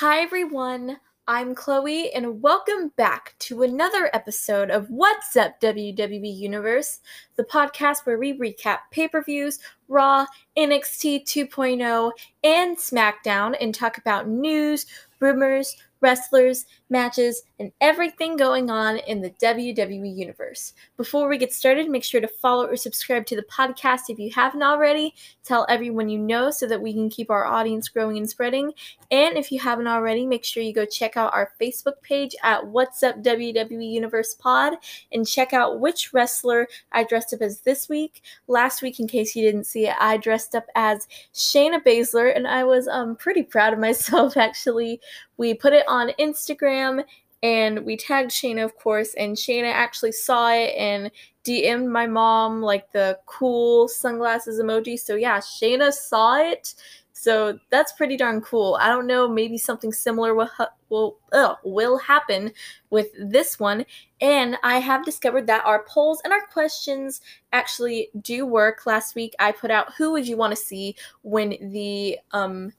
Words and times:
Hi, 0.00 0.20
everyone. 0.20 0.96
I'm 1.28 1.54
Chloe, 1.54 2.10
and 2.14 2.40
welcome 2.40 2.90
back 2.96 3.34
to 3.40 3.64
another 3.64 4.08
episode 4.14 4.70
of 4.70 4.88
What's 4.88 5.36
Up 5.36 5.60
WWE 5.60 6.34
Universe, 6.38 7.00
the 7.36 7.44
podcast 7.44 8.06
where 8.06 8.16
we 8.18 8.32
recap 8.32 8.78
pay 8.90 9.08
per 9.08 9.22
views, 9.22 9.58
Raw, 9.88 10.24
NXT 10.56 11.24
2.0, 11.24 12.12
and 12.42 12.78
SmackDown, 12.78 13.54
and 13.60 13.74
talk 13.74 13.98
about 13.98 14.26
news, 14.26 14.86
rumors, 15.20 15.76
wrestlers, 16.00 16.66
matches, 16.88 17.42
and 17.58 17.72
everything 17.80 18.36
going 18.36 18.70
on 18.70 18.98
in 18.98 19.20
the 19.20 19.30
WWE 19.30 20.16
Universe. 20.16 20.74
Before 20.96 21.28
we 21.28 21.38
get 21.38 21.52
started, 21.52 21.88
make 21.88 22.04
sure 22.04 22.20
to 22.20 22.28
follow 22.28 22.66
or 22.66 22.76
subscribe 22.76 23.26
to 23.26 23.36
the 23.36 23.42
podcast 23.42 24.02
if 24.08 24.18
you 24.18 24.30
haven't 24.34 24.62
already. 24.62 25.14
Tell 25.44 25.66
everyone 25.68 26.08
you 26.08 26.18
know 26.18 26.50
so 26.50 26.66
that 26.66 26.80
we 26.80 26.92
can 26.92 27.10
keep 27.10 27.30
our 27.30 27.44
audience 27.44 27.88
growing 27.88 28.16
and 28.16 28.28
spreading. 28.28 28.72
And 29.10 29.36
if 29.36 29.50
you 29.50 29.60
haven't 29.60 29.88
already, 29.88 30.26
make 30.26 30.44
sure 30.44 30.62
you 30.62 30.72
go 30.72 30.84
check 30.84 31.16
out 31.16 31.34
our 31.34 31.52
Facebook 31.60 32.00
page 32.02 32.34
at 32.42 32.66
What's 32.66 33.02
Up 33.02 33.22
WWE 33.22 33.90
Universe 33.90 34.34
Pod 34.34 34.74
and 35.12 35.26
check 35.26 35.52
out 35.52 35.80
which 35.80 36.12
wrestler 36.12 36.66
I 36.92 37.04
dressed 37.04 37.34
up 37.34 37.42
as 37.42 37.60
this 37.60 37.88
week. 37.88 38.22
Last 38.46 38.82
week, 38.82 39.00
in 39.00 39.08
case 39.08 39.34
you 39.34 39.42
didn't 39.44 39.64
see 39.64 39.86
it, 39.86 39.96
I 40.00 40.16
dressed 40.16 40.54
up 40.54 40.66
as 40.74 41.06
Shayna 41.34 41.82
Baszler, 41.84 42.34
and 42.34 42.46
I 42.46 42.64
was 42.64 42.88
um, 42.88 43.16
pretty 43.16 43.42
proud 43.42 43.72
of 43.72 43.78
myself 43.78 44.36
actually. 44.36 45.00
We 45.40 45.54
put 45.54 45.72
it 45.72 45.86
on 45.88 46.10
Instagram 46.18 47.02
and 47.42 47.86
we 47.86 47.96
tagged 47.96 48.30
Shayna, 48.30 48.62
of 48.62 48.76
course, 48.76 49.14
and 49.14 49.34
Shayna 49.34 49.72
actually 49.72 50.12
saw 50.12 50.52
it 50.52 50.74
and 50.76 51.10
DM'd 51.44 51.88
my 51.88 52.06
mom 52.06 52.60
like 52.60 52.92
the 52.92 53.18
cool 53.24 53.88
sunglasses 53.88 54.60
emoji. 54.60 54.98
So 54.98 55.14
yeah, 55.14 55.38
Shayna 55.38 55.94
saw 55.94 56.36
it. 56.36 56.74
So 57.14 57.58
that's 57.70 57.92
pretty 57.92 58.18
darn 58.18 58.42
cool. 58.42 58.76
I 58.82 58.88
don't 58.88 59.06
know, 59.06 59.26
maybe 59.26 59.56
something 59.56 59.92
similar 59.92 60.34
will 60.34 60.50
will 60.90 61.16
ugh, 61.32 61.56
will 61.64 61.96
happen 61.96 62.52
with 62.90 63.08
this 63.18 63.58
one. 63.58 63.86
And 64.20 64.58
I 64.62 64.78
have 64.78 65.06
discovered 65.06 65.46
that 65.46 65.64
our 65.64 65.84
polls 65.84 66.20
and 66.22 66.34
our 66.34 66.46
questions 66.52 67.22
actually 67.54 68.10
do 68.20 68.44
work. 68.44 68.84
Last 68.84 69.14
week 69.14 69.34
I 69.38 69.52
put 69.52 69.70
out 69.70 69.94
who 69.96 70.12
would 70.12 70.28
you 70.28 70.36
want 70.36 70.50
to 70.50 70.56
see 70.56 70.96
when 71.22 71.56
the 71.72 72.18
um 72.32 72.74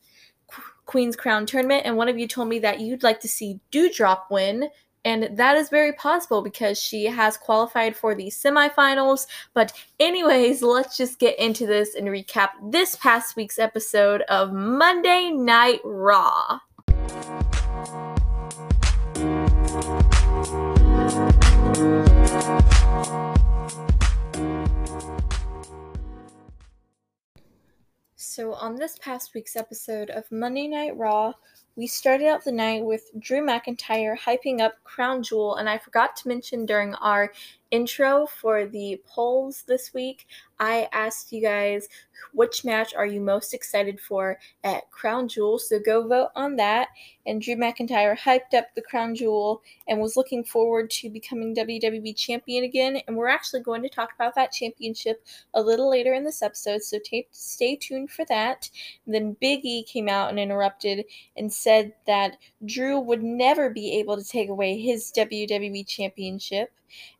Queen's 0.85 1.15
Crown 1.15 1.45
tournament, 1.45 1.83
and 1.85 1.97
one 1.97 2.09
of 2.09 2.19
you 2.19 2.27
told 2.27 2.49
me 2.49 2.59
that 2.59 2.79
you'd 2.79 3.03
like 3.03 3.19
to 3.21 3.27
see 3.27 3.59
Doudrop 3.71 4.23
win. 4.29 4.69
And 5.03 5.35
that 5.35 5.57
is 5.57 5.69
very 5.69 5.93
possible 5.93 6.43
because 6.43 6.79
she 6.79 7.05
has 7.05 7.35
qualified 7.35 7.95
for 7.95 8.13
the 8.13 8.27
semifinals. 8.27 9.25
But, 9.55 9.73
anyways, 9.99 10.61
let's 10.61 10.95
just 10.95 11.17
get 11.17 11.39
into 11.39 11.65
this 11.65 11.95
and 11.95 12.07
recap 12.07 12.49
this 12.71 12.95
past 12.97 13.35
week's 13.35 13.57
episode 13.57 14.21
of 14.23 14.53
Monday 14.53 15.31
Night 15.31 15.79
Raw. 15.83 16.59
So, 28.23 28.53
on 28.53 28.75
this 28.75 28.99
past 28.99 29.33
week's 29.33 29.55
episode 29.55 30.11
of 30.11 30.31
Monday 30.31 30.67
Night 30.67 30.95
Raw, 30.95 31.33
we 31.75 31.87
started 31.87 32.27
out 32.27 32.43
the 32.43 32.51
night 32.51 32.83
with 32.83 33.09
Drew 33.19 33.41
McIntyre 33.41 34.17
hyping 34.17 34.61
up 34.61 34.73
Crown 34.83 35.23
Jewel, 35.23 35.55
and 35.55 35.69
I 35.69 35.77
forgot 35.77 36.15
to 36.17 36.27
mention 36.27 36.65
during 36.65 36.95
our 36.95 37.31
intro 37.71 38.25
for 38.25 38.65
the 38.65 39.01
polls 39.07 39.63
this 39.67 39.93
week, 39.93 40.27
I 40.59 40.87
asked 40.91 41.31
you 41.31 41.41
guys 41.41 41.87
which 42.33 42.63
match 42.63 42.93
are 42.93 43.05
you 43.05 43.19
most 43.19 43.53
excited 43.53 43.99
for 43.99 44.37
at 44.63 44.89
Crown 44.91 45.27
Jewel. 45.27 45.57
So 45.57 45.79
go 45.79 46.07
vote 46.07 46.29
on 46.35 46.55
that. 46.57 46.89
And 47.25 47.41
Drew 47.41 47.55
McIntyre 47.55 48.17
hyped 48.17 48.53
up 48.55 48.67
the 48.75 48.81
Crown 48.81 49.15
Jewel 49.15 49.61
and 49.87 49.99
was 49.99 50.15
looking 50.15 50.43
forward 50.43 50.89
to 50.91 51.09
becoming 51.09 51.55
WWE 51.55 52.15
champion 52.15 52.63
again. 52.63 53.01
And 53.07 53.17
we're 53.17 53.27
actually 53.27 53.61
going 53.61 53.81
to 53.83 53.89
talk 53.89 54.09
about 54.13 54.35
that 54.35 54.51
championship 54.51 55.25
a 55.53 55.61
little 55.61 55.89
later 55.89 56.13
in 56.13 56.23
this 56.23 56.41
episode. 56.41 56.83
So 56.83 56.99
t- 57.03 57.27
stay 57.31 57.75
tuned 57.75 58.11
for 58.11 58.25
that. 58.25 58.69
And 59.05 59.15
then 59.15 59.37
Big 59.41 59.65
E 59.65 59.83
came 59.83 60.09
out 60.09 60.29
and 60.29 60.39
interrupted 60.39 61.05
and 61.37 61.51
said 61.61 61.93
that 62.07 62.37
Drew 62.65 62.99
would 62.99 63.23
never 63.23 63.69
be 63.69 63.97
able 63.99 64.17
to 64.17 64.23
take 64.23 64.49
away 64.49 64.79
his 64.79 65.11
WWE 65.15 65.85
championship. 65.87 66.71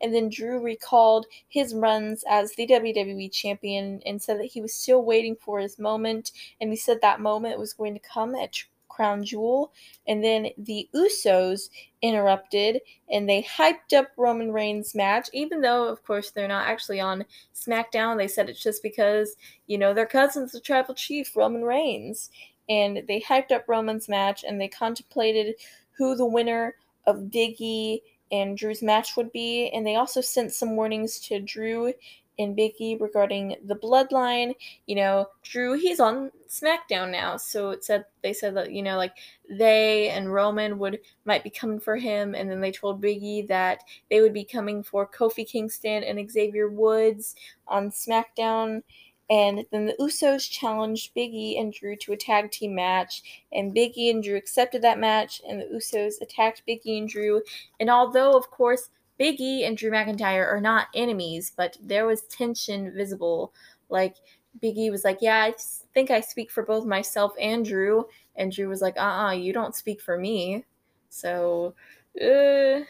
And 0.02 0.14
then 0.14 0.30
Drew 0.30 0.60
recalled 0.60 1.28
his 1.48 1.74
runs 1.74 2.24
as 2.30 2.54
the 2.54 2.68
WWE 2.68 3.32
champion 3.32 4.02
and 4.06 4.22
said 4.22 4.40
that 4.40 4.52
he 4.52 4.62
was 4.62 4.74
still 4.74 5.04
waiting 5.04 5.36
for 5.36 5.60
his 5.60 5.80
moment. 5.80 6.32
And 6.60 6.72
he 6.72 6.76
said 6.76 7.00
that 7.02 7.22
moment 7.22 7.60
was 7.60 7.74
going 7.74 7.94
to 7.94 8.00
come 8.02 8.36
at 8.36 8.64
Crown 8.92 9.24
Jewel. 9.24 9.72
And 10.08 10.24
then 10.24 10.50
the 10.58 10.90
Usos 10.94 11.70
interrupted 12.02 12.82
and 13.10 13.28
they 13.28 13.44
hyped 13.44 13.94
up 13.96 14.10
Roman 14.18 14.52
Reigns' 14.52 14.94
match, 14.94 15.30
even 15.34 15.62
though, 15.62 15.88
of 15.88 16.04
course, 16.06 16.32
they're 16.32 16.48
not 16.48 16.68
actually 16.68 17.00
on 17.00 17.26
SmackDown. 17.56 18.18
They 18.18 18.28
said 18.28 18.50
it's 18.50 18.62
just 18.62 18.84
because, 18.84 19.36
you 19.68 19.78
know, 19.78 19.94
their 19.94 20.06
cousin's 20.06 20.52
the 20.52 20.60
tribal 20.60 20.94
chief, 20.94 21.36
Roman 21.36 21.64
Reigns. 21.64 22.30
And 22.70 23.04
they 23.08 23.22
hyped 23.22 23.52
up 23.52 23.66
Roman's 23.68 24.08
match 24.08 24.44
and 24.48 24.60
they 24.60 24.68
contemplated 24.68 25.56
who 25.92 26.16
the 26.16 26.26
winner 26.26 26.76
of 27.06 27.18
Biggie 27.18 28.02
and 28.32 28.58
Drew's 28.58 28.82
match 28.82 29.18
would 29.18 29.32
be. 29.32 29.70
And 29.70 29.86
they 29.86 29.96
also 29.96 30.22
sent 30.22 30.54
some 30.54 30.76
warnings 30.76 31.20
to 31.28 31.40
Drew 31.40 31.94
and 32.40 32.58
Biggie 32.58 33.00
regarding 33.00 33.56
the 33.66 33.76
bloodline. 33.76 34.54
You 34.88 34.96
know, 34.96 35.28
Drew, 35.44 35.74
he's 35.74 36.00
on 36.00 36.32
SmackDown 36.50 37.12
now, 37.12 37.38
so 37.38 37.72
it 37.72 37.84
said 37.84 38.06
they 38.24 38.34
said 38.34 38.56
that 38.56 38.72
you 38.72 38.82
know, 38.82 38.98
like 38.98 39.14
they 39.50 40.10
and 40.10 40.32
Roman 40.34 40.78
would 40.80 41.00
might 41.26 41.44
be 41.44 41.50
coming 41.50 41.80
for 41.80 41.96
him, 41.96 42.36
and 42.36 42.50
then 42.50 42.62
they 42.62 42.72
told 42.72 43.02
Biggie 43.02 43.48
that 43.48 43.84
they 44.10 44.22
would 44.22 44.34
be 44.34 44.44
coming 44.44 44.84
for 44.84 45.08
Kofi 45.08 45.48
Kingston 45.48 46.04
and 46.04 46.30
Xavier 46.30 46.70
Woods 46.70 47.36
on 47.68 47.90
SmackDown. 47.90 48.84
And 49.32 49.66
then 49.72 49.86
the 49.86 49.96
Usos 49.98 50.50
challenged 50.50 51.16
Biggie 51.16 51.58
and 51.58 51.72
Drew 51.72 51.96
to 51.96 52.12
a 52.12 52.18
tag 52.18 52.52
team 52.52 52.76
match, 52.76 53.46
and 53.54 53.74
Biggie 53.74 54.10
and 54.12 54.22
Drew 54.22 54.36
accepted 54.36 54.82
that 54.82 55.00
match, 55.00 55.42
and 55.48 55.62
the 55.62 55.66
Usos 55.68 56.22
attacked 56.22 56.64
Biggie 56.68 56.98
and 56.98 57.08
Drew. 57.08 57.42
And 57.80 57.90
although, 57.90 58.34
of 58.38 58.52
course, 58.52 58.90
Biggie 59.18 59.66
and 59.66 59.78
Drew 59.78 59.90
McIntyre 59.90 60.46
are 60.46 60.60
not 60.60 60.88
enemies, 60.94 61.54
but 61.56 61.78
there 61.82 62.06
was 62.06 62.24
tension 62.24 62.94
visible. 62.94 63.54
Like, 63.88 64.18
Biggie 64.62 64.92
was 64.92 65.06
like, 65.06 65.20
Yeah, 65.22 65.42
I 65.44 65.54
think 65.94 66.12
I 66.12 66.20
speak 66.20 66.52
for 66.52 66.64
both 66.64 66.86
myself 66.86 67.32
and 67.40 67.64
Drew. 67.64 68.08
And 68.36 68.52
Drew 68.52 68.68
was 68.68 68.82
like, 68.82 68.98
Uh 68.98 69.02
uh-uh, 69.02 69.28
uh 69.28 69.32
you 69.32 69.54
don't 69.54 69.76
speak 69.76 70.02
for 70.02 70.18
me. 70.18 70.66
So, 71.10 71.74
uh, 72.22 72.82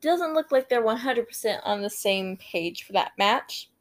doesn't 0.00 0.34
look 0.34 0.52
like 0.52 0.68
they're 0.68 0.82
100% 0.84 1.60
on 1.64 1.82
the 1.82 1.90
same 1.90 2.36
page 2.36 2.84
for 2.84 2.92
that 2.92 3.12
match. 3.18 3.71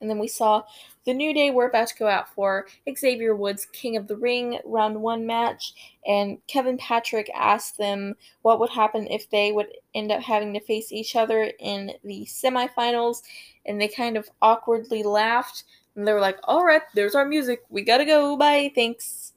And 0.00 0.08
then 0.08 0.18
we 0.18 0.28
saw 0.28 0.62
the 1.04 1.14
New 1.14 1.34
Day 1.34 1.50
were 1.50 1.66
about 1.66 1.88
to 1.88 1.96
go 1.96 2.06
out 2.06 2.32
for 2.34 2.66
Xavier 2.96 3.34
Woods' 3.34 3.66
King 3.72 3.96
of 3.96 4.06
the 4.06 4.16
Ring 4.16 4.58
round 4.64 5.00
one 5.00 5.26
match, 5.26 5.74
and 6.06 6.38
Kevin 6.46 6.78
Patrick 6.78 7.30
asked 7.34 7.78
them 7.78 8.14
what 8.42 8.60
would 8.60 8.70
happen 8.70 9.06
if 9.08 9.28
they 9.30 9.50
would 9.50 9.68
end 9.94 10.12
up 10.12 10.22
having 10.22 10.52
to 10.54 10.60
face 10.60 10.92
each 10.92 11.16
other 11.16 11.50
in 11.58 11.92
the 12.04 12.26
semifinals, 12.26 13.22
and 13.66 13.80
they 13.80 13.88
kind 13.88 14.16
of 14.16 14.28
awkwardly 14.42 15.02
laughed. 15.02 15.64
And 15.96 16.06
they 16.06 16.12
were 16.12 16.20
like, 16.20 16.38
All 16.44 16.64
right, 16.64 16.82
there's 16.94 17.14
our 17.14 17.26
music. 17.26 17.62
We 17.70 17.82
gotta 17.82 18.04
go. 18.04 18.36
Bye. 18.36 18.70
Thanks. 18.74 19.32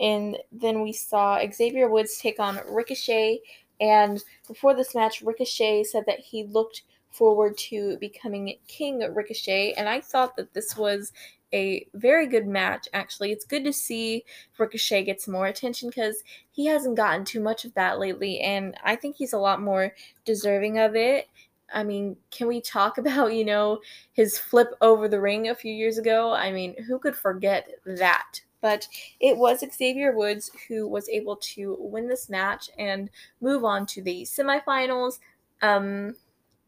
And 0.00 0.36
then 0.50 0.82
we 0.82 0.92
saw 0.92 1.40
Xavier 1.50 1.88
Woods 1.88 2.18
take 2.18 2.40
on 2.40 2.60
Ricochet. 2.68 3.40
And 3.80 4.22
before 4.46 4.74
this 4.74 4.94
match, 4.94 5.22
Ricochet 5.22 5.84
said 5.84 6.04
that 6.06 6.20
he 6.20 6.44
looked 6.44 6.82
forward 7.14 7.56
to 7.56 7.96
becoming 7.98 8.56
King 8.66 9.00
Ricochet, 9.14 9.74
and 9.74 9.88
I 9.88 10.00
thought 10.00 10.36
that 10.36 10.52
this 10.52 10.76
was 10.76 11.12
a 11.52 11.86
very 11.94 12.26
good 12.26 12.46
match, 12.46 12.88
actually. 12.92 13.30
It's 13.30 13.44
good 13.44 13.64
to 13.64 13.72
see 13.72 14.24
Ricochet 14.58 15.04
get 15.04 15.22
some 15.22 15.32
more 15.32 15.46
attention 15.46 15.88
because 15.88 16.22
he 16.50 16.66
hasn't 16.66 16.96
gotten 16.96 17.24
too 17.24 17.40
much 17.40 17.64
of 17.64 17.72
that 17.74 18.00
lately, 18.00 18.40
and 18.40 18.76
I 18.84 18.96
think 18.96 19.16
he's 19.16 19.32
a 19.32 19.38
lot 19.38 19.62
more 19.62 19.94
deserving 20.24 20.78
of 20.78 20.96
it. 20.96 21.28
I 21.72 21.84
mean, 21.84 22.16
can 22.30 22.48
we 22.48 22.60
talk 22.60 22.98
about, 22.98 23.32
you 23.32 23.44
know, 23.44 23.80
his 24.12 24.38
flip 24.38 24.74
over 24.80 25.08
the 25.08 25.20
ring 25.20 25.48
a 25.48 25.54
few 25.54 25.72
years 25.72 25.98
ago? 25.98 26.32
I 26.32 26.50
mean, 26.50 26.82
who 26.84 26.98
could 26.98 27.16
forget 27.16 27.68
that? 27.86 28.40
But 28.60 28.88
it 29.20 29.36
was 29.36 29.62
Xavier 29.74 30.16
Woods 30.16 30.50
who 30.68 30.88
was 30.88 31.08
able 31.10 31.36
to 31.36 31.76
win 31.78 32.08
this 32.08 32.30
match 32.30 32.70
and 32.78 33.10
move 33.42 33.62
on 33.62 33.84
to 33.86 34.02
the 34.02 34.22
semifinals. 34.22 35.18
Um, 35.60 36.16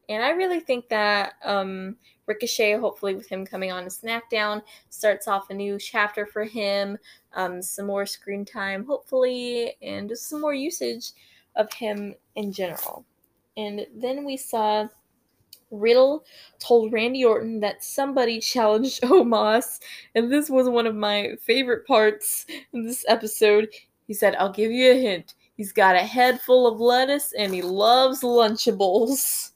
and 0.08 0.22
I 0.22 0.30
really 0.30 0.60
think 0.60 0.88
that 0.88 1.34
um, 1.44 1.96
Ricochet, 2.26 2.76
hopefully 2.78 3.14
with 3.14 3.28
him 3.28 3.46
coming 3.46 3.72
on 3.72 3.84
to 3.84 3.90
SmackDown, 3.90 4.62
starts 4.90 5.28
off 5.28 5.50
a 5.50 5.54
new 5.54 5.78
chapter 5.78 6.26
for 6.26 6.44
him, 6.44 6.98
um, 7.34 7.62
some 7.62 7.86
more 7.86 8.06
screen 8.06 8.44
time, 8.44 8.84
hopefully, 8.84 9.76
and 9.82 10.08
just 10.08 10.28
some 10.28 10.40
more 10.40 10.54
usage 10.54 11.12
of 11.56 11.72
him 11.72 12.14
in 12.34 12.52
general. 12.52 13.04
And 13.56 13.86
then 13.94 14.24
we 14.24 14.36
saw 14.36 14.88
Riddle 15.70 16.24
told 16.58 16.92
Randy 16.92 17.24
Orton 17.24 17.60
that 17.60 17.82
somebody 17.82 18.40
challenged 18.40 19.02
Omos, 19.02 19.80
and 20.14 20.30
this 20.30 20.50
was 20.50 20.68
one 20.68 20.86
of 20.86 20.94
my 20.94 21.32
favorite 21.40 21.86
parts 21.86 22.46
in 22.72 22.84
this 22.84 23.04
episode. 23.08 23.68
He 24.06 24.14
said, 24.14 24.36
I'll 24.36 24.52
give 24.52 24.70
you 24.70 24.92
a 24.92 25.00
hint. 25.00 25.34
He's 25.56 25.72
got 25.72 25.96
a 25.96 26.00
head 26.00 26.40
full 26.40 26.66
of 26.66 26.80
lettuce 26.80 27.32
and 27.36 27.52
he 27.52 27.62
loves 27.62 28.22
Lunchables. 28.22 29.52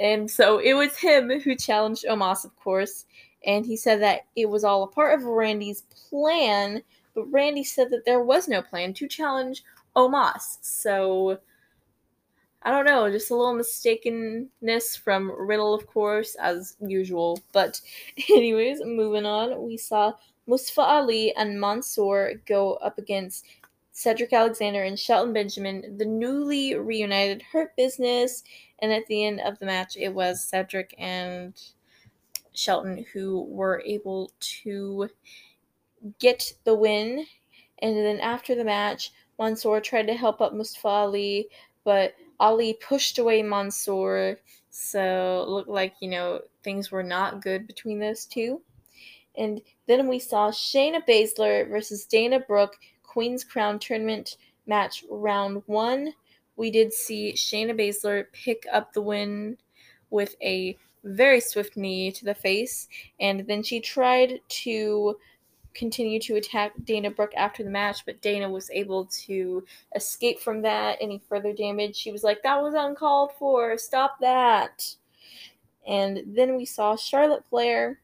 And 0.00 0.30
so 0.30 0.58
it 0.58 0.74
was 0.74 0.96
him 0.96 1.40
who 1.40 1.54
challenged 1.54 2.04
Omos, 2.04 2.44
of 2.44 2.54
course. 2.56 3.06
And 3.46 3.64
he 3.64 3.76
said 3.76 4.00
that 4.02 4.22
it 4.34 4.48
was 4.48 4.64
all 4.64 4.82
a 4.82 4.88
part 4.88 5.18
of 5.18 5.24
Randy's 5.24 5.82
plan, 6.08 6.82
but 7.14 7.30
Randy 7.30 7.64
said 7.64 7.90
that 7.90 8.04
there 8.04 8.22
was 8.22 8.48
no 8.48 8.60
plan 8.60 8.92
to 8.94 9.08
challenge 9.08 9.62
Omos. 9.94 10.58
So 10.60 11.38
I 12.66 12.70
don't 12.70 12.84
know, 12.84 13.08
just 13.08 13.30
a 13.30 13.36
little 13.36 13.54
mistakenness 13.54 14.98
from 14.98 15.30
Riddle, 15.38 15.72
of 15.72 15.86
course, 15.86 16.34
as 16.34 16.76
usual. 16.80 17.38
But, 17.52 17.80
anyways, 18.28 18.84
moving 18.84 19.24
on, 19.24 19.62
we 19.62 19.76
saw 19.76 20.14
Mustafa 20.48 20.80
Ali 20.80 21.32
and 21.36 21.60
Mansoor 21.60 22.32
go 22.44 22.74
up 22.74 22.98
against 22.98 23.46
Cedric 23.92 24.32
Alexander 24.32 24.82
and 24.82 24.98
Shelton 24.98 25.32
Benjamin, 25.32 25.96
the 25.96 26.04
newly 26.04 26.74
reunited 26.74 27.40
Hurt 27.40 27.74
Business. 27.76 28.42
And 28.80 28.92
at 28.92 29.06
the 29.06 29.24
end 29.24 29.40
of 29.40 29.58
the 29.58 29.66
match, 29.66 29.96
it 29.96 30.12
was 30.12 30.44
Cedric 30.44 30.94
and 30.98 31.54
Shelton 32.52 33.04
who 33.12 33.42
were 33.44 33.82
able 33.86 34.32
to 34.62 35.08
get 36.18 36.52
the 36.64 36.74
win. 36.74 37.26
And 37.80 37.96
then 37.96 38.20
after 38.20 38.54
the 38.54 38.64
match, 38.64 39.12
Mansoor 39.38 39.80
tried 39.80 40.06
to 40.06 40.14
help 40.14 40.40
up 40.40 40.54
Mustafa 40.54 40.88
Ali, 40.88 41.48
but 41.84 42.14
Ali 42.40 42.78
pushed 42.86 43.18
away 43.18 43.42
Mansoor. 43.42 44.38
So 44.70 45.42
it 45.42 45.48
looked 45.48 45.68
like, 45.68 45.94
you 46.00 46.08
know, 46.08 46.40
things 46.62 46.90
were 46.90 47.02
not 47.02 47.42
good 47.42 47.66
between 47.66 47.98
those 47.98 48.26
two. 48.26 48.60
And 49.36 49.60
then 49.86 50.08
we 50.08 50.18
saw 50.18 50.50
Shayna 50.50 51.06
Baszler 51.06 51.68
versus 51.68 52.06
Dana 52.06 52.40
Brooke 52.40 52.76
Queen's 53.02 53.44
Crown 53.44 53.78
Tournament 53.78 54.36
match 54.66 55.04
round 55.10 55.62
one. 55.66 56.12
We 56.56 56.70
did 56.70 56.92
see 56.92 57.32
Shayna 57.34 57.78
Baszler 57.78 58.26
pick 58.32 58.66
up 58.72 58.92
the 58.92 59.02
win 59.02 59.56
with 60.10 60.34
a 60.42 60.76
very 61.04 61.40
swift 61.40 61.76
knee 61.76 62.10
to 62.12 62.24
the 62.24 62.34
face, 62.34 62.88
and 63.20 63.46
then 63.46 63.62
she 63.62 63.80
tried 63.80 64.40
to 64.48 65.16
continue 65.74 66.18
to 66.18 66.36
attack 66.36 66.72
Dana 66.84 67.10
Brooke 67.10 67.34
after 67.36 67.62
the 67.62 67.70
match, 67.70 68.04
but 68.06 68.22
Dana 68.22 68.48
was 68.48 68.70
able 68.70 69.04
to 69.26 69.64
escape 69.94 70.40
from 70.40 70.62
that. 70.62 70.98
Any 71.00 71.20
further 71.28 71.52
damage, 71.52 71.94
she 71.94 72.10
was 72.10 72.24
like, 72.24 72.42
That 72.42 72.62
was 72.62 72.74
uncalled 72.74 73.32
for, 73.38 73.76
stop 73.78 74.18
that. 74.20 74.96
And 75.86 76.22
then 76.26 76.56
we 76.56 76.64
saw 76.64 76.96
Charlotte 76.96 77.44
Flair 77.48 78.00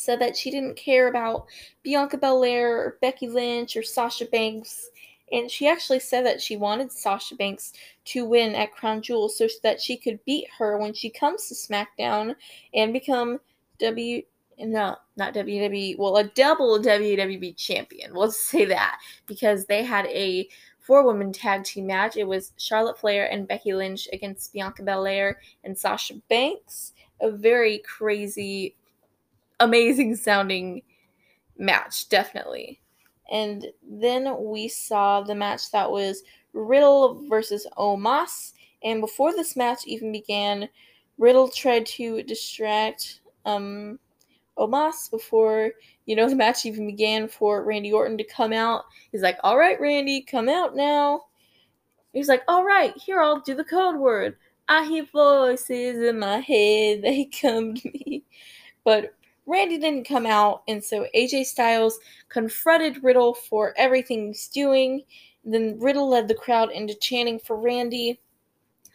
said 0.00 0.18
that 0.18 0.36
she 0.36 0.50
didn't 0.50 0.76
care 0.76 1.08
about 1.08 1.46
Bianca 1.82 2.16
Belair 2.16 2.76
or 2.76 2.98
Becky 3.02 3.28
Lynch 3.28 3.76
or 3.76 3.82
Sasha 3.82 4.24
Banks. 4.24 4.90
And 5.32 5.50
she 5.50 5.68
actually 5.68 6.00
said 6.00 6.26
that 6.26 6.40
she 6.42 6.56
wanted 6.56 6.90
Sasha 6.90 7.36
Banks 7.36 7.72
to 8.06 8.24
win 8.24 8.54
at 8.54 8.72
Crown 8.72 9.00
Jewel 9.02 9.28
so 9.28 9.46
that 9.62 9.80
she 9.80 9.96
could 9.96 10.24
beat 10.24 10.48
her 10.58 10.78
when 10.78 10.92
she 10.92 11.10
comes 11.10 11.48
to 11.48 11.54
SmackDown 11.54 12.34
and 12.74 12.92
become 12.92 13.38
W 13.78 14.22
no, 14.66 14.96
not 15.16 15.34
WWE, 15.34 15.96
well, 15.98 16.16
a 16.18 16.24
double 16.24 16.78
WWE 16.78 17.56
champion. 17.56 18.14
We'll 18.14 18.30
say 18.30 18.64
that 18.66 19.00
because 19.26 19.64
they 19.64 19.82
had 19.82 20.06
a 20.06 20.48
four 20.80 21.04
woman 21.04 21.32
tag 21.32 21.64
team 21.64 21.86
match. 21.86 22.16
It 22.16 22.26
was 22.26 22.52
Charlotte 22.58 22.98
Flair 22.98 23.30
and 23.30 23.48
Becky 23.48 23.72
Lynch 23.72 24.08
against 24.12 24.52
Bianca 24.52 24.82
Belair 24.82 25.40
and 25.64 25.76
Sasha 25.76 26.14
Banks. 26.28 26.92
A 27.20 27.30
very 27.30 27.78
crazy 27.78 28.74
amazing 29.60 30.16
sounding 30.16 30.82
match, 31.58 32.08
definitely. 32.08 32.80
And 33.30 33.66
then 33.88 34.36
we 34.40 34.68
saw 34.68 35.20
the 35.20 35.34
match 35.34 35.70
that 35.70 35.90
was 35.90 36.22
Riddle 36.52 37.22
versus 37.28 37.66
Omos. 37.78 38.52
And 38.82 39.00
before 39.00 39.32
this 39.32 39.56
match 39.56 39.86
even 39.86 40.10
began, 40.10 40.68
Riddle 41.18 41.48
tried 41.48 41.86
to 41.86 42.22
distract 42.22 43.20
um, 43.44 43.98
Omos 44.58 45.10
before, 45.10 45.72
you 46.06 46.16
know, 46.16 46.28
the 46.28 46.36
match 46.36 46.66
even 46.66 46.86
began 46.86 47.28
for 47.28 47.64
Randy 47.64 47.92
Orton 47.92 48.18
to 48.18 48.24
come 48.24 48.52
out. 48.52 48.84
He's 49.12 49.22
like, 49.22 49.38
all 49.42 49.58
right, 49.58 49.80
Randy, 49.80 50.22
come 50.22 50.48
out 50.48 50.74
now. 50.74 51.22
He's 52.12 52.28
like, 52.28 52.42
all 52.48 52.64
right, 52.64 52.92
here, 52.96 53.20
I'll 53.20 53.40
do 53.40 53.54
the 53.54 53.64
code 53.64 53.96
word. 53.96 54.36
I 54.68 54.84
hear 54.86 55.04
voices 55.04 56.02
in 56.02 56.18
my 56.18 56.38
head, 56.38 57.02
they 57.02 57.28
come 57.40 57.74
to 57.74 57.90
me. 57.90 58.24
But 58.82 59.14
Randy 59.50 59.78
didn't 59.78 60.06
come 60.06 60.26
out, 60.26 60.62
and 60.68 60.82
so 60.82 61.08
AJ 61.12 61.46
Styles 61.46 61.98
confronted 62.28 63.02
Riddle 63.02 63.34
for 63.34 63.74
everything 63.76 64.28
he's 64.28 64.46
doing. 64.46 65.02
Then 65.44 65.76
Riddle 65.80 66.08
led 66.08 66.28
the 66.28 66.36
crowd 66.36 66.70
into 66.70 66.94
chanting 66.94 67.40
for 67.40 67.56
Randy. 67.56 68.20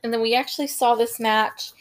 And 0.02 0.14
then 0.14 0.22
we 0.22 0.34
actually 0.34 0.68
saw 0.68 0.96
this 0.96 1.20
match, 1.20 1.72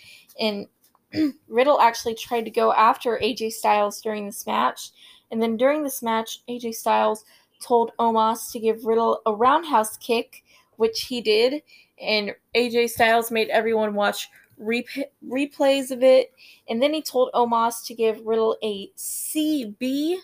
and 0.40 0.66
Riddle 1.48 1.80
actually 1.80 2.16
tried 2.16 2.46
to 2.46 2.50
go 2.50 2.72
after 2.72 3.20
AJ 3.22 3.52
Styles 3.52 4.00
during 4.00 4.26
this 4.26 4.44
match. 4.44 4.90
And 5.30 5.40
then 5.40 5.56
during 5.56 5.84
this 5.84 6.02
match, 6.02 6.40
AJ 6.48 6.74
Styles 6.74 7.24
told 7.62 7.92
Omos 8.00 8.50
to 8.50 8.58
give 8.58 8.84
Riddle 8.84 9.20
a 9.24 9.32
roundhouse 9.32 9.96
kick, 9.98 10.42
which 10.78 11.02
he 11.02 11.20
did. 11.20 11.62
And 12.00 12.34
AJ 12.56 12.90
Styles 12.90 13.30
made 13.30 13.50
everyone 13.50 13.94
watch 13.94 14.28
replays 14.60 15.90
of 15.90 16.02
it, 16.02 16.32
and 16.68 16.82
then 16.82 16.94
he 16.94 17.02
told 17.02 17.30
Omos 17.34 17.84
to 17.86 17.94
give 17.94 18.24
Riddle 18.24 18.56
a 18.62 18.88
CB, 18.96 20.16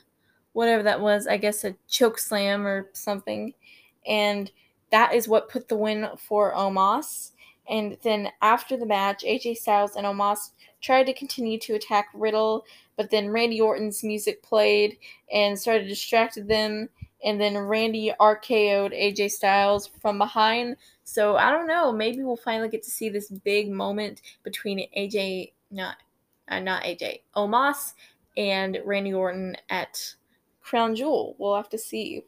whatever 0.52 0.82
that 0.82 1.00
was, 1.00 1.26
I 1.26 1.36
guess 1.36 1.64
a 1.64 1.74
choke 1.88 2.18
slam 2.18 2.66
or 2.66 2.90
something, 2.92 3.54
and 4.06 4.50
that 4.90 5.14
is 5.14 5.28
what 5.28 5.48
put 5.48 5.68
the 5.68 5.76
win 5.76 6.08
for 6.18 6.52
Omos. 6.54 7.32
And 7.68 7.96
then 8.02 8.30
after 8.42 8.76
the 8.76 8.86
match, 8.86 9.22
AJ 9.22 9.58
Styles 9.58 9.94
and 9.94 10.04
Omos 10.04 10.50
tried 10.80 11.04
to 11.04 11.14
continue 11.14 11.58
to 11.60 11.74
attack 11.74 12.08
Riddle, 12.14 12.64
but 12.96 13.10
then 13.10 13.30
Randy 13.30 13.60
Orton's 13.60 14.02
music 14.02 14.42
played 14.42 14.98
and 15.32 15.56
started 15.58 15.86
distracted 15.86 16.48
them. 16.48 16.88
And 17.24 17.40
then 17.40 17.56
Randy 17.56 18.12
RKO'd 18.18 18.92
AJ 18.92 19.30
Styles 19.32 19.90
from 20.00 20.18
behind, 20.18 20.76
so 21.04 21.36
I 21.36 21.50
don't 21.50 21.66
know. 21.66 21.92
Maybe 21.92 22.22
we'll 22.22 22.36
finally 22.36 22.68
get 22.68 22.82
to 22.84 22.90
see 22.90 23.08
this 23.08 23.28
big 23.28 23.70
moment 23.70 24.22
between 24.42 24.88
AJ, 24.96 25.52
not, 25.70 25.96
uh, 26.48 26.60
not 26.60 26.84
AJ, 26.84 27.20
Omos 27.36 27.92
and 28.36 28.78
Randy 28.84 29.12
Orton 29.12 29.56
at 29.68 30.14
Crown 30.62 30.94
Jewel. 30.94 31.34
We'll 31.38 31.56
have 31.56 31.68
to 31.70 31.78
see. 31.78 32.24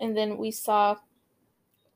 And 0.00 0.16
then 0.16 0.36
we 0.36 0.50
saw 0.50 0.96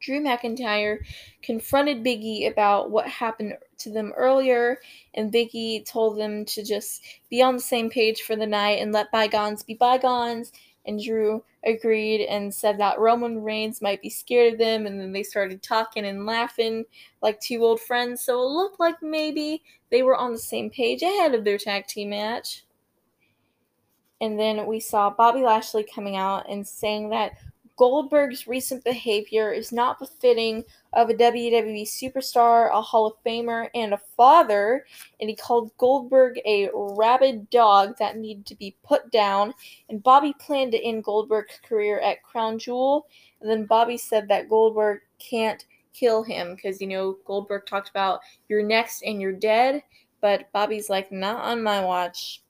Drew 0.01 0.21
McIntyre 0.21 0.99
confronted 1.43 2.05
Biggie 2.05 2.51
about 2.51 2.91
what 2.91 3.07
happened 3.07 3.55
to 3.79 3.91
them 3.91 4.13
earlier, 4.17 4.81
and 5.15 5.33
Biggie 5.33 5.87
told 5.87 6.19
them 6.19 6.45
to 6.47 6.65
just 6.65 7.05
be 7.31 7.41
on 7.41 7.55
the 7.55 7.61
same 7.61 7.89
page 7.89 8.23
for 8.23 8.35
the 8.35 8.47
night 8.47 8.81
and 8.81 8.93
let 8.93 9.13
bygones 9.13 9.63
be 9.63 9.75
bygones 9.75 10.53
and 10.87 11.03
Drew 11.03 11.45
agreed 11.65 12.27
and 12.27 12.53
said 12.53 12.79
that 12.79 12.99
Roman 12.99 13.43
Reigns 13.43 13.81
might 13.81 14.03
be 14.03 14.11
scared 14.11 14.55
of 14.55 14.59
them, 14.59 14.87
and 14.87 15.01
then 15.01 15.13
they 15.13 15.23
started 15.23 15.63
talking 15.63 16.05
and 16.05 16.27
laughing 16.27 16.85
like 17.23 17.41
two 17.41 17.65
old 17.65 17.81
friends, 17.81 18.23
so 18.23 18.41
it 18.43 18.47
looked 18.47 18.81
like 18.81 19.03
maybe 19.03 19.63
they 19.91 20.03
were 20.03 20.17
on 20.17 20.33
the 20.33 20.39
same 20.39 20.71
page 20.71 21.03
ahead 21.03 21.35
of 21.35 21.45
their 21.45 21.59
tag 21.59 21.87
team 21.87 22.11
match. 22.11 22.65
And 24.21 24.39
then 24.39 24.67
we 24.67 24.81
saw 24.81 25.11
Bobby 25.11 25.43
Lashley 25.43 25.85
coming 25.85 26.17
out 26.17 26.49
and 26.49 26.67
saying 26.67 27.11
that 27.11 27.33
Goldberg's 27.77 28.47
recent 28.47 28.85
behavior 28.85 29.53
is 29.53 29.73
not 29.73 29.99
befitting 29.99 30.65
of 30.93 31.09
a 31.09 31.15
WWE 31.15 31.83
superstar, 31.83 32.71
a 32.73 32.81
Hall 32.81 33.07
of 33.07 33.15
Famer, 33.25 33.69
and 33.75 33.95
a 33.95 34.01
father, 34.17 34.85
and 35.21 35.31
he 35.31 35.37
called 35.37 35.77
Goldberg 35.79 36.39
a 36.45 36.69
rabid 36.75 37.49
dog 37.51 37.97
that 37.99 38.19
needed 38.19 38.47
to 38.47 38.55
be 38.55 38.77
put 38.83 39.11
down. 39.11 39.55
And 39.89 40.03
Bobby 40.03 40.35
planned 40.39 40.73
to 40.73 40.85
end 40.85 41.05
Goldberg's 41.05 41.61
career 41.67 41.99
at 42.01 42.23
Crown 42.23 42.59
Jewel, 42.59 43.07
and 43.41 43.51
then 43.51 43.65
Bobby 43.65 43.97
said 43.97 44.29
that 44.29 44.49
Goldberg 44.49 45.01
can't 45.19 45.65
kill 45.93 46.23
him 46.23 46.55
because 46.55 46.81
you 46.81 46.87
know 46.87 47.19
Goldberg 47.27 47.67
talked 47.67 47.91
about 47.91 48.21
you're 48.49 48.63
next 48.63 49.03
and 49.03 49.21
you're 49.21 49.33
dead, 49.33 49.83
but 50.21 50.51
Bobby's 50.53 50.91
like 50.91 51.11
not 51.11 51.45
on 51.45 51.63
my 51.63 51.85
watch. 51.85 52.43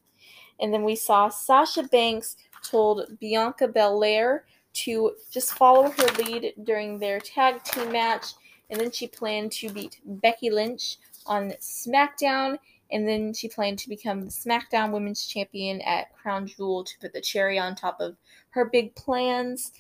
And 0.61 0.73
then 0.73 0.85
we 0.85 0.95
saw 0.95 1.29
Sasha 1.29 1.83
Banks 1.85 2.37
told 2.63 3.19
Bianca 3.19 3.67
Belair 3.67 4.45
to 4.75 5.13
just 5.31 5.55
follow 5.55 5.91
her 5.91 6.07
lead 6.23 6.55
during 6.65 6.99
their 6.99 7.21
tag 7.21 7.63
team 7.65 7.93
match, 7.93 8.33
and 8.71 8.81
then 8.81 8.91
she 8.91 9.07
planned 9.07 9.53
to 9.53 9.71
beat 9.71 10.01
Becky 10.05 10.51
Lynch 10.51 10.97
on 11.27 11.51
SmackDown, 11.61 12.59
and 12.91 13.07
then 13.07 13.33
she 13.33 13.49
planned 13.49 13.79
to 13.81 13.89
become 13.89 14.23
the 14.23 14.31
SmackDown 14.31 14.93
Women's 14.93 15.27
Champion 15.27 15.81
at 15.83 16.15
Crown 16.15 16.47
Jewel 16.47 16.85
to 16.85 16.99
put 17.01 17.13
the 17.13 17.21
cherry 17.21 17.59
on 17.59 17.75
top 17.75 18.01
of 18.01 18.17
her 18.51 18.65
big 18.65 18.95
plans. 18.95 19.73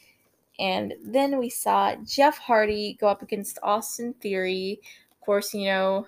And 0.58 0.94
then 1.02 1.38
we 1.38 1.48
saw 1.48 1.94
Jeff 2.04 2.38
Hardy 2.38 2.96
go 3.00 3.08
up 3.08 3.22
against 3.22 3.58
Austin 3.62 4.14
Theory. 4.14 4.80
Of 5.10 5.20
course, 5.20 5.54
you 5.54 5.66
know, 5.66 6.06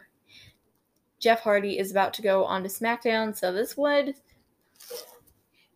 Jeff 1.18 1.40
Hardy 1.40 1.78
is 1.78 1.90
about 1.90 2.12
to 2.14 2.22
go 2.22 2.44
on 2.44 2.62
to 2.62 2.68
SmackDown, 2.68 3.36
so 3.36 3.52
this 3.52 3.76
would 3.76 4.14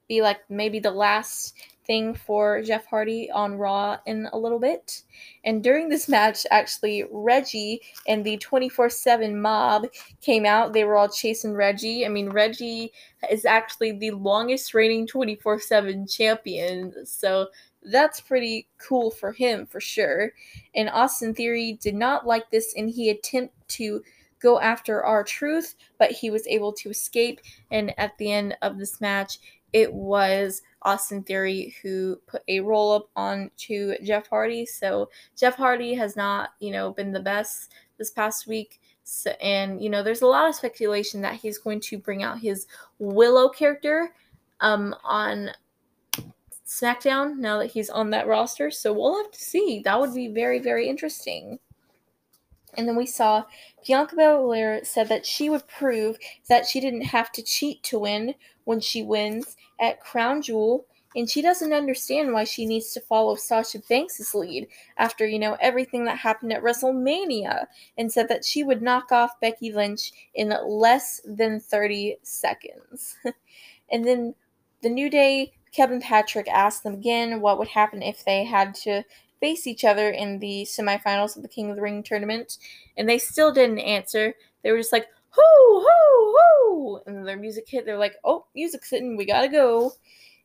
be 0.09 0.23
like 0.23 0.41
maybe 0.51 0.79
the 0.79 0.91
last 0.91 1.55
thing 1.89 2.15
for 2.15 2.63
Jeff 2.63 2.87
Hardy 2.87 3.29
on 3.33 3.57
Raw 3.57 3.97
in 4.07 4.29
a 4.33 4.39
little 4.39 4.61
bit. 4.61 5.03
And 5.45 5.65
during 5.65 5.89
this 5.89 6.09
match, 6.09 6.47
actually, 6.53 7.05
Reggie 7.11 7.81
and 8.07 8.25
the 8.25 8.37
24 8.37 8.91
7 8.91 9.41
mob 9.41 9.87
came 10.21 10.47
out. 10.47 10.73
They 10.73 10.85
were 10.85 10.97
all 10.97 11.09
chasing 11.09 11.55
Reggie. 11.55 12.07
I 12.07 12.09
mean, 12.11 12.29
Reggie 12.29 12.93
is 13.29 13.45
actually 13.45 13.93
the 13.93 14.13
longest 14.13 14.75
reigning 14.75 15.07
24 15.07 15.59
7 15.59 16.07
champion. 16.07 16.95
So 17.05 17.49
that's 17.83 18.21
pretty 18.21 18.69
cool 18.79 19.11
for 19.11 19.33
him 19.33 19.67
for 19.67 19.81
sure. 19.81 20.33
And 20.77 20.91
Austin 20.91 21.35
Theory 21.35 21.79
did 21.81 21.95
not 21.95 22.27
like 22.27 22.51
this 22.51 22.75
and 22.77 22.91
he 22.91 23.11
attempted 23.11 23.53
to 23.69 24.03
go 24.41 24.61
after 24.61 25.03
R-Truth, 25.03 25.75
but 25.99 26.13
he 26.13 26.31
was 26.31 26.47
able 26.47 26.73
to 26.73 26.91
escape. 26.91 27.41
And 27.71 27.99
at 27.99 28.17
the 28.19 28.31
end 28.31 28.57
of 28.63 28.79
this 28.79 29.01
match, 29.01 29.39
it 29.73 29.93
was 29.93 30.63
Austin 30.83 31.23
Theory 31.23 31.75
who 31.83 32.21
put 32.27 32.43
a 32.49 32.61
roll 32.61 32.93
up 32.93 33.09
on 33.17 33.51
to 33.59 33.97
Jeff 34.03 34.29
Hardy. 34.29 34.65
So 34.67 35.11
Jeff 35.37 35.57
Hardy 35.57 35.95
has 35.95 36.17
not, 36.17 36.51
you 36.61 36.71
know, 36.71 36.93
been 36.93 37.13
the 37.13 37.21
best 37.21 37.73
this 37.99 38.11
past 38.11 38.47
week. 38.47 38.81
So, 39.05 39.31
and 39.41 39.83
you 39.83 39.91
know, 39.91 40.03
there's 40.03 40.23
a 40.23 40.27
lot 40.27 40.49
of 40.49 40.55
speculation 40.55 41.21
that 41.23 41.35
he's 41.35 41.59
going 41.59 41.81
to 41.81 41.99
bring 41.99 42.23
out 42.23 42.39
his 42.39 42.67
Willow 42.99 43.49
character 43.49 44.13
um, 44.61 44.95
on 45.03 45.51
SmackDown 46.67 47.39
now 47.39 47.59
that 47.59 47.71
he's 47.71 47.91
on 47.91 48.11
that 48.11 48.27
roster. 48.27 48.71
So 48.71 48.93
we'll 48.93 49.23
have 49.23 49.33
to 49.33 49.41
see. 49.41 49.81
That 49.85 49.99
would 49.99 50.15
be 50.15 50.29
very, 50.29 50.59
very 50.59 50.89
interesting. 50.89 51.59
And 52.77 52.87
then 52.87 52.97
we 52.97 53.07
saw 53.07 53.45
Bianca 53.87 54.17
Belair 54.17 54.85
said 54.85 55.09
that 55.09 55.27
she 55.27 55.49
would 55.49 55.67
prove 55.67 56.19
that 56.49 56.67
she 56.67 56.81
didn't 56.81 57.03
have 57.03 57.33
to 57.33 57.43
cheat 57.43 57.83
to 57.85 57.99
win 57.99 58.35
when 58.65 58.81
she 58.81 59.03
wins 59.03 59.57
at 59.81 60.01
Crown 60.01 60.43
Jewel. 60.43 60.87
And 61.17 61.29
she 61.29 61.41
doesn't 61.41 61.73
understand 61.73 62.33
why 62.33 62.45
she 62.45 62.67
needs 62.67 62.93
to 62.93 63.01
follow 63.01 63.35
Sasha 63.35 63.81
Banks' 63.89 64.35
lead 64.35 64.69
after, 64.99 65.27
you 65.27 65.39
know, 65.39 65.57
everything 65.61 66.05
that 66.05 66.19
happened 66.19 66.53
at 66.53 66.63
WrestleMania. 66.63 67.67
And 67.97 68.13
said 68.13 68.29
that 68.29 68.45
she 68.45 68.63
would 68.63 68.83
knock 68.83 69.11
off 69.11 69.41
Becky 69.41 69.73
Lynch 69.73 70.13
in 70.35 70.55
less 70.67 71.21
than 71.25 71.61
30 71.61 72.19
seconds. 72.23 73.17
and 73.91 74.05
then 74.05 74.35
the 74.83 74.91
New 74.91 75.09
Day, 75.09 75.53
Kevin 75.73 76.01
Patrick 76.01 76.49
asked 76.49 76.85
them 76.85 76.95
again 76.95 77.41
what 77.41 77.59
would 77.59 77.69
happen 77.69 78.03
if 78.03 78.25
they 78.25 78.45
had 78.45 78.75
to 78.75 79.03
face 79.41 79.67
each 79.67 79.85
other 79.85 80.11
in 80.11 80.39
the 80.39 80.65
semifinals 80.65 81.37
of 81.37 81.43
the 81.43 81.49
King 81.49 81.71
of 81.71 81.77
the 81.77 81.83
Ring 81.83 82.03
tournament, 82.03 82.59
and 82.97 83.09
they 83.09 83.19
still 83.19 83.53
didn't 83.53 83.79
answer. 83.79 84.35
They 84.63 84.73
were 84.73 84.79
just 84.79 84.93
like, 84.93 85.07
hoo, 85.31 85.81
hoo, 85.81 86.37
hoo. 86.37 87.01
And 87.07 87.27
their 87.27 87.37
music 87.37 87.69
hit. 87.69 87.85
They're 87.87 87.99
like, 87.99 88.17
oh, 88.25 88.47
music's 88.55 88.91
hitting. 88.91 89.17
We 89.17 89.25
gotta 89.25 89.49
go. 89.49 89.93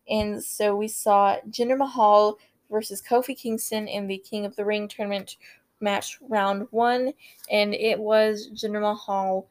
And 0.10 0.44
so 0.44 0.76
we 0.76 0.88
saw 0.88 1.38
Jinder 1.50 1.78
Mahal 1.78 2.38
versus 2.70 3.02
Kofi 3.02 3.38
Kingston 3.38 3.88
in 3.88 4.08
the 4.08 4.18
King 4.18 4.46
of 4.46 4.56
the 4.56 4.66
Ring 4.66 4.88
tournament 4.88 5.38
match 5.80 6.18
round 6.22 6.68
one. 6.72 7.14
And 7.50 7.74
it 7.74 8.00
was 8.00 8.50
Jinder 8.54 8.82
Mahal 8.82 9.48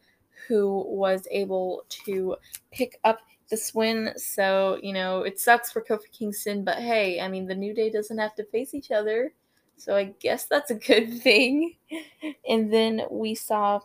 who 0.49 0.85
was 0.89 1.27
able 1.31 1.85
to 1.89 2.37
pick 2.73 2.99
up 3.05 3.21
this 3.52 3.75
win. 3.75 4.14
So, 4.16 4.78
you 4.82 4.94
know, 4.94 5.23
it 5.23 5.38
sucks 5.38 5.71
for 5.71 5.82
Kofi 5.82 6.11
Kingston, 6.11 6.64
but 6.64 6.78
hey, 6.78 7.21
I 7.21 7.28
mean, 7.28 7.47
the 7.47 7.54
New 7.54 7.75
Day 7.75 7.90
doesn't 7.90 8.16
have 8.16 8.35
to 8.37 8.44
face 8.47 8.73
each 8.73 8.90
other. 8.90 9.32
So 9.76 9.94
I 9.94 10.14
guess 10.21 10.47
that's 10.47 10.71
a 10.71 10.75
good 10.75 11.21
thing. 11.23 11.76
And 12.49 12.73
then 12.73 13.02
we 13.11 13.35
saw 13.35 13.80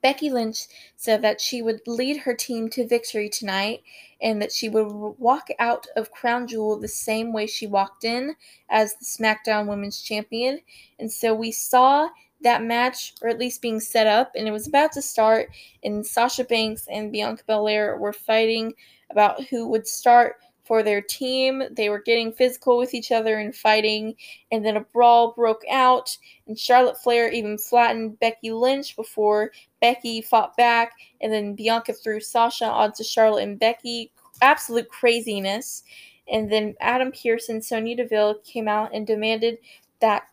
Becky 0.00 0.30
Lynch 0.30 0.66
said 0.96 1.20
that 1.22 1.40
she 1.40 1.60
would 1.60 1.82
lead 1.86 2.16
her 2.16 2.34
team 2.34 2.70
to 2.70 2.88
victory 2.88 3.28
tonight 3.28 3.82
and 4.22 4.40
that 4.40 4.52
she 4.52 4.70
would 4.70 4.88
walk 5.18 5.48
out 5.58 5.86
of 5.94 6.10
Crown 6.10 6.46
Jewel 6.46 6.80
the 6.80 6.88
same 6.88 7.32
way 7.32 7.46
she 7.46 7.66
walked 7.66 8.04
in 8.04 8.34
as 8.70 8.94
the 8.94 9.04
SmackDown 9.04 9.68
Women's 9.68 10.00
Champion. 10.00 10.60
And 10.98 11.12
so 11.12 11.34
we 11.34 11.52
saw 11.52 12.08
that 12.42 12.62
match, 12.62 13.14
or 13.22 13.28
at 13.28 13.38
least 13.38 13.62
being 13.62 13.80
set 13.80 14.06
up, 14.06 14.32
and 14.34 14.46
it 14.46 14.52
was 14.52 14.66
about 14.66 14.92
to 14.92 15.02
start. 15.02 15.50
And 15.82 16.06
Sasha 16.06 16.44
Banks 16.44 16.86
and 16.90 17.12
Bianca 17.12 17.44
Belair 17.46 17.96
were 17.98 18.12
fighting 18.12 18.74
about 19.10 19.44
who 19.44 19.68
would 19.68 19.86
start 19.86 20.36
for 20.64 20.82
their 20.82 21.02
team. 21.02 21.62
They 21.72 21.88
were 21.88 22.00
getting 22.00 22.32
physical 22.32 22.78
with 22.78 22.94
each 22.94 23.12
other 23.12 23.38
and 23.38 23.54
fighting, 23.54 24.14
and 24.50 24.64
then 24.64 24.76
a 24.76 24.80
brawl 24.80 25.32
broke 25.32 25.62
out, 25.70 26.16
and 26.46 26.58
Charlotte 26.58 26.98
Flair 26.98 27.30
even 27.30 27.58
flattened 27.58 28.20
Becky 28.20 28.52
Lynch 28.52 28.96
before 28.96 29.50
Becky 29.80 30.22
fought 30.22 30.56
back, 30.56 30.92
and 31.20 31.32
then 31.32 31.54
Bianca 31.54 31.92
threw 31.92 32.20
Sasha 32.20 32.66
onto 32.66 33.02
Charlotte 33.04 33.42
and 33.42 33.58
Becky. 33.58 34.12
Absolute 34.40 34.88
craziness. 34.88 35.82
And 36.30 36.50
then 36.50 36.74
Adam 36.80 37.12
Pearce 37.12 37.48
and 37.48 37.64
Sonya 37.64 37.96
Deville 37.96 38.36
came 38.44 38.68
out 38.68 38.94
and 38.94 39.06
demanded 39.06 39.58
that 40.00 40.24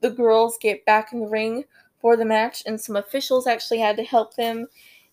the 0.00 0.10
girls 0.10 0.58
get 0.60 0.84
back 0.84 1.12
in 1.12 1.20
the 1.20 1.26
ring 1.26 1.64
for 2.00 2.16
the 2.16 2.24
match, 2.24 2.62
and 2.66 2.80
some 2.80 2.96
officials 2.96 3.46
actually 3.46 3.78
had 3.78 3.96
to 3.96 4.04
help 4.04 4.34
them. 4.34 4.66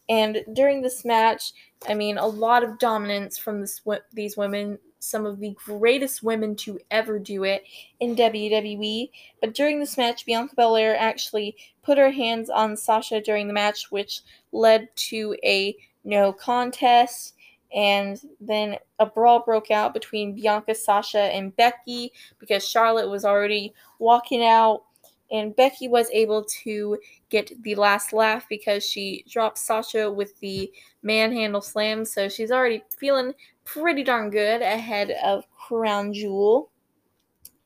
And 0.07 0.43
during 0.53 0.81
this 0.81 1.03
match, 1.03 1.53
I 1.87 1.93
mean, 1.93 2.17
a 2.17 2.27
lot 2.27 2.63
of 2.63 2.77
dominance 2.79 3.37
from 3.37 3.61
this, 3.61 3.81
these 4.13 4.37
women, 4.37 4.77
some 4.99 5.25
of 5.25 5.39
the 5.39 5.55
greatest 5.65 6.23
women 6.23 6.55
to 6.57 6.79
ever 6.91 7.19
do 7.19 7.43
it 7.43 7.63
in 7.99 8.15
WWE. 8.15 9.09
But 9.41 9.55
during 9.55 9.79
this 9.79 9.97
match, 9.97 10.25
Bianca 10.25 10.55
Belair 10.55 10.95
actually 10.97 11.55
put 11.83 11.97
her 11.97 12.11
hands 12.11 12.49
on 12.49 12.77
Sasha 12.77 13.21
during 13.21 13.47
the 13.47 13.53
match, 13.53 13.91
which 13.91 14.21
led 14.51 14.89
to 14.95 15.35
a 15.43 15.75
no 16.03 16.31
contest 16.31 17.34
and 17.75 18.21
then 18.39 18.77
a 18.99 19.05
brawl 19.05 19.41
broke 19.41 19.69
out 19.69 19.93
between 19.93 20.33
Bianca, 20.33 20.73
Sasha, 20.73 21.19
and 21.19 21.55
Becky 21.57 22.13
because 22.39 22.67
Charlotte 22.67 23.09
was 23.09 23.25
already 23.25 23.73
walking 23.99 24.43
out. 24.43 24.83
And 25.31 25.55
Becky 25.55 25.87
was 25.87 26.07
able 26.13 26.45
to 26.63 26.99
get 27.29 27.51
the 27.63 27.75
last 27.75 28.13
laugh 28.13 28.45
because 28.47 28.87
she 28.87 29.25
dropped 29.27 29.57
Sasha 29.57 30.09
with 30.09 30.39
the 30.39 30.71
manhandle 31.01 31.61
slam. 31.61 32.05
So 32.05 32.29
she's 32.29 32.51
already 32.51 32.83
feeling 32.97 33.33
pretty 33.65 34.03
darn 34.03 34.29
good 34.29 34.61
ahead 34.61 35.11
of 35.23 35.43
Crown 35.49 36.13
Jewel. 36.13 36.69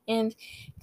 And 0.08 0.34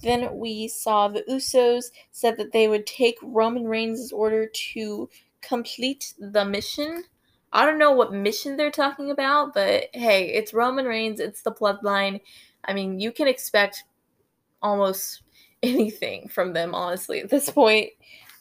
then 0.03 0.37
we 0.37 0.67
saw 0.69 1.07
the 1.07 1.23
Usos 1.27 1.85
said 2.11 2.37
that 2.37 2.53
they 2.53 2.67
would 2.67 2.85
take 2.85 3.17
Roman 3.21 3.65
Reigns' 3.65 4.13
order 4.13 4.45
to 4.45 5.09
complete 5.41 6.13
the 6.19 6.45
mission. 6.45 7.03
I 7.53 7.65
don't 7.65 7.79
know 7.79 7.91
what 7.91 8.13
mission 8.13 8.57
they're 8.57 8.71
talking 8.71 9.09
about, 9.11 9.53
but 9.53 9.85
hey, 9.93 10.33
it's 10.33 10.53
Roman 10.53 10.85
Reigns, 10.85 11.19
it's 11.19 11.41
the 11.41 11.51
bloodline. 11.51 12.21
I 12.65 12.73
mean, 12.73 12.99
you 12.99 13.11
can 13.11 13.27
expect 13.27 13.83
almost 14.61 15.23
anything 15.63 16.27
from 16.27 16.53
them, 16.53 16.75
honestly, 16.75 17.19
at 17.19 17.29
this 17.29 17.49
point. 17.49 17.91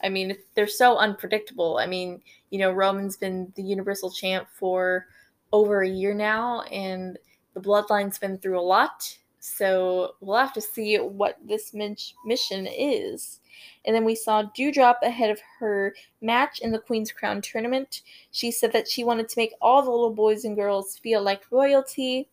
I 0.03 0.09
mean, 0.09 0.37
they're 0.55 0.67
so 0.67 0.99
unpredictable. 0.99 1.79
I 1.79 1.87
mean, 1.87 2.21
you 2.51 2.59
know, 2.59 2.71
Roman's 2.71 3.17
been 3.17 3.53
the 3.57 3.63
Universal 3.63 4.11
Champ 4.13 4.47
for 4.53 5.07
over 5.53 5.83
a 5.83 5.89
year 5.89 6.13
now, 6.13 6.63
and 6.63 7.19
the 7.55 7.61
bloodline's 7.61 8.19
been 8.19 8.39
through 8.39 8.59
a 8.59 8.61
lot. 8.61 9.17
So 9.49 10.17
we'll 10.21 10.39
have 10.39 10.53
to 10.55 10.61
see 10.61 10.97
what 10.97 11.39
this 11.43 11.73
mission 11.73 12.67
is. 12.67 13.41
And 13.85 13.95
then 13.95 14.05
we 14.05 14.17
saw 14.17 14.43
Doudrop 14.43 14.97
ahead 15.03 15.31
of 15.31 15.41
her 15.61 15.95
match 16.21 16.59
in 16.59 16.73
the 16.73 16.81
Queen's 16.81 17.13
Crown 17.13 17.41
tournament. 17.41 18.03
She 18.33 18.51
said 18.51 18.73
that 18.73 18.89
she 18.89 19.05
wanted 19.05 19.29
to 19.29 19.39
make 19.39 19.55
all 19.63 19.83
the 19.83 19.91
little 19.91 20.13
boys 20.13 20.45
and 20.45 20.57
girls 20.57 20.99
feel 20.99 21.23
like 21.23 21.51
royalty. 21.53 22.29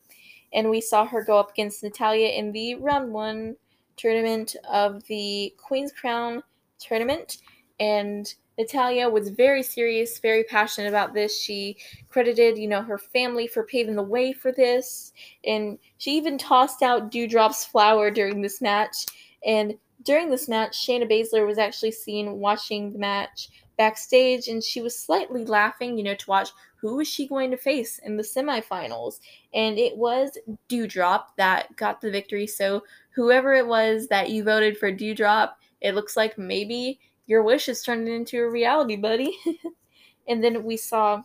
And 0.53 0.71
we 0.71 0.81
saw 0.81 1.05
her 1.05 1.23
go 1.23 1.37
up 1.37 1.51
against 1.51 1.83
Natalya 1.83 2.29
in 2.29 2.51
the 2.51 2.75
round 2.75 3.13
one 3.13 3.57
tournament 3.95 4.55
of 4.69 5.03
the 5.05 5.53
Queen's 5.57 5.91
Crown 5.91 6.41
tournament. 6.79 7.37
And 7.79 8.33
Natalya 8.57 9.09
was 9.09 9.29
very 9.29 9.63
serious, 9.63 10.19
very 10.19 10.43
passionate 10.43 10.89
about 10.89 11.13
this. 11.13 11.39
She 11.39 11.77
credited, 12.09 12.57
you 12.57 12.67
know, 12.67 12.81
her 12.81 12.97
family 12.97 13.47
for 13.47 13.63
paving 13.63 13.95
the 13.95 14.03
way 14.03 14.31
for 14.31 14.51
this. 14.51 15.13
And 15.45 15.79
she 15.97 16.11
even 16.11 16.37
tossed 16.37 16.83
out 16.83 17.11
Doudrop's 17.11 17.65
flower 17.65 18.11
during 18.11 18.41
this 18.41 18.61
match. 18.61 19.05
And 19.45 19.75
during 20.03 20.29
this 20.29 20.47
match, 20.47 20.85
Shayna 20.85 21.09
Baszler 21.09 21.47
was 21.47 21.57
actually 21.57 21.91
seen 21.91 22.39
watching 22.39 22.91
the 22.91 22.99
match 22.99 23.49
backstage 23.77 24.47
and 24.47 24.63
she 24.63 24.81
was 24.81 24.97
slightly 24.97 25.45
laughing, 25.45 25.97
you 25.97 26.03
know, 26.03 26.15
to 26.15 26.29
watch 26.29 26.49
who 26.75 26.97
was 26.97 27.07
she 27.07 27.27
going 27.27 27.49
to 27.49 27.57
face 27.57 27.99
in 27.99 28.17
the 28.17 28.23
semifinals. 28.23 29.19
And 29.53 29.79
it 29.79 29.97
was 29.97 30.37
Doudrop 30.69 31.23
that 31.37 31.75
got 31.75 32.01
the 32.01 32.11
victory. 32.11 32.45
So 32.45 32.83
whoever 33.15 33.53
it 33.53 33.65
was 33.65 34.07
that 34.07 34.29
you 34.29 34.43
voted 34.43 34.77
for 34.77 34.91
Doudrop, 34.91 35.53
it 35.81 35.95
looks 35.95 36.17
like 36.17 36.37
maybe 36.37 36.99
your 37.25 37.43
wish 37.43 37.69
is 37.69 37.81
turning 37.81 38.13
into 38.13 38.39
a 38.39 38.49
reality, 38.49 38.95
buddy. 38.95 39.37
and 40.27 40.43
then 40.43 40.63
we 40.63 40.77
saw 40.77 41.23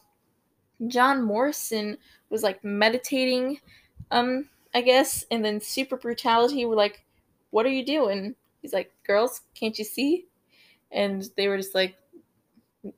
John 0.87 1.23
Morrison 1.23 1.99
was 2.31 2.43
like 2.43 2.63
meditating, 2.63 3.59
um, 4.11 4.49
I 4.75 4.83
guess, 4.83 5.25
and 5.31 5.45
then 5.45 5.61
super 5.61 5.97
brutality 5.97 6.65
were 6.65 6.77
like, 6.77 7.05
What 7.51 7.67
are 7.67 7.71
you 7.71 7.85
doing? 7.85 8.35
He's 8.63 8.73
like, 8.73 8.93
Girls, 9.07 9.41
can't 9.55 9.79
you 9.79 9.85
see? 9.85 10.27
And 10.91 11.29
they 11.37 11.49
were 11.49 11.57
just 11.57 11.75
like, 11.75 11.97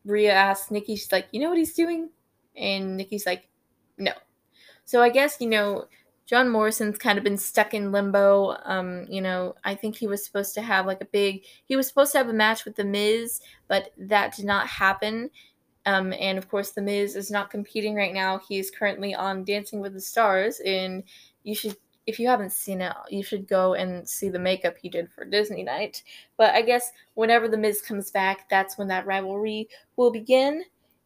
Rhea 0.05 0.33
asked 0.33 0.71
Nikki, 0.71 0.97
she's 0.97 1.13
like, 1.13 1.27
You 1.33 1.41
know 1.41 1.49
what 1.49 1.59
he's 1.59 1.75
doing? 1.75 2.11
And 2.57 2.97
Nikki's 2.97 3.27
like, 3.27 3.49
No. 3.97 4.13
So 4.85 5.01
I 5.01 5.09
guess, 5.09 5.37
you 5.41 5.49
know, 5.49 5.87
John 6.31 6.49
Morrison's 6.49 6.97
kind 6.97 7.19
of 7.19 7.25
been 7.25 7.37
stuck 7.37 7.75
in 7.75 7.91
limbo. 7.91 8.57
Um, 8.65 9.05
you 9.09 9.21
know, 9.21 9.57
I 9.65 9.75
think 9.75 9.97
he 9.97 10.07
was 10.07 10.25
supposed 10.25 10.55
to 10.55 10.63
have 10.63 10.87
like 10.87 11.01
a 11.01 11.07
big, 11.07 11.43
he 11.65 11.75
was 11.75 11.89
supposed 11.89 12.13
to 12.13 12.19
have 12.19 12.29
a 12.29 12.33
match 12.33 12.65
with 12.65 12.77
The 12.77 12.85
Miz, 12.85 13.41
but 13.67 13.91
that 13.99 14.37
did 14.37 14.45
not 14.45 14.69
happen. 14.69 15.29
Um, 15.87 16.13
and 16.13 16.39
of 16.39 16.49
course, 16.49 16.71
The 16.71 16.83
Miz 16.83 17.17
is 17.17 17.33
not 17.33 17.51
competing 17.51 17.97
right 17.97 18.15
now. 18.15 18.41
He 18.49 18.61
is 18.61 18.71
currently 18.71 19.13
on 19.13 19.43
Dancing 19.43 19.81
with 19.81 19.93
the 19.93 20.01
Stars, 20.01 20.61
and 20.65 21.03
you 21.43 21.57
should, 21.57 21.77
if 22.07 22.21
you 22.21 22.29
haven't 22.29 22.53
seen 22.53 22.81
it, 22.81 22.93
you 23.09 23.25
should 23.25 23.49
go 23.49 23.75
and 23.75 24.09
see 24.09 24.29
the 24.29 24.39
makeup 24.39 24.77
he 24.81 24.89
did 24.89 25.11
for 25.11 25.25
Disney 25.25 25.65
Night. 25.65 26.05
But 26.37 26.55
I 26.55 26.63
guess 26.63 26.93
whenever 27.15 27.49
The 27.49 27.59
Miz 27.59 27.83
comes 27.83 28.13
back, 28.13 28.49
that's 28.49 28.79
when 28.79 28.87
that 28.87 29.05
rivalry 29.05 29.69
will 29.97 30.13
begin. 30.13 30.63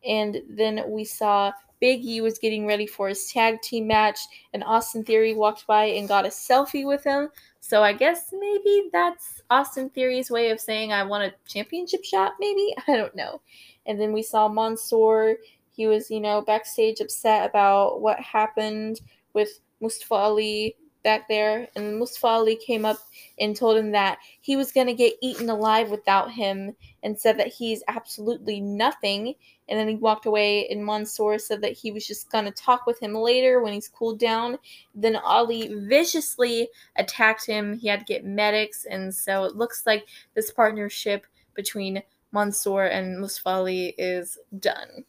And 0.07 0.43
then 0.50 0.85
we 0.87 1.04
saw 1.04 1.50
Big 1.85 2.03
E 2.03 2.23
was 2.23 2.38
getting 2.38 2.67
ready 2.67 2.87
for 2.87 3.11
his 3.11 3.31
tag 3.31 3.61
team 3.61 3.87
match, 3.87 4.19
and 4.55 4.64
Austin 4.64 5.05
Theory 5.05 5.35
walked 5.35 5.67
by 5.67 5.85
and 5.85 6.09
got 6.09 6.25
a 6.25 6.31
selfie 6.31 6.87
with 6.87 7.05
him. 7.05 7.29
So 7.61 7.83
I 7.83 7.93
guess 7.93 8.33
maybe 8.33 8.88
that's 8.91 9.43
Austin 9.50 9.91
Theory's 9.91 10.31
way 10.31 10.49
of 10.49 10.59
saying 10.59 10.95
I 10.95 11.03
want 11.03 11.25
a 11.25 11.35
championship 11.47 12.03
shot, 12.03 12.37
maybe? 12.41 12.75
I 12.88 12.97
don't 12.97 13.14
know. 13.14 13.43
And 13.85 14.00
then 14.00 14.14
we 14.14 14.23
saw 14.23 14.49
Mansoor. 14.49 15.37
He 15.76 15.87
was, 15.87 16.11
you 16.11 16.21
know, 16.21 16.41
backstage 16.41 17.00
upset 17.00 17.50
about 17.50 18.00
what 18.00 18.19
happened 18.19 19.03
with 19.35 19.61
Mustafa 19.83 20.14
Ali 20.14 20.76
back 21.04 21.28
there. 21.28 21.68
And 21.76 21.99
Mustafa 21.99 22.26
Ali 22.26 22.56
came 22.56 22.84
up 22.84 22.99
and 23.38 23.54
told 23.54 23.76
him 23.76 23.92
that 23.92 24.18
he 24.40 24.56
was 24.56 24.73
going 24.73 24.88
to 24.88 24.94
get 24.94 25.14
eaten 25.23 25.49
alive 25.49 25.90
without 25.90 26.32
him 26.32 26.75
and 27.02 27.18
said 27.18 27.38
that 27.38 27.49
he's 27.49 27.84
absolutely 27.87 28.61
nothing 28.61 29.34
and 29.68 29.78
then 29.78 29.88
he 29.88 29.94
walked 29.94 30.26
away 30.26 30.68
and 30.68 30.84
Mansoor 30.84 31.38
said 31.38 31.62
that 31.62 31.73
he 31.73 31.90
was 31.90 32.06
just 32.06 32.30
going 32.30 32.44
to 32.44 32.50
talk 32.50 32.87
with 32.87 33.00
him 33.00 33.14
later 33.14 33.62
when 33.62 33.73
he's 33.73 33.88
cooled 33.88 34.18
down. 34.18 34.58
Then 34.94 35.16
Ali 35.16 35.75
viciously 35.75 36.68
attacked 36.96 37.46
him. 37.46 37.78
He 37.78 37.88
had 37.88 38.00
to 38.00 38.04
get 38.04 38.25
medics 38.25 38.84
and 38.84 39.14
so 39.14 39.44
it 39.44 39.56
looks 39.56 39.84
like 39.87 40.06
this 40.34 40.50
partnership 40.50 41.26
between 41.54 42.02
Mansoor 42.32 42.87
and 42.87 43.20
Mustafa 43.20 43.49
Ali 43.49 43.94
is 43.96 44.38
done. 44.58 45.04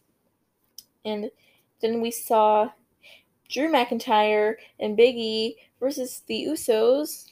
And 1.03 1.29
then 1.81 2.01
we 2.01 2.11
saw 2.11 2.69
Drew 3.49 3.71
McIntyre 3.71 4.55
and 4.79 4.95
Big 4.95 5.15
E 5.17 5.57
versus 5.79 6.23
the 6.27 6.47
Usos. 6.49 7.25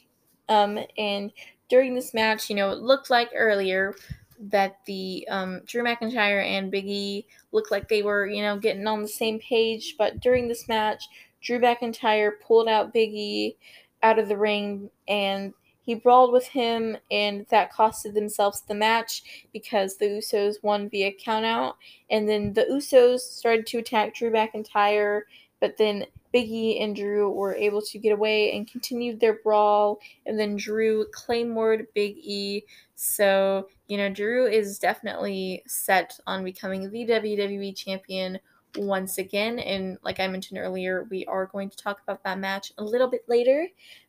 Um, 0.50 0.80
and 0.98 1.32
during 1.70 1.96
this 1.96 2.14
match, 2.14 2.50
you 2.50 2.56
know, 2.56 2.72
it 2.72 2.80
looked 2.80 3.10
like 3.10 3.30
earlier 3.36 3.96
that 4.40 4.78
the 4.86 5.26
um, 5.30 5.62
Drew 5.66 5.84
McIntyre 5.84 6.44
and 6.46 6.72
Big 6.72 6.86
E 6.86 7.26
looked 7.52 7.72
like 7.72 7.88
they 7.88 8.02
were, 8.02 8.28
you 8.28 8.42
know, 8.42 8.58
getting 8.58 8.88
on 8.88 9.02
the 9.02 9.08
same 9.08 9.40
page. 9.40 9.96
But 9.98 10.20
during 10.20 10.48
this 10.48 10.68
match, 10.68 11.08
Drew 11.42 11.60
McIntyre 11.60 12.32
pulled 12.46 12.68
out 12.68 12.94
Big 12.94 13.14
E 13.14 13.58
out 14.02 14.20
of 14.20 14.28
the 14.28 14.38
ring 14.38 14.90
and 15.08 15.54
he 15.84 15.96
brawled 15.96 16.32
with 16.32 16.48
him, 16.48 16.96
and 17.12 17.46
that 17.50 17.74
costed 17.74 18.14
themselves 18.14 18.62
the 18.62 18.74
match 18.74 19.48
because 19.52 19.98
the 19.98 20.06
Usos 20.06 20.56
won 20.64 20.90
via 20.90 21.12
countout. 21.14 21.74
And 22.10 22.28
then 22.28 22.54
the 22.54 22.66
Usos 22.72 23.20
started 23.20 23.68
to 23.68 23.80
attack 23.80 24.16
Drew 24.16 24.32
McIntyre, 24.32 25.24
but 25.60 25.78
then 25.78 26.06
Biggie 26.34 26.82
and 26.82 26.96
Drew 26.96 27.30
were 27.30 27.56
able 27.56 27.82
to 27.82 28.00
get 28.00 28.12
away 28.12 28.56
and 28.56 28.70
continued 28.70 29.20
their 29.20 29.40
brawl. 29.44 30.00
And 30.25 30.40
then 30.40 30.56
Drew 30.56 31.06
claymored 31.12 31.88
Big 31.94 32.18
E. 32.18 32.63
So, 32.96 33.68
you 33.88 33.98
know, 33.98 34.10
Drew 34.10 34.48
is 34.48 34.80
definitely 34.80 35.63
set 35.68 36.20
on 36.25 36.44
becoming 36.44 36.90
the 36.90 37.06
WWE 37.06 37.75
champion 37.75 38.40
once 38.78 39.18
again. 39.18 39.60
And 39.60 39.98
like 40.04 40.20
I 40.20 40.28
mentioned 40.28 40.60
earlier, 40.60 41.08
we 41.10 41.25
are 41.25 41.46
going 41.46 41.70
to 41.70 41.78
talk 41.78 42.02
about 42.02 42.24
that 42.24 42.40
match 42.40 42.72
a 42.78 42.84
little 42.84 43.10
bit 43.10 43.24
later. 43.28 43.68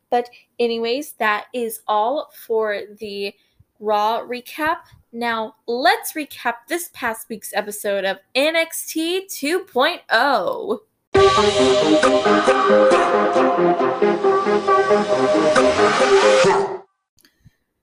But, 0.09 0.29
anyways, 0.59 1.13
that 1.13 1.45
is 1.53 1.81
all 1.87 2.31
for 2.33 2.81
the 2.99 3.33
Raw 3.79 4.21
recap. 4.21 4.77
Now, 5.11 5.55
let's 5.67 6.13
recap 6.13 6.53
this 6.69 6.89
past 6.93 7.27
week's 7.29 7.53
episode 7.53 8.05
of 8.05 8.19
NXT 8.35 9.25
2.0. 9.27 10.79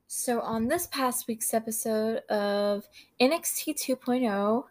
So, 0.07 0.40
on 0.42 0.68
this 0.68 0.87
past 0.87 1.26
week's 1.26 1.52
episode 1.52 2.18
of 2.28 2.87
NXT 3.20 3.74
2.0, 3.74 4.64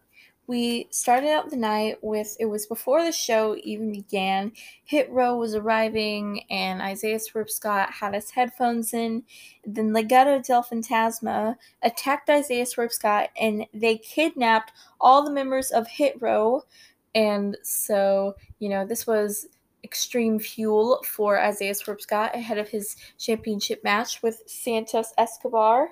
we 0.48 0.88
started 0.90 1.30
out 1.30 1.50
the 1.50 1.58
night 1.58 1.98
with 2.02 2.36
it 2.40 2.46
was 2.46 2.66
before 2.66 3.04
the 3.04 3.12
show 3.12 3.58
even 3.64 3.92
began. 3.92 4.54
Hit 4.86 5.10
Row 5.12 5.36
was 5.36 5.54
arriving, 5.54 6.44
and 6.50 6.82
Isaiah 6.82 7.20
Swerve 7.20 7.52
Scott 7.52 7.92
had 7.92 8.14
his 8.14 8.32
headphones 8.32 8.94
in. 8.94 9.24
Then 9.66 9.92
Legado 9.92 10.46
del 10.46 10.64
Fantasma 10.64 11.56
attacked 11.84 12.30
Isaiah 12.30 12.66
Swerve 12.66 12.94
Scott, 12.94 13.30
and 13.40 13.66
they 13.74 13.98
kidnapped 13.98 14.72
all 15.00 15.24
the 15.24 15.32
members 15.32 15.72
of 15.72 15.88
Hit 15.88 16.22
Row 16.22 16.64
and 17.14 17.58
so, 17.64 18.36
you 18.60 18.70
know, 18.70 18.86
this 18.86 19.06
was 19.06 19.48
extreme 19.84 20.40
fuel 20.40 21.04
for 21.06 21.40
Isaiah 21.40 21.74
Swerve 21.74 22.02
Scott 22.02 22.36
ahead 22.36 22.58
of 22.58 22.70
his 22.70 22.96
championship 23.18 23.84
match 23.84 24.22
with 24.22 24.44
Santos 24.46 25.14
Escobar. 25.18 25.90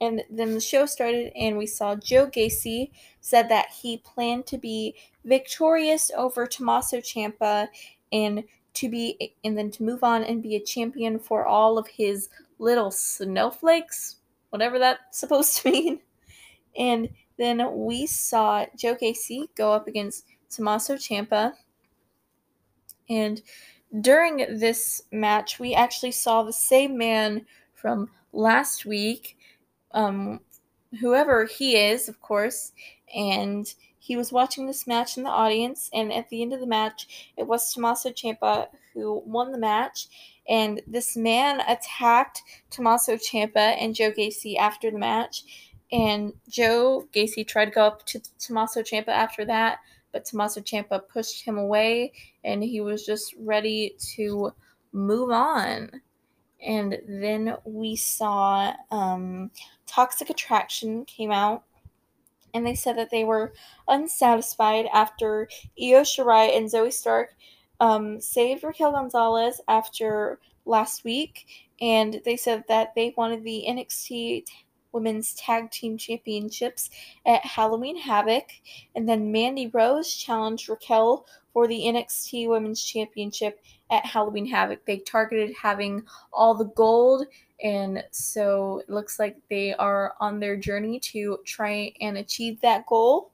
And 0.00 0.22
then 0.30 0.54
the 0.54 0.60
show 0.60 0.86
started, 0.86 1.32
and 1.36 1.58
we 1.58 1.66
saw 1.66 1.96
Joe 1.96 2.28
Gacy 2.28 2.90
said 3.20 3.48
that 3.48 3.70
he 3.82 3.98
planned 3.98 4.46
to 4.46 4.58
be 4.58 4.94
victorious 5.24 6.10
over 6.16 6.46
Tommaso 6.46 6.98
Ciampa 6.98 7.68
and 8.12 8.44
to 8.74 8.88
be 8.88 9.34
and 9.42 9.58
then 9.58 9.72
to 9.72 9.82
move 9.82 10.04
on 10.04 10.22
and 10.22 10.42
be 10.42 10.54
a 10.54 10.60
champion 10.60 11.18
for 11.18 11.44
all 11.44 11.78
of 11.78 11.88
his 11.88 12.28
little 12.60 12.92
snowflakes, 12.92 14.16
whatever 14.50 14.78
that's 14.78 15.00
supposed 15.18 15.56
to 15.58 15.70
mean. 15.70 16.00
And 16.76 17.08
then 17.38 17.62
we 17.72 18.06
saw 18.06 18.66
Joe 18.76 18.94
Gacy 18.94 19.48
go 19.56 19.72
up 19.72 19.88
against 19.88 20.26
Tommaso 20.50 20.94
Ciampa. 20.94 21.52
And 23.08 23.40
during 24.00 24.58
this 24.58 25.02
match, 25.12 25.58
we 25.58 25.74
actually 25.74 26.12
saw 26.12 26.42
the 26.42 26.52
same 26.52 26.98
man 26.98 27.46
from 27.74 28.10
last 28.32 28.84
week, 28.84 29.36
um, 29.92 30.40
whoever 31.00 31.46
he 31.46 31.76
is, 31.76 32.08
of 32.08 32.20
course, 32.20 32.72
and 33.14 33.72
he 33.98 34.16
was 34.16 34.32
watching 34.32 34.66
this 34.66 34.86
match 34.86 35.16
in 35.16 35.22
the 35.22 35.30
audience. 35.30 35.90
And 35.92 36.12
at 36.12 36.28
the 36.28 36.42
end 36.42 36.52
of 36.52 36.60
the 36.60 36.66
match, 36.66 37.32
it 37.36 37.46
was 37.46 37.72
Tommaso 37.72 38.10
Ciampa 38.10 38.68
who 38.94 39.22
won 39.26 39.52
the 39.52 39.58
match. 39.58 40.08
And 40.48 40.80
this 40.86 41.16
man 41.16 41.60
attacked 41.60 42.42
Tommaso 42.70 43.16
Ciampa 43.16 43.76
and 43.78 43.94
Joe 43.94 44.10
Gacy 44.10 44.56
after 44.56 44.90
the 44.90 44.98
match. 44.98 45.44
And 45.92 46.32
Joe 46.48 47.06
Gacy 47.14 47.46
tried 47.46 47.66
to 47.66 47.70
go 47.70 47.86
up 47.86 48.06
to 48.06 48.20
Tommaso 48.38 48.82
Ciampa 48.82 49.08
after 49.08 49.44
that, 49.44 49.78
but 50.18 50.24
Tommaso 50.24 50.60
pushed 51.08 51.44
him 51.44 51.58
away 51.58 52.12
and 52.42 52.62
he 52.62 52.80
was 52.80 53.06
just 53.06 53.34
ready 53.38 53.94
to 54.16 54.52
move 54.92 55.30
on. 55.30 55.90
And 56.60 56.98
then 57.06 57.54
we 57.64 57.94
saw 57.94 58.74
um, 58.90 59.52
Toxic 59.86 60.28
Attraction 60.28 61.04
came 61.04 61.30
out 61.30 61.62
and 62.52 62.66
they 62.66 62.74
said 62.74 62.96
that 62.98 63.10
they 63.10 63.22
were 63.22 63.52
unsatisfied 63.86 64.86
after 64.92 65.48
Io 65.80 66.02
Shirai 66.02 66.56
and 66.56 66.66
Zoey 66.66 66.92
Stark 66.92 67.36
um, 67.78 68.20
saved 68.20 68.64
Raquel 68.64 68.90
Gonzalez 68.90 69.60
after 69.68 70.40
last 70.64 71.04
week, 71.04 71.46
and 71.80 72.20
they 72.24 72.36
said 72.36 72.64
that 72.66 72.92
they 72.96 73.14
wanted 73.16 73.44
the 73.44 73.64
NXT 73.68 74.44
Women's 74.92 75.34
Tag 75.34 75.70
Team 75.70 75.98
Championships 75.98 76.90
at 77.26 77.44
Halloween 77.44 77.96
Havoc. 77.96 78.44
And 78.94 79.08
then 79.08 79.32
Mandy 79.32 79.68
Rose 79.68 80.14
challenged 80.14 80.68
Raquel 80.68 81.26
for 81.52 81.66
the 81.66 81.80
NXT 81.80 82.48
Women's 82.48 82.82
Championship 82.84 83.60
at 83.90 84.06
Halloween 84.06 84.46
Havoc. 84.46 84.84
They 84.84 84.98
targeted 84.98 85.54
having 85.60 86.04
all 86.32 86.54
the 86.54 86.66
gold, 86.66 87.26
and 87.62 88.04
so 88.10 88.78
it 88.78 88.90
looks 88.90 89.18
like 89.18 89.36
they 89.50 89.74
are 89.74 90.14
on 90.20 90.40
their 90.40 90.56
journey 90.56 91.00
to 91.00 91.38
try 91.44 91.92
and 92.00 92.18
achieve 92.18 92.60
that 92.60 92.86
goal. 92.86 93.32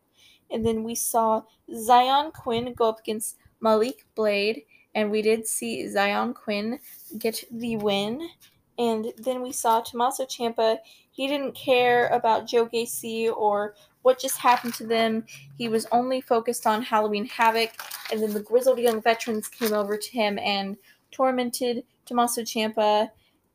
And 0.51 0.65
then 0.65 0.85
we 0.85 0.95
saw 0.95 1.43
Xyon 1.71 2.33
Quinn 2.33 2.73
go 2.75 2.89
up 2.89 3.01
against 3.01 3.37
Malik 3.61 4.07
Blade, 4.15 4.63
and 4.95 5.11
we 5.11 5.21
did 5.23 5.47
see 5.47 5.85
Xyon 5.85 6.35
Quinn 6.35 6.79
get 7.19 7.45
the 7.51 7.77
win. 7.77 8.29
And 8.79 9.13
then 9.19 9.43
we 9.43 9.53
saw 9.53 9.81
Tommaso 9.81 10.25
Ciampa 10.25 10.79
he 11.15 11.29
didn't 11.29 11.55
care 11.55 12.09
about 12.09 12.49
Joe 12.49 12.67
Gacy 12.67 13.33
or 13.35 13.77
what 14.03 14.19
just 14.19 14.37
happened 14.37 14.75
to 14.75 14.87
them. 14.87 15.25
He 15.57 15.69
was 15.69 15.87
only 15.93 16.21
focused 16.21 16.67
on 16.67 16.83
Halloween 16.83 17.25
Havoc, 17.27 17.71
and 18.11 18.21
then 18.21 18.35
the 18.35 18.41
grizzled 18.41 18.81
young 18.81 19.01
veterans 19.01 19.47
came 19.47 19.73
over 19.73 19.97
to 19.97 20.11
him 20.11 20.41
and 20.41 20.77
tormented 21.13 21.85
Tommaso 22.05 22.43
Ciampa, 22.43 23.11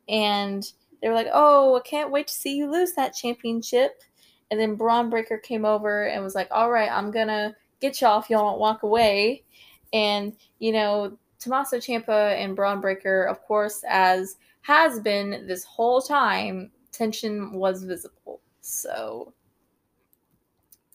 and 0.08 0.72
they 1.02 1.10
were 1.10 1.13
like, 1.13 1.28
"Oh, 1.34 1.76
I 1.76 1.82
can't 1.82 2.12
wait 2.12 2.28
to 2.28 2.34
see 2.34 2.56
you 2.56 2.72
lose 2.72 2.93
that 2.93 3.13
championship." 3.13 4.04
And 4.50 4.60
then 4.60 4.76
Bron 4.76 5.10
Breakker 5.10 5.38
came 5.38 5.65
over 5.65 6.08
and 6.08 6.24
was 6.24 6.36
like, 6.36 6.48
"All 6.52 6.72
right, 6.72 6.89
I'm 6.89 7.12
gonna 7.12 7.58
get 7.82 8.00
y'all 8.00 8.22
if 8.22 8.30
y'all 8.30 8.52
don't 8.52 8.60
walk 8.60 8.84
away." 8.84 9.43
And 9.91 10.34
you 10.60 10.72
know, 10.72 11.17
Tommaso 11.39 11.78
Ciampa 11.78 12.36
and 12.36 12.56
Bron 12.56 12.80
Breakker, 12.80 13.24
of 13.24 13.41
course, 13.41 13.84
as 13.86 14.38
has 14.62 15.02
been 15.02 15.45
this 15.45 15.65
whole 15.65 16.02
time, 16.02 16.72
tension 17.00 17.54
was 17.54 17.84
visible. 17.84 18.42
So 18.62 19.34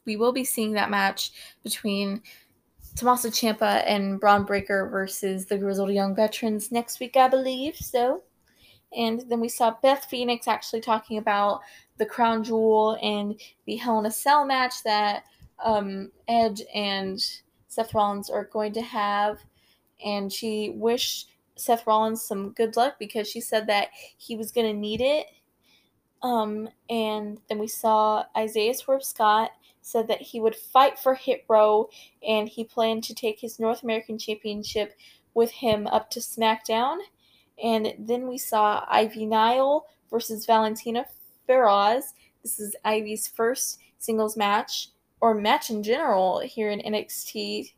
we 0.05 0.17
will 0.17 0.33
be 0.33 0.45
seeing 0.45 0.73
that 0.73 0.91
match 0.91 1.33
between 1.63 2.23
Tommaso 2.95 3.29
Ciampa 3.29 3.83
and 3.87 4.21
Bron 4.21 4.45
Breakker 4.45 4.89
versus 4.91 5.47
the 5.47 5.57
Grizzled 5.57 5.93
Young 5.93 6.15
Veterans 6.15 6.71
next 6.71 7.01
week, 7.01 7.17
I 7.17 7.29
believe. 7.29 7.77
So, 7.77 8.23
and 8.97 9.25
then 9.29 9.41
we 9.41 9.49
saw 9.49 9.77
Beth 9.83 10.05
Phoenix 10.05 10.47
actually 10.47 10.83
talking 10.83 11.19
about 11.19 11.61
the 11.97 12.07
crown 12.07 12.45
jewel 12.45 12.99
and 13.03 13.41
the 13.67 13.77
Hell 13.77 13.99
in 13.99 14.07
a 14.07 14.11
Cell 14.11 14.45
match 14.45 14.83
that 14.85 15.25
um, 15.65 16.13
Edge 16.29 16.63
and 16.75 17.19
Seth 17.67 17.95
Rollins 17.95 18.29
are 18.29 18.45
going 18.45 18.75
to 18.75 18.83
have. 18.83 19.39
And 20.05 20.31
she 20.31 20.75
wished 20.77 21.31
Seth 21.57 21.87
Rollins 21.87 22.23
some 22.23 22.53
good 22.53 22.77
luck 22.77 22.97
because 22.99 23.29
she 23.29 23.41
said 23.41 23.67
that 23.69 23.89
he 24.19 24.37
was 24.37 24.53
going 24.53 24.73
to 24.73 24.79
need 24.79 25.01
it. 25.01 25.27
Um, 26.25 26.71
and 26.89 27.39
then 27.51 27.59
we 27.59 27.69
saw 27.69 28.25
Isaiah 28.35 28.73
Swerve 28.73 29.05
Scott 29.05 29.51
said 29.83 30.09
that 30.09 30.23
he 30.23 30.41
would 30.41 30.57
fight 30.57 30.99
for 30.99 31.15
Hit 31.15 31.45
Row 31.49 31.91
and 32.27 32.49
he 32.49 32.65
planned 32.65 33.05
to 33.05 33.15
take 33.15 33.39
his 33.39 33.61
North 33.61 33.83
American 33.83 34.19
Championship 34.19 34.95
with 35.35 35.51
him 35.51 35.87
up 35.87 36.09
to 36.11 36.21
SmackDown. 36.21 36.97
And 37.63 37.93
then 37.99 38.27
we 38.27 38.39
saw 38.39 38.87
Ivy 38.89 39.27
Nile 39.27 39.85
versus 40.11 40.47
Valentina 40.47 41.05
Feroz. 41.47 42.15
This 42.43 42.59
is 42.59 42.75
Ivy's 42.87 43.29
first 43.29 43.79
singles 43.99 44.35
match 44.35 44.89
or 45.21 45.35
match 45.35 45.69
in 45.69 45.83
general 45.83 46.41
here 46.41 46.71
in 46.71 46.81
NXT. 46.81 47.75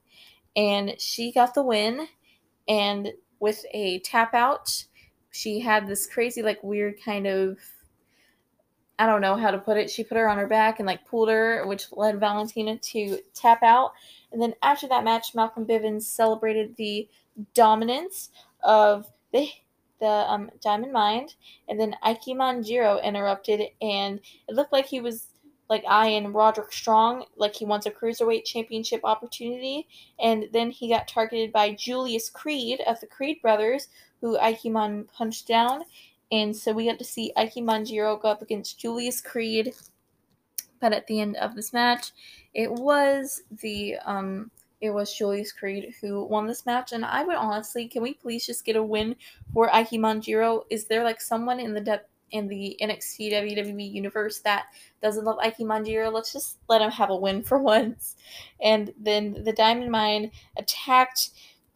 And 0.55 1.01
she 1.01 1.33
got 1.33 1.55
the 1.55 1.65
win. 1.65 2.07
And 2.69 3.13
with 3.41 3.65
a 3.75 3.99
tap 4.01 4.35
out, 4.35 4.85
she 5.33 5.59
had 5.59 5.89
this 5.89 6.07
crazy, 6.07 6.43
like, 6.43 6.63
weird 6.63 6.95
kind 7.05 7.27
of 7.27 7.59
I 8.99 9.07
don't 9.07 9.21
know 9.21 9.37
how 9.37 9.51
to 9.51 9.59
put 9.59 9.77
it. 9.77 9.91
She 9.91 10.05
put 10.05 10.17
her 10.17 10.29
on 10.29 10.39
her 10.39 10.47
back 10.47 10.79
and 10.79 10.87
like 10.87 11.07
pulled 11.07 11.29
her, 11.29 11.67
which 11.67 11.93
led 11.93 12.19
Valentina 12.19 12.79
to 12.79 13.19
tap 13.35 13.63
out. 13.63 13.93
And 14.33 14.41
then 14.41 14.55
after 14.63 14.89
that 14.89 15.05
match, 15.05 15.35
Malcolm 15.35 15.67
Bivens 15.67 16.03
celebrated 16.03 16.75
the 16.77 17.09
dominance 17.55 18.31
of 18.63 19.07
the 19.33 19.49
the 19.99 20.07
um, 20.07 20.51
Diamond 20.63 20.93
Mine. 20.93 21.29
and 21.69 21.81
then 21.81 21.97
Ikemen 22.05 22.67
Jiro 22.67 23.01
interrupted, 23.01 23.63
and 23.81 24.21
it 24.47 24.55
looked 24.55 24.73
like 24.73 24.87
he 24.87 25.01
was 25.01 25.29
like 25.69 25.85
eyeing 25.89 26.33
Roderick 26.33 26.73
Strong, 26.73 27.25
like 27.37 27.55
he 27.55 27.65
wants 27.65 27.87
a 27.87 27.91
cruiserweight 27.91 28.45
championship 28.45 29.01
opportunity, 29.05 29.89
and 30.21 30.49
then 30.53 30.71
he 30.71 30.89
got 30.89 31.09
targeted 31.09 31.53
by 31.53 31.73
Julius 31.73 32.31
Creed 32.31 32.81
of 32.87 33.01
the 33.01 33.07
Creed 33.07 33.41
brothers, 33.43 33.89
who 34.21 34.39
Ikemen 34.39 35.07
punched 35.13 35.49
down, 35.49 35.83
and 36.33 36.57
so 36.57 36.73
we 36.73 36.87
got 36.87 36.99
to 36.99 37.05
see 37.05 37.33
Ikemen 37.37 37.87
Jiro 37.87 38.17
go 38.17 38.29
up 38.29 38.43
against 38.43 38.81
Julius 38.81 39.21
Creed. 39.21 39.75
But 40.81 40.93
at 40.93 41.07
the 41.07 41.21
end 41.21 41.37
of 41.37 41.55
this 41.55 41.73
match, 41.73 42.13
it 42.53 42.71
was 42.71 43.43
the 43.63 43.97
um 44.05 44.51
it 44.81 44.91
was 44.91 45.15
Julius 45.15 45.53
Creed 45.53 45.95
who 46.01 46.25
won 46.25 46.47
this 46.47 46.67
match. 46.67 46.93
And 46.93 47.05
I 47.05 47.25
would 47.25 47.37
honestly, 47.37 47.89
can 47.89 48.03
we 48.03 48.15
please 48.15 48.45
just 48.45 48.65
get 48.65 48.77
a 48.77 48.83
win 48.83 49.17
for 49.55 49.69
Ikemen 49.71 50.21
Jiro? 50.21 50.65
Is 50.69 50.85
there 50.85 51.03
like 51.03 51.21
someone 51.21 51.61
in 51.61 51.73
the 51.73 51.81
depth 51.81 52.11
in 52.33 52.49
the 52.49 52.77
NXT 52.83 53.33
WWE 53.33 53.93
universe 53.93 54.41
that 54.41 54.67
doesn't 55.01 55.25
love 55.25 55.39
Ike 55.41 55.59
Manjiro? 55.59 56.13
Let's 56.13 56.33
just 56.33 56.59
let 56.69 56.83
him 56.83 56.91
have 56.91 57.11
a 57.11 57.17
win 57.17 57.43
for 57.43 57.59
once. 57.63 58.17
And 58.61 58.93
then 58.99 59.45
the 59.45 59.53
Diamond 59.53 59.91
Mine 59.91 60.31
attacked 60.59 61.31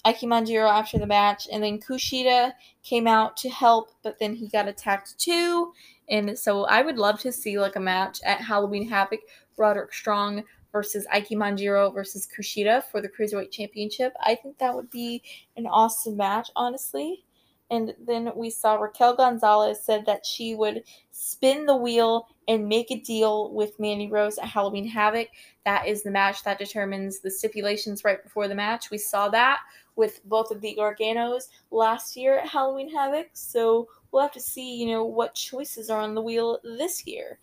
Ikemen 0.06 0.46
Jiro 0.46 0.68
after 0.68 0.98
the 0.98 1.06
match, 1.06 1.46
and 1.52 1.62
then 1.62 1.78
Kushida 1.78 2.52
came 2.82 3.06
out 3.06 3.36
to 3.38 3.50
help, 3.50 3.90
but 4.02 4.18
then 4.18 4.34
he 4.34 4.48
got 4.48 4.68
attacked 4.68 5.18
too. 5.18 5.72
And 6.08 6.38
so 6.38 6.64
I 6.64 6.82
would 6.82 6.96
love 6.96 7.20
to 7.20 7.32
see 7.32 7.58
like 7.58 7.76
a 7.76 7.80
match 7.80 8.20
at 8.24 8.40
Halloween 8.40 8.88
Havoc, 8.88 9.20
Roderick 9.56 9.92
Strong 9.92 10.44
versus 10.72 11.06
Ikemen 11.12 11.56
Jiro 11.56 11.90
versus 11.90 12.26
Kushida 12.26 12.84
for 12.84 13.00
the 13.00 13.08
Cruiserweight 13.08 13.50
Championship. 13.50 14.14
I 14.24 14.34
think 14.34 14.58
that 14.58 14.74
would 14.74 14.90
be 14.90 15.22
an 15.56 15.66
awesome 15.66 16.16
match, 16.16 16.50
honestly. 16.56 17.24
And 17.70 17.94
then 18.04 18.32
we 18.34 18.50
saw 18.50 18.74
Raquel 18.74 19.14
Gonzalez 19.14 19.80
said 19.84 20.04
that 20.06 20.26
she 20.26 20.56
would 20.56 20.82
spin 21.12 21.66
the 21.66 21.76
wheel 21.76 22.26
and 22.48 22.68
make 22.68 22.90
a 22.90 22.98
deal 22.98 23.52
with 23.52 23.78
Mandy 23.78 24.08
Rose 24.08 24.38
at 24.38 24.48
Halloween 24.48 24.88
Havoc. 24.88 25.28
That 25.64 25.86
is 25.86 26.02
the 26.02 26.10
match 26.10 26.42
that 26.42 26.58
determines 26.58 27.20
the 27.20 27.30
stipulations 27.30 28.02
right 28.02 28.20
before 28.22 28.48
the 28.48 28.56
match. 28.56 28.90
We 28.90 28.98
saw 28.98 29.28
that 29.28 29.60
with 30.00 30.24
both 30.24 30.50
of 30.50 30.62
the 30.62 30.74
Garganos 30.80 31.48
last 31.70 32.16
year 32.16 32.38
at 32.38 32.48
Halloween 32.48 32.90
Havoc. 32.90 33.28
So 33.34 33.86
we'll 34.10 34.22
have 34.22 34.32
to 34.32 34.40
see, 34.40 34.76
you 34.76 34.86
know, 34.86 35.04
what 35.04 35.34
choices 35.34 35.90
are 35.90 36.00
on 36.00 36.14
the 36.14 36.22
wheel 36.22 36.58
this 36.64 37.06
year. 37.06 37.38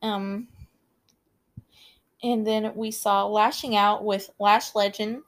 Um, 0.00 0.46
and 2.22 2.46
then 2.46 2.72
we 2.76 2.92
saw 2.92 3.26
Lashing 3.26 3.74
Out 3.74 4.04
with 4.04 4.30
Lash 4.38 4.76
Legend. 4.76 5.22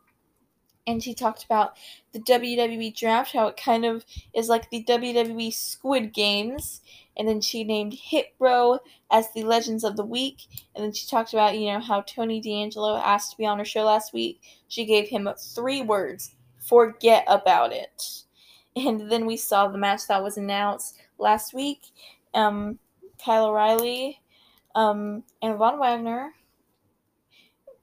And 0.87 1.03
she 1.03 1.15
talked 1.15 1.45
about 1.45 1.77
the 2.13 2.21
WWE 2.21 2.97
draft, 2.97 3.33
how 3.33 3.49
it 3.49 3.57
kind 3.57 3.85
of 3.85 4.05
is 4.33 4.49
like 4.49 4.71
the 4.71 4.85
WWE 4.85 5.53
Squid 5.53 6.13
Games. 6.13 6.81
And 7.17 7.27
then 7.27 7.41
she 7.41 7.65
named 7.65 7.95
Hit 7.95 8.35
Row 8.39 8.79
as 9.11 9.33
the 9.33 9.43
Legends 9.43 9.83
of 9.83 9.97
the 9.97 10.05
Week. 10.05 10.43
And 10.77 10.85
then 10.85 10.93
she 10.93 11.09
talked 11.09 11.33
about, 11.33 11.59
you 11.59 11.73
know, 11.73 11.81
how 11.81 12.03
Tony 12.03 12.41
D'Angelo 12.41 12.99
asked 12.99 13.33
to 13.33 13.37
be 13.37 13.47
on 13.47 13.59
her 13.59 13.65
show 13.65 13.83
last 13.83 14.13
week. 14.13 14.41
She 14.69 14.85
gave 14.85 15.09
him 15.09 15.29
three 15.37 15.83
words 15.83 16.37
forget 16.63 17.25
about 17.29 17.73
it. 17.73 18.25
And 18.75 19.11
then 19.11 19.27
we 19.27 19.37
saw 19.37 19.69
the 19.69 19.79
match 19.79 20.07
that 20.09 20.23
was 20.23 20.39
announced 20.39 20.97
last 21.19 21.53
week. 21.53 21.83
Um, 22.35 22.79
Kyle 23.23 23.47
O'Reilly 23.47 24.21
um, 24.75 25.23
and 25.43 25.59
Von 25.59 25.79
Wagner 25.79 26.33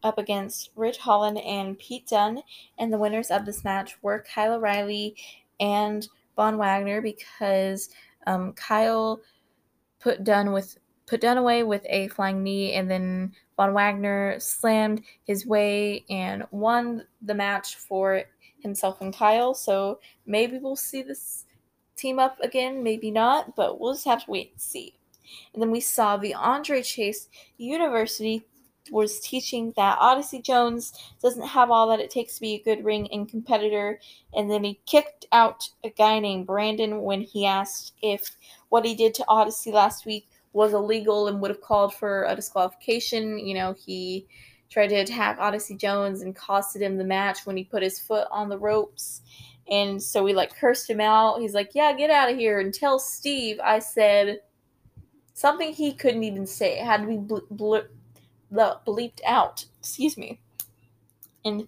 up 0.02 0.18
against 0.18 0.72
Ridge 0.76 0.98
Holland 0.98 1.38
and 1.39 1.78
Pete 1.78 2.08
Dunne. 2.08 2.42
And 2.78 2.92
the 2.92 2.98
winners 2.98 3.30
of 3.30 3.46
this 3.46 3.63
match 3.63 3.98
were 4.02 4.26
Kyle 4.34 4.56
O'Reilly 4.56 5.15
and 5.60 6.08
Von 6.36 6.58
Wagner 6.58 7.02
because 7.02 7.89
um, 8.26 8.54
Kyle 8.54 9.22
put 10.00 10.24
Dunne 10.24 10.52
with 10.52 10.78
put 11.06 11.22
Dunne 11.22 11.38
away 11.38 11.63
with 11.63 11.82
a 11.89 12.08
flying 12.10 12.44
knee, 12.44 12.74
and 12.74 12.89
then 12.89 13.34
Von 13.58 13.74
Wagner 13.74 14.39
slammed 14.39 15.02
his 15.24 15.46
way 15.46 16.06
and 16.10 16.46
won 16.52 17.04
the 17.24 17.34
match 17.34 17.76
for 17.76 18.24
himself 18.62 19.02
and 19.02 19.15
Kyle. 19.15 19.54
So 19.54 20.00
maybe 20.26 20.58
we'll 20.58 20.76
see 20.76 21.02
this 21.02 21.45
team 21.95 22.19
up 22.19 22.39
again, 22.41 22.84
maybe 22.84 23.12
not, 23.12 23.56
but 23.56 23.80
we'll 23.80 23.93
just 23.93 24.06
have 24.06 24.26
to 24.26 24.32
wait 24.32 24.52
and 24.54 24.62
see. 24.62 24.95
And 25.54 25.62
then 25.62 25.72
we 25.72 25.80
saw 25.80 26.17
the 26.17 26.34
Andre 26.34 26.82
Chase 26.82 27.28
University 27.58 28.45
was 28.91 29.19
teaching 29.19 29.74
that 29.76 29.98
Odyssey 30.00 30.41
Jones 30.41 30.93
doesn't 31.22 31.48
have 31.48 31.69
all 31.69 31.89
that 31.89 32.00
it 32.00 32.10
takes 32.10 32.36
to 32.36 32.41
be 32.41 32.56
a 32.56 32.63
good 32.63 32.84
ring 32.84 33.08
and 33.12 33.30
competitor. 33.30 34.00
And 34.34 34.50
then 34.50 34.63
he 34.63 34.80
kicked 34.86 35.26
out 35.32 35.69
a 35.84 35.89
guy 35.89 36.19
named 36.19 36.48
Brandon 36.48 37.02
when 37.02 37.22
he 37.22 37.45
asked 37.45 37.93
if 38.02 38.38
what 38.69 38.86
he 38.86 38.95
did 38.95 39.13
to 39.15 39.26
Odyssey 39.28 39.72
last 39.72 40.06
week 40.06 40.28
was 40.54 40.74
illegal 40.74 41.28
and 41.28 41.39
would 41.41 41.52
have 41.52 41.62
called 41.62 41.93
for 41.93 42.24
a 42.24 42.36
disqualification. 42.36 43.38
You 43.38 43.54
know, 43.54 43.76
he 43.78 44.26
tried 44.69 44.88
to 44.88 44.95
attack 44.95 45.38
Odyssey 45.39 45.75
Jones 45.75 46.21
and 46.21 46.36
costed 46.36 46.82
him 46.82 46.97
the 46.97 47.03
match 47.03 47.45
when 47.45 47.58
he 47.58 47.63
put 47.63 47.84
his 47.84 47.99
foot 47.99 48.27
on 48.32 48.49
the 48.49 48.58
ropes. 48.58 49.21
And 49.69 50.01
so 50.01 50.23
we 50.23 50.34
like 50.34 50.55
cursed 50.55 50.89
him 50.89 51.01
out. 51.01 51.39
He's 51.39 51.53
like, 51.53 51.71
"Yeah, 51.73 51.93
get 51.93 52.10
out 52.10 52.32
of 52.32 52.38
here 52.38 52.60
and 52.60 52.73
tell 52.73 52.99
Steve 52.99 53.60
I 53.63 53.79
said 53.79 54.41
something 55.34 55.73
he 55.73 55.93
couldn't 55.93 56.23
even 56.23 56.45
say. 56.45 56.79
It 56.79 56.86
had 56.86 57.01
to 57.01 57.08
be 57.08 57.17
ble- 57.17 57.47
ble- 57.51 57.88
bleeped 58.51 59.21
out. 59.25 59.65
Excuse 59.79 60.17
me." 60.17 60.39
And 61.45 61.67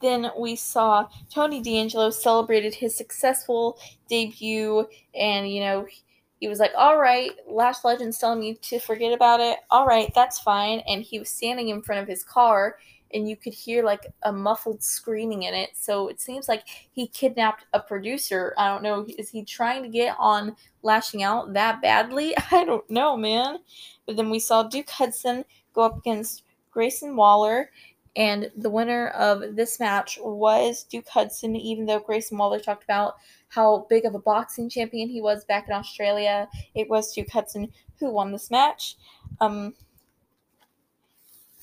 then 0.00 0.30
we 0.38 0.56
saw 0.56 1.08
Tony 1.30 1.62
D'Angelo 1.62 2.10
celebrated 2.10 2.74
his 2.74 2.96
successful 2.96 3.78
debut, 4.08 4.88
and 5.14 5.48
you 5.48 5.60
know 5.60 5.84
he 5.84 6.02
was 6.48 6.58
like, 6.58 6.72
All 6.76 6.98
right, 6.98 7.30
Lash 7.48 7.84
Legend's 7.84 8.18
telling 8.18 8.40
me 8.40 8.54
to 8.62 8.78
forget 8.78 9.12
about 9.12 9.40
it. 9.40 9.58
All 9.70 9.86
right, 9.86 10.12
that's 10.14 10.38
fine. 10.38 10.80
And 10.88 11.02
he 11.02 11.18
was 11.18 11.28
standing 11.28 11.68
in 11.68 11.82
front 11.82 12.02
of 12.02 12.08
his 12.08 12.24
car, 12.24 12.76
and 13.14 13.28
you 13.28 13.36
could 13.36 13.52
hear 13.52 13.84
like 13.84 14.06
a 14.22 14.32
muffled 14.32 14.82
screaming 14.82 15.44
in 15.44 15.54
it. 15.54 15.70
So 15.74 16.08
it 16.08 16.20
seems 16.20 16.48
like 16.48 16.64
he 16.90 17.06
kidnapped 17.06 17.66
a 17.72 17.80
producer. 17.80 18.54
I 18.58 18.68
don't 18.68 18.82
know. 18.82 19.06
Is 19.18 19.30
he 19.30 19.44
trying 19.44 19.82
to 19.82 19.88
get 19.88 20.16
on 20.18 20.56
lashing 20.82 21.22
out 21.22 21.52
that 21.52 21.82
badly? 21.82 22.34
I 22.50 22.64
don't 22.64 22.88
know, 22.90 23.16
man. 23.16 23.58
But 24.06 24.16
then 24.16 24.30
we 24.30 24.38
saw 24.38 24.62
Duke 24.62 24.90
Hudson 24.90 25.44
go 25.74 25.82
up 25.82 25.98
against 25.98 26.44
Grayson 26.70 27.16
Waller. 27.16 27.70
And 28.14 28.50
the 28.58 28.68
winner 28.68 29.08
of 29.08 29.56
this 29.56 29.80
match 29.80 30.18
was 30.20 30.84
Duke 30.84 31.08
Hudson, 31.08 31.56
even 31.56 31.86
though 31.86 32.00
Grayson 32.00 32.36
Waller 32.36 32.60
talked 32.60 32.84
about 32.84 33.14
how 33.54 33.86
big 33.90 34.04
of 34.06 34.14
a 34.14 34.18
boxing 34.18 34.68
champion 34.68 35.08
he 35.08 35.20
was 35.20 35.44
back 35.44 35.68
in 35.68 35.74
Australia. 35.74 36.48
It 36.74 36.88
was 36.88 37.12
Duke 37.12 37.30
Hudson 37.30 37.70
who 37.98 38.10
won 38.10 38.32
this 38.32 38.50
match. 38.50 38.96
Um, 39.40 39.74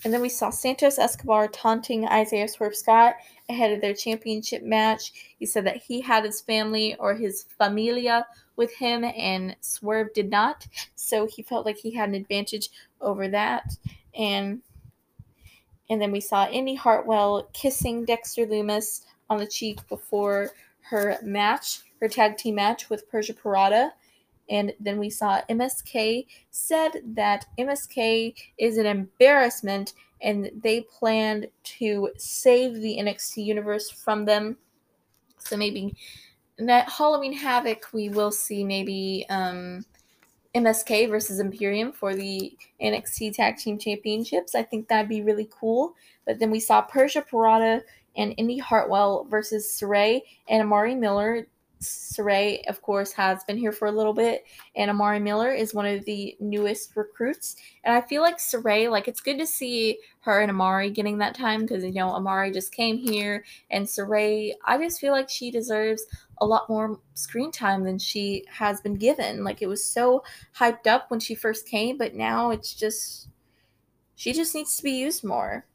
And 0.05 0.13
then 0.13 0.21
we 0.21 0.29
saw 0.29 0.49
Santos 0.49 0.97
Escobar 0.97 1.49
taunting 1.49 2.07
Isaiah 2.07 2.47
Swerve 2.47 2.75
Scott 2.75 3.15
ahead 3.49 3.73
of 3.73 3.81
their 3.81 3.93
championship 3.93 4.63
match. 4.63 5.11
He 5.39 5.45
said 5.45 5.65
that 5.65 5.83
he 5.83 5.99
had 5.99 6.23
his 6.23 6.39
family 6.39 6.95
or 6.95 7.15
his 7.15 7.45
familia 7.57 8.25
with 8.55 8.73
him, 8.75 9.03
and 9.03 9.57
Swerve 9.59 10.13
did 10.13 10.29
not. 10.29 10.67
So 10.95 11.27
he 11.27 11.43
felt 11.43 11.65
like 11.65 11.77
he 11.77 11.91
had 11.91 12.09
an 12.09 12.15
advantage 12.15 12.69
over 13.01 13.27
that. 13.29 13.63
And 14.15 14.61
and 15.89 15.99
then 16.01 16.11
we 16.11 16.21
saw 16.21 16.47
Indi 16.47 16.75
Hartwell 16.75 17.49
kissing 17.51 18.05
Dexter 18.05 18.45
Lumis 18.45 19.03
on 19.29 19.37
the 19.39 19.47
cheek 19.47 19.85
before 19.89 20.51
her 20.89 21.17
match, 21.23 21.81
her 22.01 22.07
tag 22.07 22.37
team 22.37 22.55
match 22.55 22.89
with 22.89 23.09
Persia 23.09 23.33
Pirotta. 23.33 23.91
And 24.49 24.73
then 24.79 24.97
we 24.97 25.09
saw 25.09 25.41
MSK 25.49 26.25
said 26.49 27.01
that 27.05 27.45
MSK 27.57 28.33
is 28.57 28.77
an 28.77 28.85
embarrassment 28.85 29.93
and 30.21 30.49
they 30.63 30.81
planned 30.81 31.47
to 31.63 32.09
save 32.17 32.75
the 32.75 32.97
NXT 32.99 33.45
universe 33.45 33.89
from 33.89 34.25
them. 34.25 34.57
So 35.37 35.55
maybe 35.55 35.95
at 36.67 36.89
Halloween 36.89 37.33
Havoc, 37.33 37.93
we 37.93 38.09
will 38.09 38.31
see 38.31 38.63
maybe 38.63 39.25
um, 39.29 39.85
MSK 40.55 41.09
versus 41.09 41.39
Imperium 41.39 41.91
for 41.91 42.15
the 42.15 42.57
NXT 42.81 43.35
Tag 43.35 43.57
Team 43.57 43.77
Championships. 43.77 44.55
I 44.55 44.63
think 44.63 44.87
that'd 44.87 45.07
be 45.07 45.21
really 45.21 45.47
cool. 45.51 45.93
But 46.25 46.39
then 46.39 46.51
we 46.51 46.59
saw 46.59 46.81
Persia 46.81 47.21
Pirotta 47.21 47.81
and 48.19 48.35
Indi 48.37 48.59
Hartwell 48.59 49.25
versus 49.29 49.65
Sarray 49.65 50.21
and 50.47 50.61
Amari 50.61 50.93
Miller 50.93 51.47
Sarray, 51.81 52.61
of 52.67 52.81
course, 52.81 53.13
has 53.13 53.43
been 53.45 53.57
here 53.57 53.71
for 53.71 53.87
a 53.87 53.91
little 53.91 54.13
bit, 54.13 54.43
and 54.75 54.91
Amari 54.91 55.19
Miller 55.19 55.51
is 55.51 55.73
one 55.73 55.85
of 55.85 56.03
the 56.03 56.35
newest 56.39 56.95
recruits. 56.95 57.55
And 57.85 57.95
I 57.95 58.01
feel 58.01 58.21
like 58.21 58.37
Sarray, 58.37 58.91
like 58.91 59.07
it's 59.07 59.21
good 59.21 59.39
to 59.39 59.47
see 59.47 59.99
her 60.21 60.41
and 60.41 60.51
Amari 60.51 60.89
getting 60.89 61.19
that 61.19 61.35
time 61.35 61.61
because 61.61 61.83
you 61.83 61.93
know 61.93 62.09
Amari 62.09 62.51
just 62.51 62.73
came 62.73 62.97
here, 62.97 63.45
and 63.69 63.85
Sarray, 63.85 64.51
I 64.65 64.77
just 64.77 64.99
feel 64.99 65.13
like 65.13 65.29
she 65.29 65.51
deserves 65.51 66.05
a 66.41 66.45
lot 66.45 66.69
more 66.69 66.99
screen 67.13 67.51
time 67.51 67.83
than 67.85 67.97
she 67.97 68.43
has 68.49 68.81
been 68.81 68.95
given. 68.95 69.45
Like 69.45 69.61
it 69.61 69.67
was 69.67 69.83
so 69.83 70.23
hyped 70.57 70.87
up 70.87 71.09
when 71.09 71.21
she 71.21 71.33
first 71.33 71.65
came, 71.65 71.97
but 71.97 72.13
now 72.13 72.49
it's 72.51 72.73
just 72.73 73.29
she 74.15 74.33
just 74.33 74.53
needs 74.53 74.75
to 74.75 74.83
be 74.83 74.91
used 74.91 75.23
more. 75.23 75.65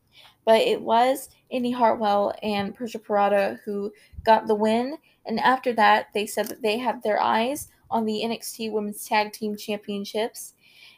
But 0.44 0.60
it 0.60 0.82
was 0.82 1.30
Indi 1.54 1.70
Hartwell 1.70 2.34
and 2.42 2.74
Persia 2.74 2.98
Pirotta 2.98 3.60
who 3.64 3.92
got 4.24 4.46
the 4.46 4.54
win 4.54 4.98
and 5.26 5.40
after 5.40 5.72
that, 5.74 6.08
they 6.12 6.26
said 6.26 6.48
that 6.48 6.62
they 6.62 6.78
had 6.78 7.02
their 7.02 7.20
eyes 7.20 7.68
on 7.90 8.04
the 8.04 8.22
NXT 8.24 8.72
Women's 8.72 9.06
Tag 9.06 9.32
Team 9.32 9.56
Championships. 9.56 10.54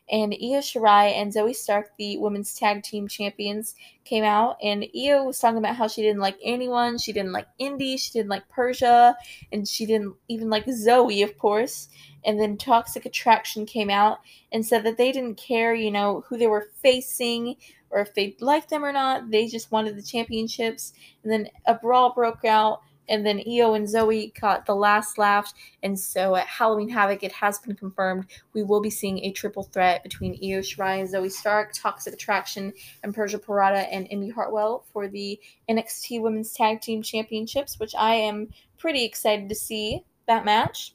And 0.08 0.32
Io 0.32 0.60
Shirai 0.60 1.16
and 1.16 1.32
Zoey 1.32 1.54
Stark, 1.54 1.90
the 1.98 2.16
women's 2.18 2.54
tag 2.54 2.84
team 2.84 3.08
champions, 3.08 3.74
came 4.04 4.22
out. 4.22 4.56
And 4.62 4.86
Io 4.94 5.24
was 5.24 5.40
talking 5.40 5.58
about 5.58 5.74
how 5.74 5.88
she 5.88 6.00
didn't 6.00 6.20
like 6.20 6.38
anyone. 6.44 6.96
She 6.96 7.12
didn't 7.12 7.32
like 7.32 7.48
Indi. 7.58 7.96
She 7.96 8.12
didn't 8.12 8.30
like 8.30 8.48
Persia. 8.48 9.16
And 9.50 9.66
she 9.66 9.84
didn't 9.84 10.14
even 10.28 10.48
like 10.48 10.64
Zoe, 10.70 11.22
of 11.22 11.36
course. 11.38 11.88
And 12.24 12.40
then 12.40 12.56
Toxic 12.56 13.04
Attraction 13.04 13.66
came 13.66 13.90
out 13.90 14.18
and 14.52 14.64
said 14.64 14.84
that 14.84 14.96
they 14.96 15.10
didn't 15.10 15.38
care, 15.38 15.74
you 15.74 15.90
know, 15.90 16.22
who 16.28 16.38
they 16.38 16.46
were 16.46 16.68
facing 16.82 17.56
or 17.90 18.00
if 18.00 18.14
they 18.14 18.36
liked 18.40 18.70
them 18.70 18.84
or 18.84 18.92
not. 18.92 19.30
They 19.30 19.46
just 19.46 19.72
wanted 19.72 19.96
the 19.96 20.02
championships. 20.02 20.92
And 21.22 21.32
then 21.32 21.48
a 21.66 21.74
brawl 21.74 22.12
broke 22.14 22.44
out 22.44 22.80
and 23.08 23.24
then 23.24 23.42
Io 23.46 23.74
and 23.74 23.88
Zoe 23.88 24.30
caught 24.30 24.66
the 24.66 24.74
last 24.74 25.18
laugh. 25.18 25.52
And 25.82 25.98
so 25.98 26.36
at 26.36 26.46
Halloween 26.46 26.88
Havoc, 26.88 27.22
it 27.22 27.32
has 27.32 27.58
been 27.58 27.76
confirmed 27.76 28.26
we 28.52 28.62
will 28.62 28.80
be 28.80 28.90
seeing 28.90 29.20
a 29.20 29.32
triple 29.32 29.62
threat 29.62 30.02
between 30.02 30.32
Io 30.34 30.60
Shirai 30.60 31.00
and 31.00 31.08
Zoey 31.08 31.30
Stark, 31.30 31.72
Toxic 31.72 32.14
Attraction, 32.14 32.72
and 33.02 33.14
Persia 33.14 33.38
Pirotta 33.38 33.86
and 33.90 34.06
Indi 34.10 34.30
Hartwell 34.30 34.84
for 34.92 35.08
the 35.08 35.38
NXT 35.68 36.20
Women's 36.20 36.52
Tag 36.52 36.80
Team 36.80 37.02
Championships, 37.02 37.78
which 37.78 37.94
I 37.94 38.14
am 38.14 38.48
pretty 38.78 39.04
excited 39.04 39.48
to 39.48 39.54
see 39.54 40.04
that 40.26 40.44
match. 40.44 40.94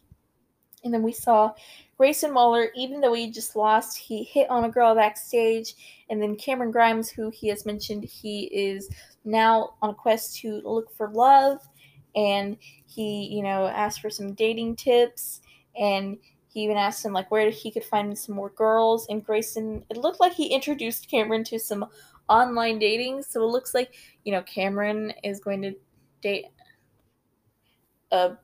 And 0.84 0.93
then 0.93 1.04
we 1.04 1.12
saw 1.12 1.54
Grayson 2.02 2.34
Waller, 2.34 2.72
even 2.76 3.00
though 3.00 3.14
he 3.14 3.30
just 3.30 3.56
lost, 3.56 3.96
he 3.96 4.24
hit 4.24 4.50
on 4.50 4.64
a 4.64 4.70
girl 4.70 4.96
backstage. 4.96 5.76
And 6.10 6.20
then 6.20 6.36
Cameron 6.36 6.72
Grimes, 6.72 7.12
who 7.12 7.30
he 7.30 7.48
has 7.50 7.64
mentioned, 7.64 8.04
he 8.06 8.46
is 8.46 8.90
now 9.24 9.76
on 9.84 9.92
a 9.92 9.94
quest 9.94 10.40
to 10.40 10.64
look 10.66 10.92
for 10.98 11.12
love. 11.12 11.60
And 12.16 12.58
he, 12.88 13.26
you 13.26 13.44
know, 13.44 13.68
asked 13.68 14.02
for 14.02 14.10
some 14.10 14.34
dating 14.34 14.78
tips. 14.78 15.42
And 15.80 16.18
he 16.48 16.62
even 16.64 16.76
asked 16.76 17.06
him 17.06 17.14
like 17.14 17.30
where 17.30 17.52
he 17.52 17.70
could 17.70 17.84
find 17.86 18.18
some 18.18 18.34
more 18.34 18.50
girls. 18.50 19.06
And 19.08 19.24
Grayson 19.24 19.86
it 19.92 19.98
looked 19.98 20.20
like 20.20 20.34
he 20.34 20.48
introduced 20.48 21.08
Cameron 21.08 21.44
to 21.44 21.60
some 21.60 21.86
online 22.28 22.80
dating. 22.80 23.22
So 23.22 23.44
it 23.44 23.52
looks 23.52 23.76
like 23.76 23.94
you 24.26 24.32
know 24.32 24.42
Cameron 24.42 25.14
is 25.24 25.40
going 25.40 25.62
to 25.62 25.76
date 26.20 26.46
a 28.10 28.38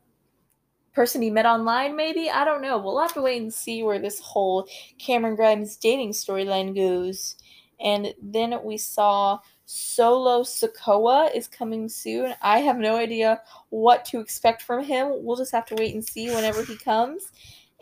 person 0.98 1.22
he 1.22 1.30
met 1.30 1.46
online 1.46 1.96
maybe 1.96 2.28
I 2.28 2.44
don't 2.44 2.64
know 2.64 2.80
we'll 2.80 3.00
have 3.00 3.14
to 3.14 3.22
wait 3.22 3.40
and 3.40 3.54
see 3.54 3.84
where 3.84 4.00
this 4.00 4.20
whole 4.20 4.68
Cameron 4.98 5.36
Grimes 5.36 5.78
dating 5.78 6.14
storyline 6.14 6.76
goes 6.76 7.36
and 7.80 8.16
then 8.20 8.56
we 8.64 8.78
saw 8.78 9.38
Solo 9.70 10.44
Sikoa 10.44 11.36
is 11.36 11.50
coming 11.50 11.90
soon. 11.90 12.34
I 12.42 12.60
have 12.60 12.78
no 12.78 12.96
idea 12.96 13.42
what 13.70 14.06
to 14.06 14.22
expect 14.22 14.62
from 14.62 14.84
him. 14.84 15.10
We'll 15.24 15.36
just 15.36 15.52
have 15.52 15.66
to 15.66 15.76
wait 15.76 15.94
and 15.94 16.04
see 16.04 16.30
whenever 16.30 16.64
he 16.64 16.78
comes. 16.78 17.32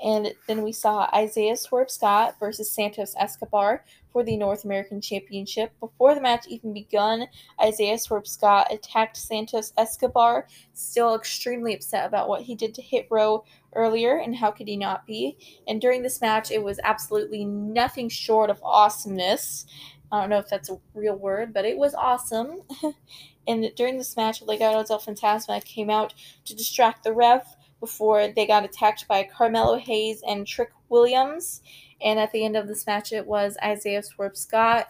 And 0.03 0.33
then 0.47 0.61
we 0.61 0.71
saw 0.71 1.09
Isaiah 1.13 1.55
Swerve 1.55 1.89
Scott 1.89 2.35
versus 2.39 2.69
Santos 2.69 3.15
Escobar 3.17 3.83
for 4.11 4.23
the 4.23 4.37
North 4.37 4.65
American 4.65 5.01
Championship. 5.01 5.71
Before 5.79 6.13
the 6.13 6.21
match 6.21 6.47
even 6.47 6.73
begun, 6.73 7.27
Isaiah 7.61 7.97
Swerve 7.97 8.27
Scott 8.27 8.71
attacked 8.71 9.17
Santos 9.17 9.73
Escobar, 9.77 10.47
still 10.73 11.15
extremely 11.15 11.73
upset 11.73 12.05
about 12.05 12.27
what 12.27 12.41
he 12.41 12.55
did 12.55 12.73
to 12.75 12.81
Hit 12.81 13.07
Row 13.09 13.45
earlier, 13.73 14.17
and 14.17 14.35
how 14.35 14.51
could 14.51 14.67
he 14.67 14.77
not 14.77 15.05
be? 15.05 15.37
And 15.67 15.81
during 15.81 16.03
this 16.03 16.21
match, 16.21 16.51
it 16.51 16.63
was 16.63 16.79
absolutely 16.83 17.45
nothing 17.45 18.09
short 18.09 18.49
of 18.49 18.61
awesomeness. 18.63 19.65
I 20.11 20.21
don't 20.21 20.29
know 20.29 20.39
if 20.39 20.49
that's 20.49 20.69
a 20.69 20.79
real 20.93 21.15
word, 21.15 21.53
but 21.53 21.65
it 21.65 21.77
was 21.77 21.93
awesome. 21.93 22.61
and 23.47 23.71
during 23.75 23.97
this 23.97 24.15
match, 24.15 24.41
Legado 24.45 24.87
del 24.87 24.99
Fantasma 24.99 25.63
came 25.63 25.89
out 25.89 26.13
to 26.45 26.55
distract 26.55 27.03
the 27.03 27.13
ref 27.13 27.54
before 27.79 28.27
they 28.27 28.47
got 28.47 28.65
attacked 28.65 29.07
by 29.07 29.23
Carmelo 29.23 29.77
Hayes 29.77 30.21
and 30.27 30.47
Trick 30.47 30.71
Williams. 30.89 31.61
And 32.01 32.19
at 32.19 32.31
the 32.31 32.43
end 32.43 32.55
of 32.55 32.67
this 32.67 32.85
match, 32.85 33.11
it 33.11 33.25
was 33.25 33.57
Isaiah 33.63 34.03
Swerve 34.03 34.37
Scott 34.37 34.87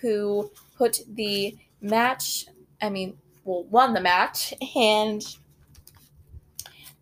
who 0.00 0.50
put 0.76 1.00
the 1.08 1.56
match, 1.80 2.46
I 2.82 2.90
mean, 2.90 3.16
well, 3.44 3.64
won 3.64 3.94
the 3.94 4.00
match. 4.00 4.54
And 4.76 5.24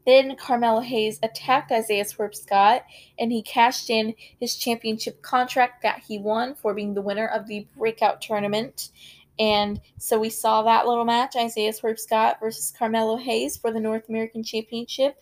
then 0.05 0.35
Carmelo 0.37 0.81
Hayes 0.81 1.21
attacked 1.23 1.71
Isaiah 1.71 2.05
Swerve 2.05 2.35
Scott 2.35 2.85
and 3.18 3.31
he 3.31 3.40
cashed 3.42 3.88
in 3.88 4.14
his 4.40 4.57
championship 4.57 5.23
contract 5.23 5.83
that 5.83 6.03
he 6.07 6.18
won 6.18 6.55
for 6.55 6.75
being 6.75 6.95
the 6.95 7.01
winner 7.01 7.29
of 7.29 7.47
the 7.47 7.66
breakout 7.77 8.21
tournament. 8.21 8.90
And 9.38 9.81
so 9.99 10.18
we 10.18 10.31
saw 10.31 10.62
that 10.62 10.87
little 10.87 11.05
match 11.05 11.37
Isaiah 11.37 11.73
Swerve 11.73 11.99
Scott 11.99 12.38
versus 12.40 12.73
Carmelo 12.77 13.16
Hayes 13.16 13.57
for 13.57 13.73
the 13.73 13.81
North 13.81 14.09
American 14.09 14.42
Championship. 14.42 15.16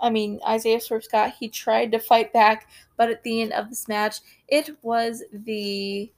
I 0.00 0.10
mean, 0.10 0.40
Isaiah 0.46 0.80
Swerve 0.80 1.04
Scott, 1.04 1.34
he 1.38 1.48
tried 1.48 1.92
to 1.92 1.98
fight 1.98 2.32
back, 2.32 2.68
but 2.96 3.08
at 3.08 3.22
the 3.22 3.40
end 3.40 3.52
of 3.52 3.68
this 3.68 3.88
match, 3.88 4.16
it 4.48 4.76
was 4.82 5.22
the 5.32 6.10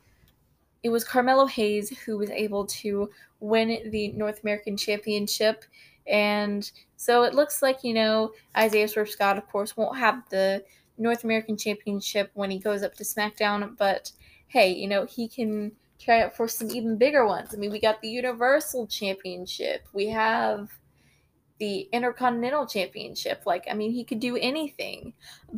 it 0.83 0.91
was 0.91 1.05
Carmelo 1.05 1.47
Hayes 1.47 1.91
who 2.01 2.19
was 2.19 2.31
able 2.31 2.67
to 2.67 3.11
win 3.41 3.91
the 3.91 4.09
North 4.13 4.43
American 4.43 4.77
Championship. 4.77 5.65
And 6.07 6.71
so 6.97 7.23
it 7.23 7.35
looks 7.35 7.63
like, 7.63 7.83
you 7.83 7.95
know, 7.95 8.33
Isaiah 8.57 8.89
Swerve 8.89 9.09
Scott, 9.09 9.39
of 9.39 9.49
course, 9.49 9.79
won't 9.79 9.97
have 9.97 10.29
the 10.29 10.63
North 10.99 11.25
American 11.25 11.57
Championship 11.57 12.31
when 12.35 12.51
he 12.51 12.59
goes 12.59 12.83
up 12.83 12.95
to 12.95 13.05
SmackDown, 13.05 13.77
but 13.77 14.13
hey, 14.49 14.73
you 14.73 14.87
know, 14.87 15.05
he 15.07 15.27
can 15.27 15.73
try 15.99 16.23
out 16.23 16.37
for 16.37 16.49
some 16.49 16.71
even 16.71 16.97
bigger 16.97 17.27
ones. 17.27 17.51
I 17.53 17.57
mean, 17.57 17.71
we 17.71 17.81
got 17.81 18.01
the 18.01 18.09
Universal 18.09 18.87
Championship. 18.89 19.87
We 19.93 20.09
have 20.09 20.71
the 21.59 21.89
Intercontinental 21.93 22.67
Championship. 22.67 23.43
Like, 23.47 23.67
I 23.71 23.75
mean, 23.75 23.93
he 23.93 24.05
could 24.05 24.21
do 24.21 24.37
anything. 24.37 25.15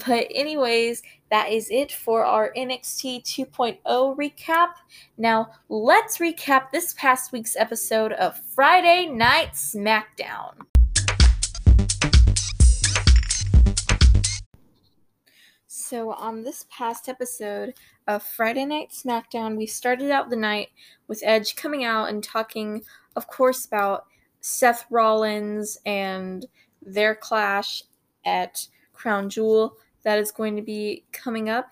But, 0.06 0.26
anyways, 0.34 1.02
that 1.30 1.50
is 1.50 1.68
it 1.70 1.90
for 1.90 2.24
our 2.24 2.52
NXT 2.56 3.22
2.0 3.24 3.78
recap. 4.16 4.68
Now, 5.16 5.50
let's 5.68 6.18
recap 6.18 6.70
this 6.70 6.94
past 6.94 7.32
week's 7.32 7.56
episode 7.56 8.12
of 8.12 8.38
Friday 8.54 9.06
Night 9.06 9.54
SmackDown. 9.54 10.66
So, 15.88 16.10
on 16.14 16.42
this 16.42 16.66
past 16.68 17.08
episode 17.08 17.74
of 18.08 18.24
Friday 18.24 18.64
Night 18.64 18.90
SmackDown, 18.90 19.56
we 19.56 19.66
started 19.66 20.10
out 20.10 20.30
the 20.30 20.34
night 20.34 20.70
with 21.06 21.22
Edge 21.24 21.54
coming 21.54 21.84
out 21.84 22.08
and 22.08 22.24
talking, 22.24 22.82
of 23.14 23.28
course, 23.28 23.64
about 23.64 24.06
Seth 24.40 24.84
Rollins 24.90 25.78
and 25.86 26.44
their 26.84 27.14
clash 27.14 27.84
at 28.24 28.66
Crown 28.94 29.30
Jewel 29.30 29.76
that 30.02 30.18
is 30.18 30.32
going 30.32 30.56
to 30.56 30.62
be 30.62 31.04
coming 31.12 31.48
up. 31.48 31.68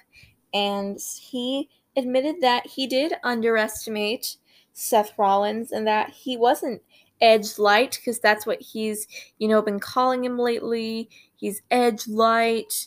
And 0.53 0.96
he 1.20 1.68
admitted 1.96 2.37
that 2.40 2.68
he 2.68 2.87
did 2.87 3.14
underestimate 3.24 4.37
Seth 4.74 5.12
Rollins 5.18 5.72
and 5.72 5.88
that 5.88 6.11
he 6.11 6.37
wasn't 6.37 6.83
edge 7.20 7.59
light 7.59 7.98
because 8.00 8.20
that's 8.20 8.46
what 8.46 8.62
he's, 8.62 9.09
you 9.38 9.48
know, 9.48 9.61
been 9.61 9.81
calling 9.81 10.24
him 10.24 10.38
lately. 10.38 11.09
He's 11.35 11.62
edge 11.72 12.07
light, 12.07 12.87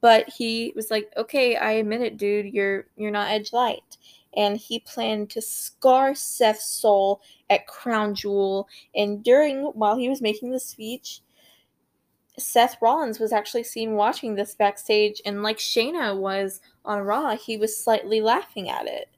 but 0.00 0.28
he 0.28 0.72
was 0.76 0.90
like, 0.90 1.12
"Okay, 1.16 1.56
I 1.56 1.72
admit 1.72 2.00
it, 2.02 2.16
dude. 2.16 2.52
You're 2.52 2.86
you're 2.96 3.10
not 3.10 3.30
edge 3.30 3.52
light." 3.52 3.98
And 4.36 4.56
he 4.56 4.80
planned 4.80 5.30
to 5.30 5.42
scar 5.42 6.14
Seth's 6.14 6.66
soul 6.66 7.20
at 7.50 7.66
Crown 7.68 8.14
Jewel. 8.14 8.68
And 8.94 9.22
during 9.22 9.62
while 9.66 9.96
he 9.96 10.08
was 10.08 10.20
making 10.20 10.50
the 10.50 10.60
speech, 10.60 11.20
Seth 12.38 12.76
Rollins 12.80 13.20
was 13.20 13.32
actually 13.32 13.62
seen 13.62 13.94
watching 13.94 14.34
this 14.34 14.54
backstage, 14.54 15.22
and 15.24 15.42
like 15.42 15.58
Shayna 15.58 16.18
was 16.18 16.60
on 16.84 17.00
Raw, 17.02 17.36
he 17.36 17.56
was 17.56 17.76
slightly 17.76 18.20
laughing 18.20 18.68
at 18.68 18.86
it. 18.86 19.08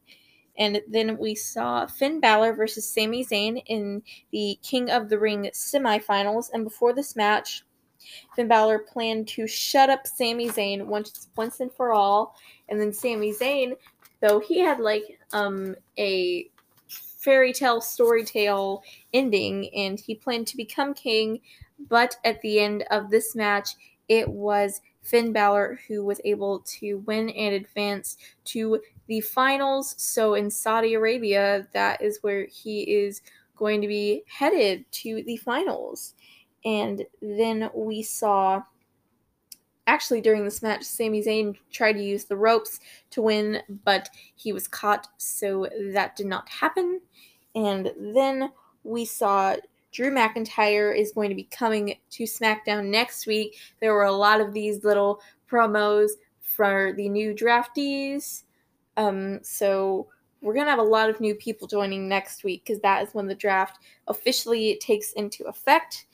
And 0.59 0.81
then 0.89 1.19
we 1.19 1.35
saw 1.35 1.87
Finn 1.87 2.21
Balor 2.21 2.55
versus 2.55 2.91
Sami 2.91 3.25
Zayn 3.25 3.63
in 3.67 4.03
the 4.33 4.59
King 4.63 4.91
of 4.91 5.09
the 5.09 5.19
Ring 5.19 5.51
semifinals. 5.53 6.51
And 6.53 6.65
before 6.65 6.95
this 6.95 7.15
match, 7.15 7.63
Finn 8.35 8.49
Balor 8.49 8.81
planned 8.81 9.29
to 9.29 9.47
shut 9.47 9.91
up 9.91 10.07
Sami 10.07 10.49
Zayn 10.49 10.87
once 10.87 11.29
once 11.37 11.61
and 11.61 11.73
for 11.73 11.93
all. 11.93 12.37
And 12.69 12.81
then 12.81 12.93
Sami 12.93 13.33
Zayn, 13.33 13.75
though 14.21 14.41
he 14.41 14.61
had 14.61 14.81
like 14.81 15.19
um 15.33 15.75
a 15.99 16.51
fairy 16.89 17.53
tale 17.53 17.81
story 17.81 18.25
tale 18.25 18.83
ending 19.13 19.69
and 19.75 19.99
he 19.99 20.15
planned 20.15 20.47
to 20.47 20.57
become 20.57 20.95
king, 20.95 21.41
but 21.89 22.17
at 22.25 22.41
the 22.41 22.61
end 22.61 22.85
of 22.91 23.11
this 23.11 23.35
match, 23.35 23.71
it 24.09 24.29
was 24.29 24.81
Finn 25.03 25.33
Balor 25.33 25.81
who 25.89 26.05
was 26.05 26.21
able 26.25 26.61
to 26.61 26.99
win 27.07 27.31
and 27.31 27.55
advance 27.55 28.17
to 28.45 28.81
the 29.07 29.21
finals. 29.21 29.95
So 29.99 30.35
in 30.35 30.51
Saudi 30.51 30.95
Arabia, 30.95 31.67
that 31.73 32.03
is 32.03 32.19
where 32.23 32.47
he 32.47 32.83
is 32.83 33.23
going 33.57 33.81
to 33.81 33.89
be 33.89 34.23
headed 34.29 34.85
to 34.91 35.23
the 35.23 35.37
finals. 35.37 36.15
And 36.67 37.07
then 37.23 37.71
we 37.75 38.03
saw 38.03 38.63
actually 39.87 40.21
during 40.21 40.45
this 40.45 40.63
match, 40.63 40.83
Sami 40.83 41.23
Zayn 41.23 41.57
tried 41.71 41.93
to 41.93 42.03
use 42.03 42.25
the 42.25 42.37
ropes 42.37 42.81
to 43.11 43.23
win, 43.23 43.63
but 43.85 44.11
he 44.35 44.53
was 44.53 44.67
caught, 44.67 45.07
so 45.17 45.69
that 45.93 46.17
did 46.17 46.27
not 46.27 46.49
happen. 46.49 47.01
And 47.55 47.93
then 47.97 48.51
we 48.83 49.05
saw 49.05 49.55
Drew 49.93 50.11
McIntyre 50.11 50.95
is 50.95 51.13
going 51.13 51.29
to 51.29 51.37
be 51.37 51.45
coming 51.45 51.95
to 52.11 52.25
SmackDown 52.25 52.87
next 52.87 53.27
week. 53.27 53.57
There 53.81 53.95
were 53.95 54.05
a 54.05 54.13
lot 54.13 54.41
of 54.41 54.53
these 54.53 54.83
little 54.83 55.21
promos 55.51 56.11
for 56.41 56.93
the 56.97 57.09
new 57.09 57.33
draftees. 57.33 58.43
Um, 58.97 59.39
so 59.43 60.09
we're 60.41 60.55
going 60.55 60.67
to 60.67 60.71
have 60.71 60.81
a 60.81 60.83
lot 60.83 61.11
of 61.11 61.21
new 61.21 61.35
people 61.35 61.69
joining 61.69 62.09
next 62.09 62.45
week 62.45 62.65
because 62.65 62.81
that 62.83 63.07
is 63.07 63.15
when 63.15 63.27
the 63.27 63.35
draft 63.35 63.79
officially 64.09 64.79
takes 64.81 65.13
into 65.13 65.45
effect. 65.45 66.07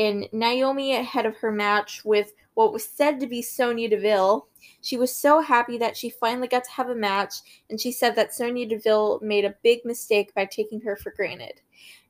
And 0.00 0.30
Naomi, 0.32 0.96
ahead 0.96 1.26
of 1.26 1.36
her 1.36 1.52
match 1.52 2.06
with 2.06 2.32
what 2.54 2.72
was 2.72 2.88
said 2.88 3.20
to 3.20 3.26
be 3.26 3.42
Sonya 3.42 3.90
Deville, 3.90 4.48
she 4.80 4.96
was 4.96 5.14
so 5.14 5.40
happy 5.40 5.76
that 5.76 5.94
she 5.94 6.08
finally 6.08 6.48
got 6.48 6.64
to 6.64 6.70
have 6.70 6.88
a 6.88 6.94
match, 6.94 7.34
and 7.68 7.78
she 7.78 7.92
said 7.92 8.16
that 8.16 8.34
Sonya 8.34 8.66
Deville 8.66 9.20
made 9.22 9.44
a 9.44 9.56
big 9.62 9.84
mistake 9.84 10.34
by 10.34 10.46
taking 10.46 10.80
her 10.80 10.96
for 10.96 11.10
granted. 11.10 11.60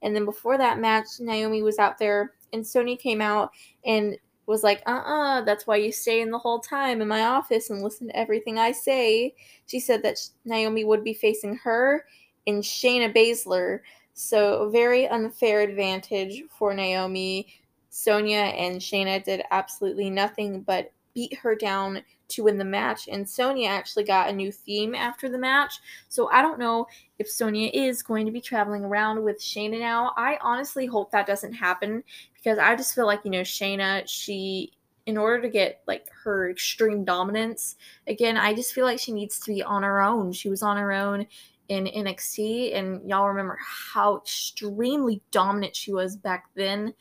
And 0.02 0.14
then 0.14 0.24
before 0.24 0.56
that 0.56 0.78
match, 0.78 1.18
Naomi 1.18 1.62
was 1.62 1.80
out 1.80 1.98
there 1.98 2.34
and 2.52 2.64
Sonya 2.64 2.96
came 2.96 3.20
out 3.20 3.50
and 3.84 4.16
was 4.46 4.62
like, 4.62 4.82
uh 4.86 4.90
uh-uh, 4.90 5.40
uh, 5.40 5.40
that's 5.42 5.66
why 5.66 5.76
you 5.76 5.90
stay 5.90 6.20
in 6.20 6.30
the 6.30 6.38
whole 6.38 6.60
time 6.60 7.00
in 7.00 7.08
my 7.08 7.22
office 7.22 7.70
and 7.70 7.82
listen 7.82 8.06
to 8.06 8.16
everything 8.16 8.56
I 8.56 8.70
say. 8.70 9.34
She 9.66 9.80
said 9.80 10.04
that 10.04 10.20
Naomi 10.44 10.84
would 10.84 11.02
be 11.02 11.14
facing 11.14 11.56
her 11.56 12.04
and 12.46 12.62
Shayna 12.62 13.12
Baszler. 13.12 13.80
So, 14.14 14.68
very 14.70 15.08
unfair 15.08 15.60
advantage 15.60 16.42
for 16.56 16.72
Naomi. 16.72 17.46
Sonya 17.90 18.36
and 18.36 18.80
Shayna 18.80 19.22
did 19.22 19.42
absolutely 19.50 20.08
nothing 20.10 20.62
but 20.62 20.92
beat 21.12 21.36
her 21.38 21.54
down 21.54 22.02
to 22.28 22.44
win 22.44 22.56
the 22.56 22.64
match. 22.64 23.08
And 23.08 23.28
Sonya 23.28 23.68
actually 23.68 24.04
got 24.04 24.30
a 24.30 24.32
new 24.32 24.52
theme 24.52 24.94
after 24.94 25.28
the 25.28 25.38
match. 25.38 25.74
So 26.08 26.30
I 26.30 26.40
don't 26.40 26.60
know 26.60 26.86
if 27.18 27.28
Sonya 27.28 27.70
is 27.74 28.02
going 28.02 28.26
to 28.26 28.32
be 28.32 28.40
traveling 28.40 28.84
around 28.84 29.22
with 29.22 29.40
Shayna 29.40 29.80
now. 29.80 30.12
I 30.16 30.38
honestly 30.40 30.86
hope 30.86 31.10
that 31.10 31.26
doesn't 31.26 31.52
happen 31.52 32.04
because 32.34 32.58
I 32.58 32.76
just 32.76 32.94
feel 32.94 33.06
like, 33.06 33.20
you 33.24 33.30
know, 33.30 33.42
Shayna, 33.42 34.04
she 34.06 34.72
in 35.06 35.16
order 35.16 35.42
to 35.42 35.48
get 35.48 35.82
like 35.88 36.06
her 36.24 36.50
extreme 36.50 37.04
dominance 37.04 37.76
again, 38.06 38.36
I 38.36 38.54
just 38.54 38.72
feel 38.72 38.84
like 38.84 39.00
she 39.00 39.12
needs 39.12 39.40
to 39.40 39.52
be 39.52 39.62
on 39.62 39.82
her 39.82 40.00
own. 40.00 40.32
She 40.32 40.48
was 40.48 40.62
on 40.62 40.76
her 40.76 40.92
own 40.92 41.26
in 41.70 41.84
NXT, 41.84 42.76
and 42.76 43.08
y'all 43.08 43.28
remember 43.28 43.56
how 43.62 44.16
extremely 44.16 45.22
dominant 45.30 45.76
she 45.76 45.92
was 45.92 46.16
back 46.16 46.46
then. 46.56 46.92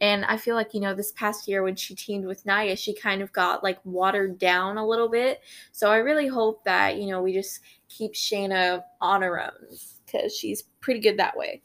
And 0.00 0.24
I 0.24 0.36
feel 0.36 0.56
like, 0.56 0.74
you 0.74 0.80
know, 0.80 0.94
this 0.94 1.12
past 1.12 1.46
year 1.46 1.62
when 1.62 1.76
she 1.76 1.94
teamed 1.94 2.26
with 2.26 2.44
Nia, 2.44 2.74
she 2.74 2.92
kind 2.92 3.22
of 3.22 3.32
got 3.32 3.62
like 3.62 3.78
watered 3.84 4.36
down 4.36 4.78
a 4.78 4.86
little 4.86 5.08
bit. 5.08 5.42
So 5.70 5.92
I 5.92 5.98
really 5.98 6.26
hope 6.26 6.64
that, 6.64 6.96
you 6.96 7.06
know, 7.06 7.22
we 7.22 7.32
just 7.32 7.60
keep 7.88 8.14
Shayna 8.14 8.82
on 9.00 9.22
her 9.22 9.40
own 9.40 9.78
because 10.04 10.36
she's 10.36 10.64
pretty 10.80 10.98
good 10.98 11.20
that 11.20 11.36
way. 11.36 11.62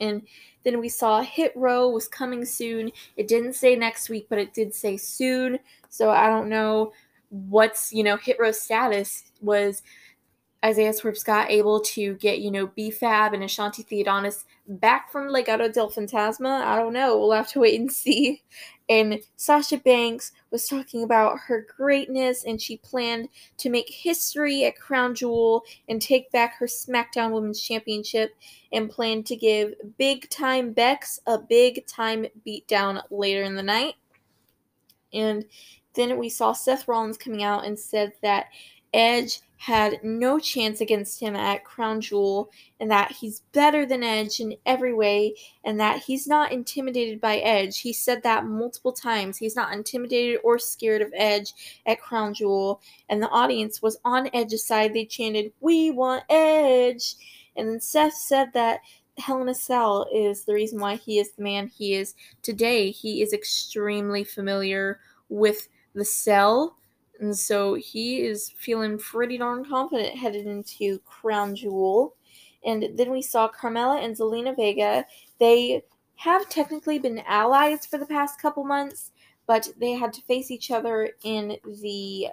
And 0.00 0.20
then 0.64 0.80
we 0.80 0.90
saw 0.90 1.22
Hit 1.22 1.52
Row 1.56 1.88
was 1.88 2.08
coming 2.08 2.44
soon. 2.44 2.92
It 3.16 3.26
didn't 3.26 3.54
say 3.54 3.74
next 3.74 4.10
week, 4.10 4.26
but 4.28 4.38
it 4.38 4.52
did 4.52 4.74
say 4.74 4.98
soon. 4.98 5.58
So 5.88 6.10
I 6.10 6.26
don't 6.26 6.50
know 6.50 6.92
what's, 7.30 7.90
you 7.90 8.02
know, 8.02 8.18
Hit 8.18 8.36
Row's 8.38 8.60
status 8.60 9.32
was 9.40 9.82
Isaiah 10.64 10.94
Swerve 10.94 11.18
Scott 11.18 11.50
able 11.50 11.80
to 11.80 12.14
get, 12.14 12.40
you 12.40 12.50
know, 12.50 12.68
B-Fab 12.68 13.34
and 13.34 13.42
Ashante 13.42 13.86
Thee 13.86 14.00
Adonis 14.00 14.46
back 14.66 15.12
from 15.12 15.28
Legado 15.28 15.70
del 15.70 15.90
Fantasma? 15.90 16.62
I 16.62 16.76
don't 16.76 16.94
know. 16.94 17.18
We'll 17.18 17.32
have 17.32 17.50
to 17.50 17.60
wait 17.60 17.78
and 17.78 17.92
see. 17.92 18.42
And 18.88 19.20
Sasha 19.36 19.76
Banks 19.76 20.32
was 20.50 20.66
talking 20.66 21.02
about 21.02 21.38
her 21.40 21.66
greatness 21.76 22.44
and 22.44 22.60
she 22.60 22.78
planned 22.78 23.28
to 23.58 23.68
make 23.68 23.90
history 23.90 24.64
at 24.64 24.78
Crown 24.78 25.14
Jewel 25.14 25.64
and 25.88 26.00
take 26.00 26.30
back 26.32 26.56
her 26.58 26.66
SmackDown 26.66 27.32
Women's 27.32 27.60
Championship 27.60 28.34
and 28.72 28.90
planned 28.90 29.26
to 29.26 29.36
give 29.36 29.74
big 29.98 30.30
time 30.30 30.72
Bex 30.72 31.20
a 31.26 31.38
big 31.38 31.86
time 31.86 32.26
beatdown 32.46 33.02
later 33.10 33.42
in 33.42 33.54
the 33.54 33.62
night. 33.62 33.94
And 35.12 35.44
then 35.94 36.18
we 36.18 36.28
saw 36.28 36.52
Seth 36.52 36.88
Rollins 36.88 37.18
coming 37.18 37.42
out 37.42 37.64
and 37.64 37.78
said 37.78 38.12
that 38.22 38.46
Edge 38.94 39.40
had 39.56 40.04
no 40.04 40.38
chance 40.38 40.80
against 40.80 41.20
him 41.20 41.34
at 41.34 41.64
Crown 41.64 42.00
Jewel, 42.00 42.50
and 42.78 42.90
that 42.90 43.12
he's 43.12 43.40
better 43.52 43.86
than 43.86 44.02
Edge 44.02 44.38
in 44.38 44.56
every 44.66 44.92
way, 44.92 45.34
and 45.64 45.80
that 45.80 46.02
he's 46.02 46.26
not 46.26 46.52
intimidated 46.52 47.20
by 47.20 47.38
Edge. 47.38 47.80
He 47.80 47.92
said 47.92 48.22
that 48.22 48.44
multiple 48.44 48.92
times. 48.92 49.38
He's 49.38 49.56
not 49.56 49.72
intimidated 49.72 50.40
or 50.44 50.58
scared 50.58 51.02
of 51.02 51.12
Edge 51.14 51.54
at 51.86 52.00
Crown 52.00 52.34
Jewel, 52.34 52.80
and 53.08 53.22
the 53.22 53.30
audience 53.30 53.80
was 53.80 53.98
on 54.04 54.28
Edge's 54.34 54.66
side. 54.66 54.92
They 54.92 55.06
chanted, 55.06 55.52
We 55.60 55.90
want 55.90 56.24
Edge! 56.28 57.16
And 57.56 57.68
then 57.68 57.80
Seth 57.80 58.14
said 58.14 58.52
that 58.52 58.80
Hell 59.16 59.40
in 59.40 59.48
a 59.48 59.54
Cell 59.54 60.06
is 60.12 60.44
the 60.44 60.54
reason 60.54 60.80
why 60.80 60.96
he 60.96 61.18
is 61.18 61.32
the 61.32 61.42
man 61.42 61.68
he 61.68 61.94
is 61.94 62.14
today. 62.42 62.90
He 62.90 63.22
is 63.22 63.32
extremely 63.32 64.24
familiar 64.24 65.00
with 65.28 65.68
the 65.94 66.04
cell 66.04 66.76
and 67.24 67.36
so 67.36 67.72
he 67.74 68.20
is 68.20 68.50
feeling 68.50 68.98
pretty 68.98 69.38
darn 69.38 69.64
confident 69.64 70.18
headed 70.18 70.46
into 70.46 70.98
Crown 71.06 71.56
Jewel. 71.56 72.14
And 72.66 72.90
then 72.96 73.10
we 73.10 73.22
saw 73.22 73.50
Carmella 73.50 74.04
and 74.04 74.14
Zelina 74.14 74.54
Vega. 74.54 75.06
They 75.40 75.84
have 76.16 76.48
technically 76.50 76.98
been 76.98 77.22
allies 77.26 77.86
for 77.86 77.96
the 77.96 78.04
past 78.04 78.40
couple 78.40 78.62
months, 78.64 79.12
but 79.46 79.68
they 79.80 79.92
had 79.92 80.12
to 80.12 80.22
face 80.22 80.50
each 80.50 80.70
other 80.70 81.12
in 81.22 81.56
the 81.82 82.28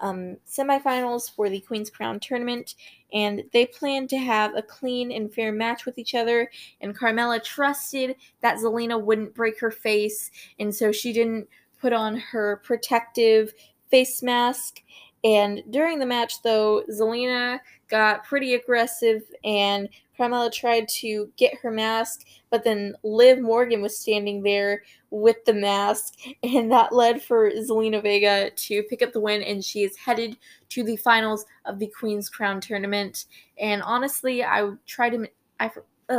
um, 0.00 0.38
semifinals 0.48 1.30
for 1.30 1.50
the 1.50 1.60
Queen's 1.60 1.90
Crown 1.90 2.18
tournament, 2.18 2.74
and 3.12 3.44
they 3.52 3.66
planned 3.66 4.08
to 4.10 4.18
have 4.18 4.56
a 4.56 4.62
clean 4.62 5.12
and 5.12 5.32
fair 5.32 5.52
match 5.52 5.84
with 5.84 5.98
each 5.98 6.14
other. 6.14 6.50
And 6.80 6.98
Carmella 6.98 7.44
trusted 7.44 8.16
that 8.40 8.58
Zelina 8.58 9.00
wouldn't 9.00 9.34
break 9.34 9.60
her 9.60 9.70
face, 9.70 10.30
and 10.58 10.74
so 10.74 10.90
she 10.90 11.12
didn't 11.12 11.48
put 11.82 11.92
on 11.92 12.16
her 12.16 12.62
protective 12.64 13.52
face 13.92 14.22
mask. 14.22 14.82
And 15.22 15.62
during 15.70 16.00
the 16.00 16.06
match, 16.06 16.42
though, 16.42 16.82
Zelina 16.90 17.60
got 17.88 18.24
pretty 18.24 18.54
aggressive 18.54 19.22
and 19.44 19.88
Carmella 20.18 20.52
tried 20.52 20.88
to 20.88 21.30
get 21.36 21.58
her 21.58 21.70
mask, 21.70 22.22
but 22.50 22.64
then 22.64 22.94
Liv 23.02 23.40
Morgan 23.40 23.82
was 23.82 23.98
standing 23.98 24.42
there 24.42 24.82
with 25.10 25.44
the 25.44 25.54
mask, 25.54 26.14
and 26.42 26.70
that 26.70 26.92
led 26.92 27.22
for 27.22 27.50
Zelina 27.50 28.02
Vega 28.02 28.50
to 28.50 28.82
pick 28.84 29.02
up 29.02 29.12
the 29.12 29.20
win, 29.20 29.42
and 29.42 29.64
she 29.64 29.82
is 29.82 29.96
headed 29.96 30.36
to 30.70 30.82
the 30.82 30.96
finals 30.96 31.44
of 31.64 31.78
the 31.78 31.90
Queen's 31.98 32.28
Crown 32.28 32.60
tournament. 32.60 33.26
And 33.58 33.82
honestly, 33.82 34.44
I 34.44 34.70
tried 34.86 35.10
to. 35.10 35.28
I, 35.60 35.70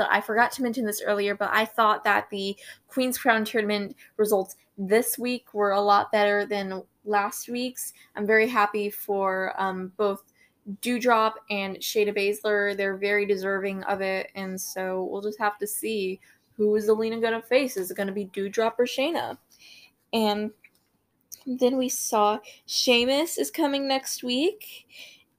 I 0.10 0.22
forgot 0.22 0.52
to 0.54 0.64
mention 0.64 0.86
this 0.86 1.02
earlier, 1.02 1.36
but 1.36 1.50
I 1.52 1.66
thought 1.66 2.04
that 2.04 2.30
the 2.30 2.56
Queen's 2.88 3.18
Crown 3.18 3.46
tournament 3.46 3.96
results 4.18 4.56
this 4.78 5.18
week 5.18 5.54
were 5.54 5.72
a 5.72 5.82
lot 5.82 6.12
better 6.12 6.46
than 6.46 6.84
last 7.06 7.50
week's. 7.50 7.94
I'm 8.16 8.26
very 8.26 8.48
happy 8.48 8.90
for 8.90 9.54
um, 9.58 9.92
both 9.98 10.24
Doudrop 10.82 11.34
and 11.50 11.78
Shayna 11.78 12.16
Baszler, 12.16 12.76
they're 12.76 12.98
very 12.98 13.26
deserving 13.26 13.84
of 13.84 14.02
it, 14.02 14.32
and 14.36 14.60
so 14.60 15.08
we'll 15.12 15.22
just 15.22 15.40
have 15.40 15.58
to 15.60 15.68
see 15.68 16.20
who 16.56 16.74
is 16.76 16.88
Zelina 16.88 17.22
gonna 17.22 17.42
face. 17.42 17.76
Is 17.76 17.92
it 17.92 17.98
gonna 17.98 18.14
be 18.14 18.28
Doudrop 18.28 18.74
or 18.80 18.86
Shayna? 18.86 19.38
And 20.14 20.52
then 21.46 21.78
we 21.78 21.90
saw 21.90 22.40
Sheamus 22.66 23.38
is 23.38 23.52
coming 23.52 23.88
next 23.88 24.24
week. 24.24 24.88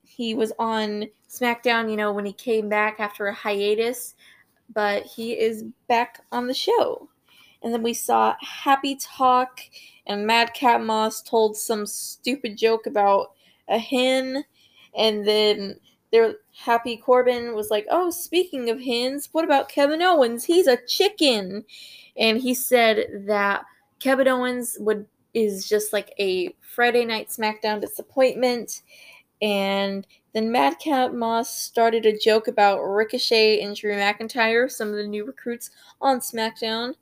He 0.02 0.34
was 0.34 0.52
on 0.59 1.07
SmackDown, 1.28 1.90
you 1.90 1.96
know, 1.96 2.12
when 2.12 2.26
he 2.26 2.32
came 2.32 2.68
back 2.68 3.00
after 3.00 3.26
a 3.26 3.34
hiatus, 3.34 4.14
but 4.72 5.04
he 5.04 5.32
is 5.32 5.64
back 5.88 6.20
on 6.32 6.46
the 6.46 6.54
show. 6.54 7.08
And 7.62 7.72
then 7.72 7.82
we 7.82 7.94
saw 7.94 8.36
Happy 8.40 8.96
Talk, 8.96 9.60
and 10.06 10.26
Madcap 10.26 10.80
Moss 10.82 11.22
told 11.22 11.56
some 11.56 11.86
stupid 11.86 12.58
joke 12.58 12.86
about 12.86 13.32
a 13.68 13.78
hen, 13.78 14.44
and 14.96 15.26
then 15.26 15.80
their 16.12 16.36
Happy 16.56 16.96
Corbin 16.96 17.54
was 17.54 17.70
like, 17.70 17.86
"Oh, 17.90 18.10
speaking 18.10 18.70
of 18.70 18.80
hens, 18.80 19.28
what 19.32 19.44
about 19.44 19.68
Kevin 19.68 20.02
Owens? 20.02 20.44
He's 20.44 20.66
a 20.66 20.76
chicken." 20.86 21.64
And 22.16 22.38
he 22.38 22.54
said 22.54 23.24
that 23.26 23.64
Kevin 23.98 24.28
Owens 24.28 24.76
would 24.80 25.06
is 25.32 25.68
just 25.68 25.92
like 25.92 26.14
a 26.18 26.54
Friday 26.60 27.04
night 27.04 27.28
SmackDown 27.28 27.80
disappointment. 27.80 28.82
And 29.43 30.07
then 30.32 30.51
Madcap 30.51 31.12
Moss 31.12 31.57
started 31.57 32.07
a 32.07 32.18
joke 32.18 32.49
about 32.49 32.82
Ricochet 32.82 33.61
and 33.61 33.76
Drew 33.76 33.95
McIntyre, 33.95 34.70
some 34.70 34.89
of 34.89 34.97
the 34.97 35.07
new 35.07 35.24
recruits 35.24 35.70
on 36.01 36.20
SmackDown. 36.20 36.95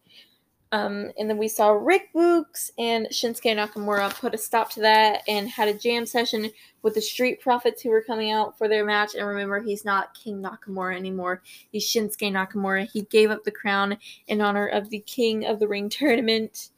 Um, 0.73 1.13
and 1.19 1.29
then 1.29 1.37
we 1.37 1.49
saw 1.49 1.73
Rick 1.73 2.09
Boogs 2.15 2.71
and 2.79 3.07
Shinsuke 3.09 3.55
Nakamura 3.55 4.11
put 4.15 4.35
a 4.35 4.39
stop 4.39 4.71
to 4.71 4.81
that 4.81 5.21
and 5.29 5.47
had 5.47 5.69
a 5.69 5.75
jam 5.75 6.07
session 6.07 6.51
with 6.81 6.95
the 6.95 7.01
Street 7.03 7.43
Profits 7.43 7.83
who 7.83 7.91
were 7.91 8.03
coming 8.03 8.31
out 8.31 8.57
for 8.57 8.69
their 8.69 8.85
match. 8.85 9.15
And 9.15 9.27
remember, 9.27 9.61
he's 9.61 9.85
not 9.85 10.15
King 10.15 10.43
Nakamura 10.43 10.97
anymore. 10.97 11.43
He's 11.71 11.85
Shinsuke 11.85 12.33
Nakamura. 12.33 12.91
He 12.91 13.03
gave 13.03 13.31
up 13.31 13.45
the 13.45 13.51
crown 13.51 13.99
in 14.29 14.41
honor 14.41 14.67
of 14.67 14.89
the 14.89 15.01
King 15.01 15.45
of 15.45 15.61
the 15.61 15.69
Ring 15.69 15.89
tournament. 15.91 16.71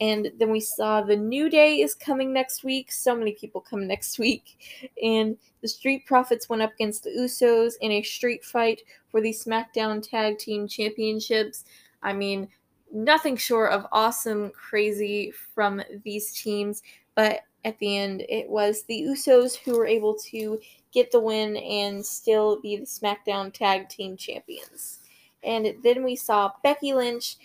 And 0.00 0.32
then 0.38 0.50
we 0.50 0.60
saw 0.60 1.02
the 1.02 1.16
New 1.16 1.50
Day 1.50 1.80
is 1.80 1.94
coming 1.94 2.32
next 2.32 2.64
week. 2.64 2.90
So 2.90 3.14
many 3.14 3.32
people 3.32 3.60
come 3.60 3.86
next 3.86 4.18
week. 4.18 4.90
And 5.02 5.36
the 5.60 5.68
Street 5.68 6.06
Profits 6.06 6.48
went 6.48 6.62
up 6.62 6.72
against 6.74 7.04
the 7.04 7.10
Usos 7.10 7.74
in 7.80 7.92
a 7.92 8.02
street 8.02 8.44
fight 8.44 8.82
for 9.10 9.20
the 9.20 9.32
SmackDown 9.32 10.02
Tag 10.02 10.38
Team 10.38 10.66
Championships. 10.66 11.64
I 12.02 12.14
mean, 12.14 12.48
nothing 12.92 13.36
short 13.36 13.72
of 13.72 13.86
awesome, 13.92 14.50
crazy 14.50 15.32
from 15.54 15.82
these 16.04 16.32
teams. 16.32 16.82
But 17.14 17.40
at 17.64 17.78
the 17.78 17.98
end, 17.98 18.24
it 18.28 18.48
was 18.48 18.84
the 18.84 19.02
Usos 19.02 19.56
who 19.56 19.76
were 19.76 19.86
able 19.86 20.14
to 20.30 20.58
get 20.92 21.12
the 21.12 21.20
win 21.20 21.56
and 21.56 22.04
still 22.04 22.60
be 22.60 22.76
the 22.76 22.86
SmackDown 22.86 23.52
Tag 23.52 23.88
Team 23.88 24.16
Champions. 24.16 25.00
And 25.42 25.74
then 25.82 26.04
we 26.04 26.16
saw 26.16 26.52
Becky 26.62 26.92
Lynch 26.94 27.36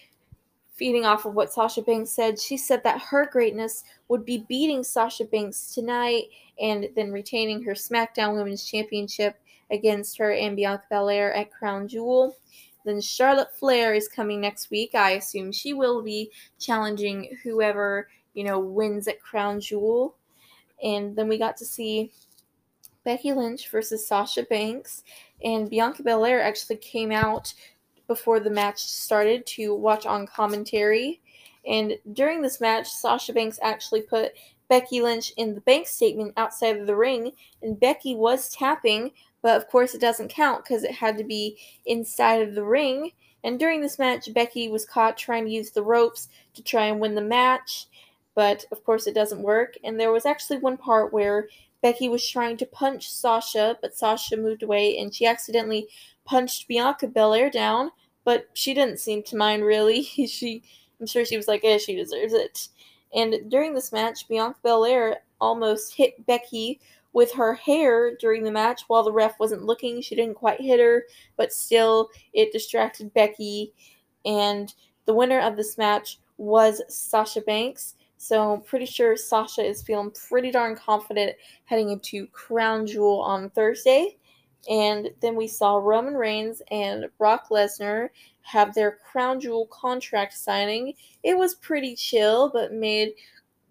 feeding 0.76 1.06
off 1.06 1.26
of 1.26 1.34
what 1.34 1.52
Sasha 1.52 1.82
Banks 1.82 2.12
said, 2.12 2.40
she 2.40 2.58
said 2.58 2.84
that 2.84 3.02
her 3.02 3.26
greatness 3.32 3.84
would 4.10 4.26
be 4.26 4.46
beating 4.50 4.84
Sasha 4.84 5.26
Banks 5.26 5.74
tonight 5.74 6.26
and 6.60 6.90
then 6.96 7.12
retaining 7.12 7.64
her 7.64 7.74
SmackDown 7.74 8.36
Women's 8.36 8.66
Championship 8.66 9.38
against 9.72 10.18
her 10.18 10.34
and 10.34 10.56
Bianca 10.56 10.86
Belair 10.90 11.34
at 11.34 11.52
Crown 11.52 11.88
Jewel. 11.88 12.38
Then 12.86 13.02
Charlotte 13.02 13.56
Flair 13.56 13.94
is 13.94 14.08
coming 14.08 14.40
next 14.40 14.70
week. 14.70 14.94
I 14.94 15.12
assume 15.12 15.52
she 15.52 15.74
will 15.74 16.04
be 16.04 16.30
challenging 16.60 17.36
whoever, 17.44 18.10
you 18.34 18.44
know, 18.44 18.60
wins 18.60 19.08
at 19.08 19.22
Crown 19.22 19.60
Jewel. 19.60 20.16
And 20.84 21.16
then 21.16 21.28
we 21.28 21.38
got 21.38 21.58
to 21.58 21.66
see 21.66 22.12
Becky 23.04 23.34
Lynch 23.34 23.70
versus 23.70 24.08
Sasha 24.08 24.44
Banks. 24.44 25.04
And 25.44 25.70
Bianca 25.70 26.04
Belair 26.04 26.44
actually 26.44 26.78
came 26.78 27.12
out 27.12 27.54
before 28.08 28.40
the 28.40 28.50
match 28.50 28.80
started 28.80 29.46
to 29.48 29.74
watch 29.74 30.06
on 30.06 30.28
commentary. 30.28 31.22
And 31.68 31.98
during 32.14 32.42
this 32.42 32.62
match, 32.62 32.88
Sasha 32.88 33.34
Banks 33.34 33.60
actually 33.62 34.02
put 34.02 34.34
Becky 34.68 35.02
Lynch 35.02 35.32
in 35.38 35.54
the 35.54 35.62
bank 35.62 35.88
statement 35.88 36.34
outside 36.38 36.78
of 36.78 36.88
the 36.88 36.96
ring, 36.96 37.32
and 37.62 37.80
Becky 37.80 38.16
was 38.16 38.50
tapping, 38.50 39.12
but 39.42 39.58
of 39.58 39.68
course 39.68 39.94
it 39.94 40.02
doesn't 40.02 40.30
count 40.30 40.64
because 40.64 40.84
it 40.84 40.92
had 40.92 41.18
to 41.18 41.24
be 41.24 41.58
inside 41.86 42.42
of 42.42 42.56
the 42.56 42.64
ring. 42.64 43.12
And 43.44 43.60
during 43.60 43.82
this 43.82 44.00
match, 44.00 44.34
Becky 44.34 44.70
was 44.70 44.86
caught 44.86 45.18
trying 45.18 45.46
to 45.46 45.52
use 45.52 45.70
the 45.70 45.84
ropes 45.84 46.30
to 46.56 46.64
try 46.64 46.86
and 46.86 47.00
win 47.00 47.14
the 47.14 47.22
match, 47.22 47.86
but 48.34 48.66
of 48.72 48.84
course 48.84 49.06
it 49.06 49.14
doesn't 49.14 49.44
work. 49.44 49.76
And 49.84 50.00
there 50.00 50.12
was 50.12 50.26
actually 50.26 50.58
one 50.58 50.78
part 50.78 51.14
where 51.14 51.48
Becky 51.84 52.10
was 52.10 52.28
trying 52.28 52.58
to 52.58 52.66
punch 52.66 53.12
Sasha, 53.12 53.78
but 53.82 53.96
Sasha 53.96 54.36
moved 54.36 54.64
away 54.64 54.98
and 54.98 55.14
she 55.14 55.28
accidentally 55.28 55.88
punched 56.26 56.68
Bianca 56.68 57.08
Belair 57.08 57.50
down, 57.50 57.92
but 58.24 58.48
she 58.54 58.74
didn't 58.74 59.00
seem 59.00 59.24
to 59.24 59.38
mind 59.38 59.64
really. 59.64 60.04
she, 60.04 60.64
I'm 61.00 61.08
sure 61.08 61.26
she 61.26 61.38
was 61.38 61.48
like, 61.48 61.64
"Yeah, 61.64 61.78
she 61.78 61.96
deserves 61.96 62.34
it." 62.34 62.68
And 63.14 63.50
during 63.50 63.74
this 63.74 63.92
match, 63.92 64.28
Bianca 64.28 64.60
Belair 64.64 65.20
almost 65.40 65.96
hit 65.96 66.26
Becky 66.26 66.80
with 67.14 67.32
her 67.32 67.54
hair 67.54 68.16
during 68.18 68.44
the 68.44 68.52
match 68.52 68.84
while 68.88 69.04
the 69.04 69.12
ref 69.12 69.40
wasn't 69.40 69.64
looking. 69.64 70.02
She 70.02 70.16
didn't 70.16 70.36
quite 70.36 70.60
hit 70.60 70.82
her, 70.82 71.06
but 71.38 71.54
still, 71.54 72.10
it 72.34 72.52
distracted 72.52 73.14
Becky. 73.14 73.74
And 74.26 74.74
the 75.06 75.14
winner 75.14 75.40
of 75.40 75.56
this 75.56 75.78
match 75.78 76.20
was 76.38 76.82
Sasha 76.90 77.42
Banks. 77.42 77.96
So 78.18 78.54
I'm 78.54 78.62
pretty 78.62 78.86
sure 78.86 79.16
Sasha 79.16 79.64
is 79.64 79.84
feeling 79.84 80.12
pretty 80.28 80.52
darn 80.52 80.76
confident 80.76 81.36
heading 81.66 81.90
into 81.90 82.28
Crown 82.28 82.86
Jewel 82.86 83.22
on 83.22 83.50
Thursday. 83.52 84.18
And 84.70 85.12
then 85.22 85.36
we 85.36 85.48
saw 85.48 85.78
Roman 85.78 86.16
Reigns 86.16 86.62
and 86.72 87.06
Brock 87.18 87.50
Lesnar 87.50 88.10
have 88.42 88.74
their 88.74 88.98
crown 89.12 89.40
jewel 89.40 89.68
contract 89.68 90.34
signing. 90.34 90.94
It 91.24 91.38
was 91.38 91.56
pretty 91.56 91.96
chill, 91.96 92.50
but 92.50 92.74
made 92.74 93.14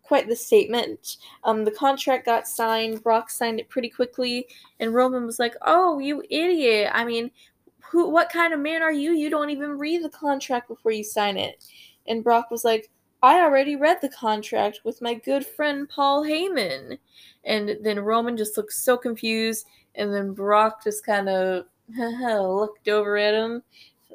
quite 0.03 0.29
the 0.29 0.37
statement. 0.37 1.17
Um, 1.45 1.65
the 1.65 1.71
contract 1.71 2.27
got 2.27 2.47
signed. 2.47 3.03
Brock 3.03 3.31
signed 3.31 3.61
it 3.61 3.69
pretty 3.69 3.89
quickly, 3.89 4.47
and 4.81 4.95
Roman 4.95 5.27
was 5.27 5.39
like, 5.39 5.55
"Oh, 5.63 5.99
you 5.99 6.23
idiot! 6.31 6.91
I 6.93 7.05
mean, 7.05 7.31
who? 7.91 8.09
What 8.11 8.31
kind 8.31 8.53
of 8.53 8.61
man 8.61 8.83
are 8.83 8.93
you? 8.93 9.13
You 9.13 9.31
don't 9.31 9.51
even 9.51 9.79
read 9.79 10.03
the 10.05 10.11
contract 10.11 10.69
before 10.69 10.93
you 10.93 11.05
sign 11.05 11.37
it." 11.37 11.65
And 12.07 12.23
Brock 12.23 12.51
was 12.51 12.65
like, 12.65 12.91
"I 13.25 13.41
already 13.41 13.77
read 13.77 13.99
the 14.01 14.09
contract 14.09 14.81
with 14.85 15.03
my 15.03 15.15
good 15.15 15.47
friend 15.47 15.89
Paul 15.89 16.25
Heyman." 16.25 16.99
And 17.45 17.79
then 17.83 18.01
Roman 18.01 18.37
just 18.37 18.57
looked 18.57 18.73
so 18.73 18.97
confused 18.97 19.67
and 19.95 20.13
then 20.13 20.33
Brock 20.33 20.83
just 20.85 21.05
kind 21.05 21.29
of 21.29 21.65
looked 21.97 22.89
over 22.89 23.17
at 23.17 23.35
him 23.35 23.63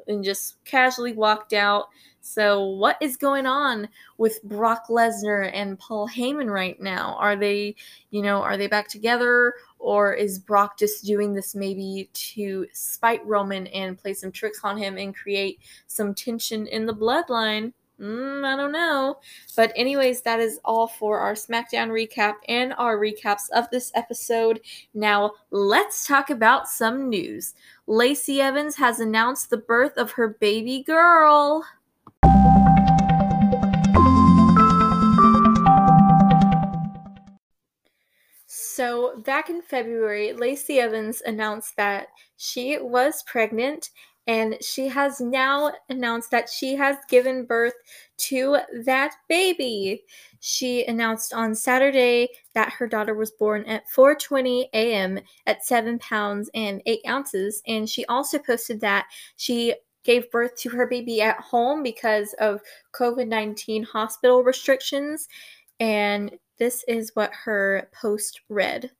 and 0.08 0.24
just 0.24 0.62
casually 0.64 1.12
walked 1.12 1.52
out. 1.52 1.86
So, 2.22 2.64
what 2.64 2.98
is 3.00 3.16
going 3.16 3.46
on 3.46 3.88
with 4.18 4.42
Brock 4.42 4.88
Lesnar 4.88 5.50
and 5.54 5.78
Paul 5.78 6.06
Heyman 6.06 6.50
right 6.50 6.78
now? 6.80 7.16
Are 7.18 7.34
they, 7.34 7.76
you 8.10 8.20
know, 8.20 8.42
are 8.42 8.58
they 8.58 8.66
back 8.66 8.88
together? 8.88 9.54
Or 9.78 10.12
is 10.12 10.38
Brock 10.38 10.78
just 10.78 11.04
doing 11.06 11.32
this 11.32 11.54
maybe 11.54 12.10
to 12.12 12.66
spite 12.72 13.24
Roman 13.26 13.66
and 13.68 13.96
play 13.96 14.12
some 14.12 14.30
tricks 14.30 14.60
on 14.62 14.76
him 14.76 14.98
and 14.98 15.16
create 15.16 15.60
some 15.86 16.14
tension 16.14 16.66
in 16.66 16.84
the 16.84 16.94
bloodline? 16.94 17.72
Mm, 18.00 18.44
I 18.46 18.56
don't 18.56 18.72
know. 18.72 19.18
But, 19.56 19.72
anyways, 19.76 20.22
that 20.22 20.40
is 20.40 20.58
all 20.64 20.86
for 20.86 21.18
our 21.18 21.34
SmackDown 21.34 21.90
recap 21.90 22.36
and 22.48 22.72
our 22.78 22.98
recaps 22.98 23.50
of 23.50 23.68
this 23.70 23.92
episode. 23.94 24.60
Now, 24.94 25.32
let's 25.50 26.06
talk 26.06 26.30
about 26.30 26.66
some 26.66 27.10
news. 27.10 27.54
Lacey 27.86 28.40
Evans 28.40 28.76
has 28.76 29.00
announced 29.00 29.50
the 29.50 29.58
birth 29.58 29.98
of 29.98 30.12
her 30.12 30.28
baby 30.28 30.82
girl. 30.82 31.62
So, 38.46 39.20
back 39.26 39.50
in 39.50 39.60
February, 39.60 40.32
Lacey 40.32 40.80
Evans 40.80 41.20
announced 41.26 41.76
that 41.76 42.06
she 42.38 42.78
was 42.78 43.22
pregnant 43.24 43.90
and 44.26 44.56
she 44.62 44.86
has 44.88 45.20
now 45.20 45.72
announced 45.88 46.30
that 46.30 46.48
she 46.48 46.74
has 46.76 46.96
given 47.08 47.44
birth 47.44 47.74
to 48.18 48.58
that 48.84 49.14
baby. 49.28 50.02
She 50.40 50.84
announced 50.86 51.34
on 51.34 51.54
Saturday 51.54 52.28
that 52.54 52.72
her 52.72 52.86
daughter 52.86 53.14
was 53.14 53.30
born 53.32 53.64
at 53.64 53.88
4:20 53.94 54.68
a.m. 54.72 55.20
at 55.46 55.64
7 55.64 55.98
pounds 55.98 56.50
and 56.54 56.82
8 56.86 57.00
ounces 57.08 57.62
and 57.66 57.88
she 57.88 58.04
also 58.06 58.38
posted 58.38 58.80
that 58.80 59.06
she 59.36 59.74
gave 60.04 60.30
birth 60.30 60.56
to 60.56 60.70
her 60.70 60.86
baby 60.86 61.20
at 61.20 61.40
home 61.40 61.82
because 61.82 62.34
of 62.38 62.60
COVID-19 62.94 63.84
hospital 63.84 64.42
restrictions 64.42 65.28
and 65.78 66.38
this 66.58 66.84
is 66.88 67.10
what 67.14 67.32
her 67.32 67.88
post 67.92 68.40
read. 68.48 68.90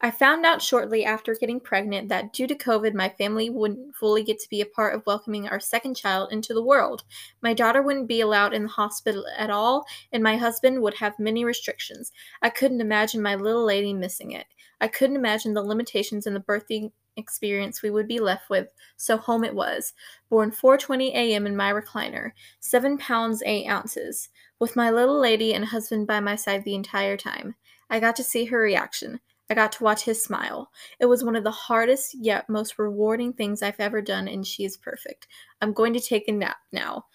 I 0.00 0.12
found 0.12 0.46
out 0.46 0.62
shortly 0.62 1.04
after 1.04 1.34
getting 1.34 1.58
pregnant 1.58 2.08
that 2.08 2.32
due 2.32 2.46
to 2.46 2.54
COVID, 2.54 2.94
my 2.94 3.08
family 3.08 3.50
wouldn't 3.50 3.96
fully 3.96 4.22
get 4.22 4.38
to 4.38 4.48
be 4.48 4.60
a 4.60 4.66
part 4.66 4.94
of 4.94 5.04
welcoming 5.06 5.48
our 5.48 5.58
second 5.58 5.96
child 5.96 6.30
into 6.30 6.54
the 6.54 6.62
world. 6.62 7.02
My 7.42 7.52
daughter 7.52 7.82
wouldn't 7.82 8.06
be 8.06 8.20
allowed 8.20 8.54
in 8.54 8.62
the 8.62 8.68
hospital 8.68 9.24
at 9.36 9.50
all, 9.50 9.86
and 10.12 10.22
my 10.22 10.36
husband 10.36 10.82
would 10.82 10.94
have 10.94 11.18
many 11.18 11.44
restrictions. 11.44 12.12
I 12.42 12.48
couldn't 12.48 12.80
imagine 12.80 13.20
my 13.20 13.34
little 13.34 13.64
lady 13.64 13.92
missing 13.92 14.30
it. 14.30 14.46
I 14.80 14.86
couldn't 14.86 15.16
imagine 15.16 15.54
the 15.54 15.62
limitations 15.62 16.28
in 16.28 16.34
the 16.34 16.40
birthing 16.40 16.92
experience 17.16 17.82
we 17.82 17.90
would 17.90 18.06
be 18.06 18.20
left 18.20 18.48
with, 18.48 18.68
so 18.96 19.16
home 19.16 19.42
it 19.42 19.56
was. 19.56 19.94
Born 20.30 20.52
4:20 20.52 21.08
a.m. 21.08 21.44
in 21.44 21.56
my 21.56 21.72
recliner, 21.72 22.30
7 22.60 22.98
pounds 22.98 23.42
8 23.44 23.66
ounces, 23.66 24.28
with 24.60 24.76
my 24.76 24.92
little 24.92 25.18
lady 25.18 25.52
and 25.54 25.64
husband 25.64 26.06
by 26.06 26.20
my 26.20 26.36
side 26.36 26.62
the 26.62 26.76
entire 26.76 27.16
time. 27.16 27.56
I 27.90 27.98
got 27.98 28.14
to 28.14 28.22
see 28.22 28.44
her 28.44 28.60
reaction. 28.60 29.18
I 29.50 29.54
got 29.54 29.72
to 29.72 29.84
watch 29.84 30.02
his 30.02 30.22
smile. 30.22 30.70
It 31.00 31.06
was 31.06 31.24
one 31.24 31.36
of 31.36 31.44
the 31.44 31.50
hardest 31.50 32.14
yet 32.14 32.48
most 32.48 32.78
rewarding 32.78 33.32
things 33.32 33.62
I've 33.62 33.80
ever 33.80 34.02
done, 34.02 34.28
and 34.28 34.46
she 34.46 34.64
is 34.64 34.76
perfect. 34.76 35.26
I'm 35.60 35.72
going 35.72 35.94
to 35.94 36.00
take 36.00 36.28
a 36.28 36.32
nap 36.32 36.58
now. 36.72 37.06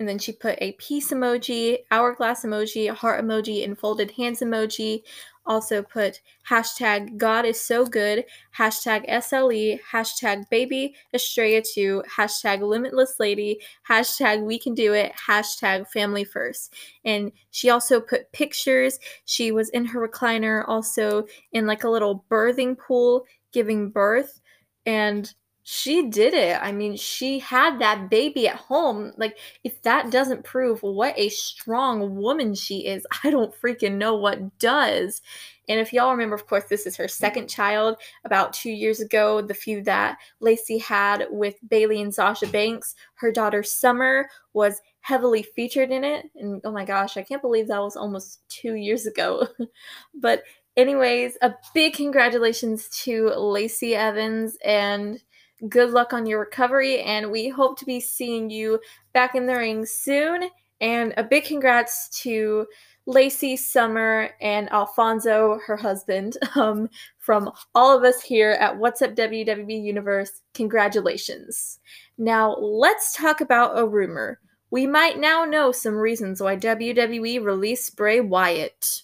And 0.00 0.08
then 0.08 0.18
she 0.18 0.32
put 0.32 0.58
a 0.60 0.72
peace 0.72 1.10
emoji, 1.10 1.78
hourglass 1.90 2.44
emoji, 2.44 2.88
heart 2.94 3.24
emoji, 3.24 3.64
and 3.64 3.76
folded 3.76 4.12
hands 4.12 4.40
emoji 4.40 5.02
also 5.48 5.82
put 5.82 6.20
hashtag 6.48 7.16
God 7.16 7.44
is 7.44 7.60
so 7.60 7.84
good, 7.84 8.24
hashtag 8.56 9.08
SLE, 9.08 9.80
hashtag 9.90 10.48
baby 10.50 10.94
Estrella 11.12 11.62
2, 11.62 12.04
hashtag 12.16 12.60
limitless 12.60 13.14
lady, 13.18 13.60
hashtag 13.88 14.44
we 14.44 14.58
can 14.58 14.74
do 14.74 14.92
it, 14.92 15.12
hashtag 15.26 15.88
family 15.88 16.24
first. 16.24 16.74
And 17.04 17.32
she 17.50 17.70
also 17.70 18.00
put 18.00 18.30
pictures. 18.32 19.00
She 19.24 19.50
was 19.50 19.70
in 19.70 19.86
her 19.86 20.06
recliner, 20.06 20.64
also 20.68 21.26
in 21.52 21.66
like 21.66 21.82
a 21.82 21.90
little 21.90 22.24
birthing 22.30 22.78
pool, 22.78 23.24
giving 23.52 23.90
birth. 23.90 24.40
And 24.86 25.32
she 25.70 26.08
did 26.08 26.32
it. 26.32 26.58
I 26.62 26.72
mean, 26.72 26.96
she 26.96 27.38
had 27.40 27.78
that 27.78 28.08
baby 28.08 28.48
at 28.48 28.56
home. 28.56 29.12
Like, 29.18 29.36
if 29.64 29.82
that 29.82 30.10
doesn't 30.10 30.42
prove 30.42 30.82
what 30.82 31.12
a 31.18 31.28
strong 31.28 32.16
woman 32.16 32.54
she 32.54 32.86
is, 32.86 33.06
I 33.22 33.28
don't 33.28 33.54
freaking 33.54 33.96
know 33.96 34.16
what 34.16 34.58
does. 34.58 35.20
And 35.68 35.78
if 35.78 35.92
y'all 35.92 36.10
remember, 36.10 36.34
of 36.34 36.46
course, 36.46 36.64
this 36.70 36.86
is 36.86 36.96
her 36.96 37.06
second 37.06 37.50
child. 37.50 37.96
About 38.24 38.54
two 38.54 38.70
years 38.70 39.00
ago, 39.00 39.42
the 39.42 39.52
feud 39.52 39.84
that 39.84 40.16
Lacey 40.40 40.78
had 40.78 41.26
with 41.30 41.56
Bayley 41.68 42.00
and 42.00 42.14
Sasha 42.14 42.46
Banks, 42.46 42.94
her 43.16 43.30
daughter 43.30 43.62
Summer 43.62 44.30
was 44.54 44.80
heavily 45.00 45.42
featured 45.42 45.90
in 45.90 46.02
it. 46.02 46.30
And 46.34 46.62
oh 46.64 46.72
my 46.72 46.86
gosh, 46.86 47.18
I 47.18 47.22
can't 47.22 47.42
believe 47.42 47.68
that 47.68 47.82
was 47.82 47.94
almost 47.94 48.40
two 48.48 48.76
years 48.76 49.04
ago. 49.04 49.46
but, 50.14 50.44
anyways, 50.78 51.36
a 51.42 51.52
big 51.74 51.92
congratulations 51.92 52.88
to 53.02 53.26
Lacey 53.36 53.94
Evans 53.94 54.56
and 54.64 55.20
good 55.68 55.90
luck 55.90 56.12
on 56.12 56.26
your 56.26 56.40
recovery, 56.40 57.00
and 57.00 57.30
we 57.30 57.48
hope 57.48 57.78
to 57.78 57.84
be 57.84 58.00
seeing 58.00 58.50
you 58.50 58.80
back 59.12 59.34
in 59.34 59.46
the 59.46 59.56
ring 59.56 59.86
soon. 59.86 60.48
And 60.80 61.12
a 61.16 61.24
big 61.24 61.44
congrats 61.44 62.08
to 62.22 62.66
Lacey, 63.06 63.56
Summer, 63.56 64.30
and 64.40 64.70
Alfonso, 64.70 65.58
her 65.66 65.76
husband, 65.76 66.36
um, 66.54 66.88
from 67.18 67.50
all 67.74 67.96
of 67.96 68.04
us 68.04 68.20
here 68.20 68.52
at 68.52 68.76
What's 68.76 69.02
Up 69.02 69.14
WWE 69.14 69.82
Universe. 69.82 70.42
Congratulations. 70.54 71.80
Now, 72.18 72.54
let's 72.56 73.16
talk 73.16 73.40
about 73.40 73.78
a 73.78 73.86
rumor. 73.86 74.40
We 74.70 74.86
might 74.86 75.18
now 75.18 75.44
know 75.44 75.72
some 75.72 75.94
reasons 75.94 76.42
why 76.42 76.56
WWE 76.56 77.42
released 77.42 77.96
Bray 77.96 78.20
Wyatt. 78.20 79.02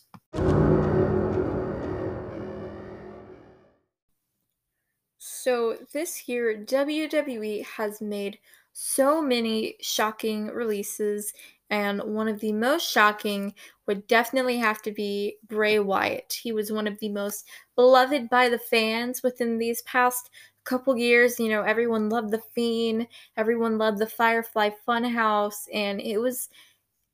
So, 5.44 5.76
this 5.92 6.26
year, 6.26 6.56
WWE 6.56 7.66
has 7.66 8.00
made 8.00 8.38
so 8.72 9.20
many 9.20 9.76
shocking 9.82 10.46
releases, 10.46 11.34
and 11.68 12.00
one 12.02 12.28
of 12.28 12.40
the 12.40 12.54
most 12.54 12.90
shocking 12.90 13.52
would 13.86 14.06
definitely 14.06 14.56
have 14.56 14.80
to 14.80 14.90
be 14.90 15.36
Bray 15.46 15.80
Wyatt. 15.80 16.32
He 16.32 16.52
was 16.52 16.72
one 16.72 16.86
of 16.86 16.98
the 16.98 17.10
most 17.10 17.46
beloved 17.76 18.30
by 18.30 18.48
the 18.48 18.58
fans 18.58 19.22
within 19.22 19.58
these 19.58 19.82
past 19.82 20.30
couple 20.64 20.96
years. 20.96 21.38
You 21.38 21.50
know, 21.50 21.60
everyone 21.60 22.08
loved 22.08 22.30
The 22.30 22.40
Fiend, 22.54 23.06
everyone 23.36 23.76
loved 23.76 23.98
the 23.98 24.06
Firefly 24.06 24.70
Funhouse, 24.88 25.68
and 25.74 26.00
it 26.00 26.16
was 26.16 26.48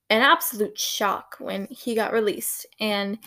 an 0.08 0.22
absolute 0.22 0.78
shock 0.78 1.34
when 1.40 1.66
he 1.68 1.96
got 1.96 2.12
released. 2.12 2.64
And 2.78 3.18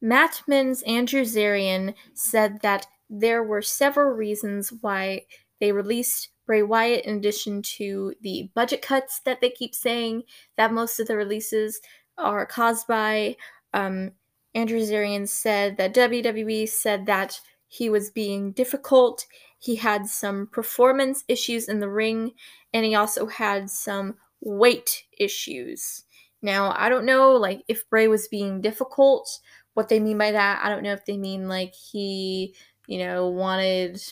Mat 0.00 0.42
Men's 0.46 0.82
Andrew 0.82 1.22
Zarian 1.22 1.92
said 2.12 2.60
that 2.62 2.86
there 3.10 3.42
were 3.42 3.62
several 3.62 4.10
reasons 4.10 4.72
why 4.80 5.22
they 5.60 5.72
released 5.72 6.30
Bray 6.46 6.62
Wyatt, 6.62 7.04
in 7.04 7.16
addition 7.16 7.62
to 7.76 8.14
the 8.20 8.50
budget 8.54 8.82
cuts 8.82 9.20
that 9.24 9.40
they 9.40 9.50
keep 9.50 9.74
saying 9.74 10.24
that 10.56 10.72
most 10.72 11.00
of 11.00 11.06
the 11.06 11.16
releases 11.16 11.80
are 12.18 12.46
caused 12.46 12.86
by. 12.86 13.36
Um, 13.72 14.12
Andrew 14.54 14.80
Zarian 14.80 15.28
said 15.28 15.76
that 15.78 15.94
WWE 15.94 16.68
said 16.68 17.06
that 17.06 17.40
he 17.68 17.88
was 17.88 18.10
being 18.10 18.52
difficult. 18.52 19.26
He 19.58 19.76
had 19.76 20.06
some 20.06 20.46
performance 20.46 21.24
issues 21.28 21.68
in 21.68 21.80
the 21.80 21.90
ring, 21.90 22.32
and 22.72 22.84
he 22.84 22.94
also 22.94 23.26
had 23.26 23.70
some 23.70 24.16
weight 24.40 25.04
issues. 25.18 26.04
Now, 26.42 26.74
I 26.76 26.88
don't 26.88 27.06
know 27.06 27.32
like 27.32 27.62
if 27.68 27.88
Bray 27.88 28.06
was 28.06 28.28
being 28.28 28.60
difficult, 28.60 29.40
what 29.72 29.88
they 29.88 29.98
mean 29.98 30.18
by 30.18 30.32
that. 30.32 30.60
I 30.64 30.68
don't 30.68 30.82
know 30.82 30.92
if 30.92 31.04
they 31.04 31.16
mean 31.16 31.48
like 31.48 31.74
he 31.74 32.54
you 32.86 32.98
know, 32.98 33.28
wanted 33.28 34.02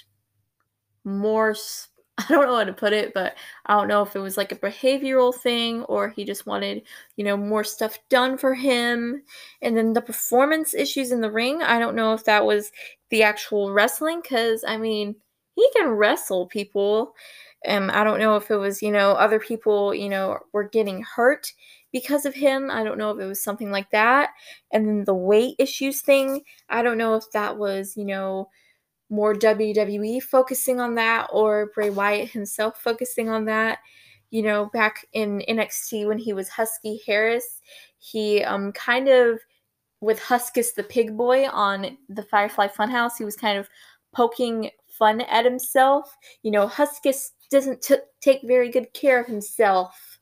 more. 1.04 1.54
I 2.18 2.24
don't 2.28 2.46
know 2.46 2.56
how 2.56 2.64
to 2.64 2.72
put 2.74 2.92
it, 2.92 3.14
but 3.14 3.34
I 3.66 3.74
don't 3.74 3.88
know 3.88 4.02
if 4.02 4.14
it 4.14 4.20
was 4.20 4.36
like 4.36 4.52
a 4.52 4.56
behavioral 4.56 5.34
thing 5.34 5.82
or 5.84 6.10
he 6.10 6.24
just 6.24 6.46
wanted, 6.46 6.82
you 7.16 7.24
know, 7.24 7.38
more 7.38 7.64
stuff 7.64 7.98
done 8.10 8.36
for 8.36 8.54
him. 8.54 9.22
And 9.62 9.76
then 9.76 9.94
the 9.94 10.02
performance 10.02 10.74
issues 10.74 11.10
in 11.10 11.22
the 11.22 11.30
ring, 11.30 11.62
I 11.62 11.78
don't 11.78 11.96
know 11.96 12.12
if 12.12 12.24
that 12.24 12.44
was 12.44 12.70
the 13.08 13.22
actual 13.22 13.72
wrestling 13.72 14.20
because, 14.20 14.62
I 14.62 14.76
mean, 14.76 15.16
he 15.56 15.66
can 15.74 15.88
wrestle 15.88 16.46
people. 16.46 17.14
And 17.64 17.90
I 17.90 18.04
don't 18.04 18.18
know 18.18 18.36
if 18.36 18.50
it 18.50 18.56
was, 18.56 18.82
you 18.82 18.90
know, 18.90 19.12
other 19.12 19.38
people, 19.40 19.94
you 19.94 20.08
know, 20.08 20.38
were 20.52 20.68
getting 20.68 21.02
hurt 21.02 21.52
because 21.92 22.26
of 22.26 22.34
him. 22.34 22.70
I 22.70 22.84
don't 22.84 22.98
know 22.98 23.10
if 23.12 23.20
it 23.20 23.26
was 23.26 23.42
something 23.42 23.70
like 23.70 23.90
that. 23.90 24.30
And 24.72 24.86
then 24.86 25.04
the 25.04 25.14
weight 25.14 25.56
issues 25.58 26.02
thing, 26.02 26.42
I 26.68 26.82
don't 26.82 26.98
know 26.98 27.14
if 27.14 27.30
that 27.32 27.56
was, 27.56 27.96
you 27.96 28.04
know, 28.04 28.48
more 29.12 29.34
WWE 29.34 30.22
focusing 30.22 30.80
on 30.80 30.94
that 30.94 31.28
or 31.30 31.70
Bray 31.74 31.90
Wyatt 31.90 32.30
himself 32.30 32.80
focusing 32.80 33.28
on 33.28 33.44
that. 33.44 33.78
You 34.30 34.42
know, 34.42 34.70
back 34.72 35.06
in 35.12 35.44
NXT 35.46 36.06
when 36.08 36.16
he 36.18 36.32
was 36.32 36.48
Husky 36.48 37.00
Harris, 37.06 37.60
he 37.98 38.42
um 38.42 38.72
kind 38.72 39.08
of 39.08 39.38
with 40.00 40.18
Huskus 40.18 40.74
the 40.74 40.82
Pig 40.82 41.16
Boy 41.16 41.46
on 41.48 41.98
the 42.08 42.22
Firefly 42.24 42.68
Funhouse, 42.68 43.18
he 43.18 43.24
was 43.24 43.36
kind 43.36 43.58
of 43.58 43.68
poking 44.12 44.70
fun 44.88 45.20
at 45.20 45.44
himself. 45.44 46.16
You 46.42 46.50
know, 46.50 46.66
Huskus 46.66 47.32
doesn't 47.50 47.82
t- 47.82 47.96
take 48.22 48.40
very 48.44 48.70
good 48.70 48.92
care 48.94 49.20
of 49.20 49.26
himself. 49.26 50.18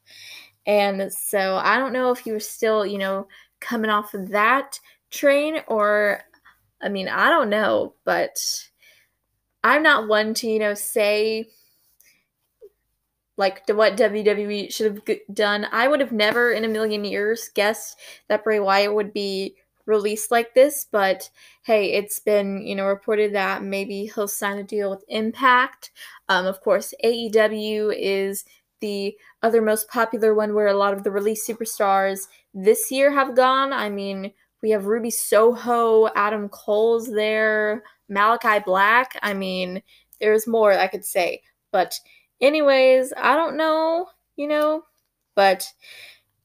And 0.66 1.12
so 1.12 1.56
I 1.56 1.78
don't 1.78 1.92
know 1.92 2.10
if 2.10 2.18
he 2.18 2.32
was 2.32 2.46
still, 2.46 2.84
you 2.84 2.98
know, 2.98 3.28
coming 3.60 3.90
off 3.90 4.14
of 4.14 4.28
that 4.30 4.78
train 5.10 5.60
or 5.68 6.22
I 6.82 6.88
mean, 6.88 7.08
I 7.08 7.28
don't 7.28 7.50
know, 7.50 7.94
but 8.04 8.38
I'm 9.62 9.82
not 9.82 10.08
one 10.08 10.34
to, 10.34 10.46
you 10.48 10.58
know, 10.58 10.74
say 10.74 11.48
like 13.36 13.62
what 13.68 13.96
WWE 13.96 14.72
should 14.72 15.02
have 15.08 15.18
done. 15.32 15.66
I 15.72 15.88
would 15.88 16.00
have 16.00 16.12
never 16.12 16.52
in 16.52 16.64
a 16.64 16.68
million 16.68 17.04
years 17.04 17.50
guessed 17.54 17.98
that 18.28 18.44
Bray 18.44 18.60
Wyatt 18.60 18.94
would 18.94 19.12
be 19.12 19.56
released 19.86 20.30
like 20.30 20.54
this, 20.54 20.86
but 20.90 21.30
hey, 21.62 21.92
it's 21.92 22.18
been, 22.18 22.62
you 22.62 22.74
know, 22.74 22.86
reported 22.86 23.34
that 23.34 23.62
maybe 23.62 24.10
he'll 24.14 24.28
sign 24.28 24.58
a 24.58 24.62
deal 24.62 24.90
with 24.90 25.04
Impact. 25.08 25.90
Um, 26.28 26.46
of 26.46 26.60
course, 26.60 26.94
AEW 27.02 27.94
is 27.96 28.44
the 28.80 29.16
other 29.42 29.62
most 29.62 29.88
popular 29.88 30.34
one 30.34 30.54
where 30.54 30.68
a 30.68 30.76
lot 30.76 30.94
of 30.94 31.02
the 31.02 31.10
release 31.10 31.46
superstars 31.46 32.28
this 32.54 32.90
year 32.90 33.10
have 33.12 33.36
gone. 33.36 33.72
I 33.72 33.88
mean, 33.88 34.32
we 34.62 34.70
have 34.70 34.86
Ruby 34.86 35.10
Soho, 35.10 36.08
Adam 36.14 36.48
Cole's 36.50 37.10
there, 37.10 37.82
Malakai 38.10 38.64
Black. 38.64 39.18
I 39.22 39.34
mean, 39.34 39.82
there's 40.20 40.46
more 40.46 40.72
I 40.72 40.88
could 40.88 41.04
say. 41.04 41.42
But, 41.72 41.94
anyways, 42.40 43.12
I 43.16 43.36
don't 43.36 43.56
know, 43.56 44.08
you 44.36 44.48
know. 44.48 44.82
But, 45.36 45.64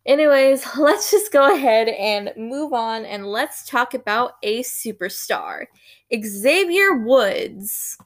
anyways, 0.06 0.66
let's 0.78 1.12
just 1.12 1.32
go 1.32 1.54
ahead 1.54 1.88
and 1.88 2.32
move 2.38 2.74
on 2.74 3.06
and 3.06 3.26
let's 3.26 3.68
talk 3.68 3.94
about 3.94 4.34
a 4.44 4.62
superstar 4.62 5.66
Xavier 6.14 6.94
Woods. 6.94 7.98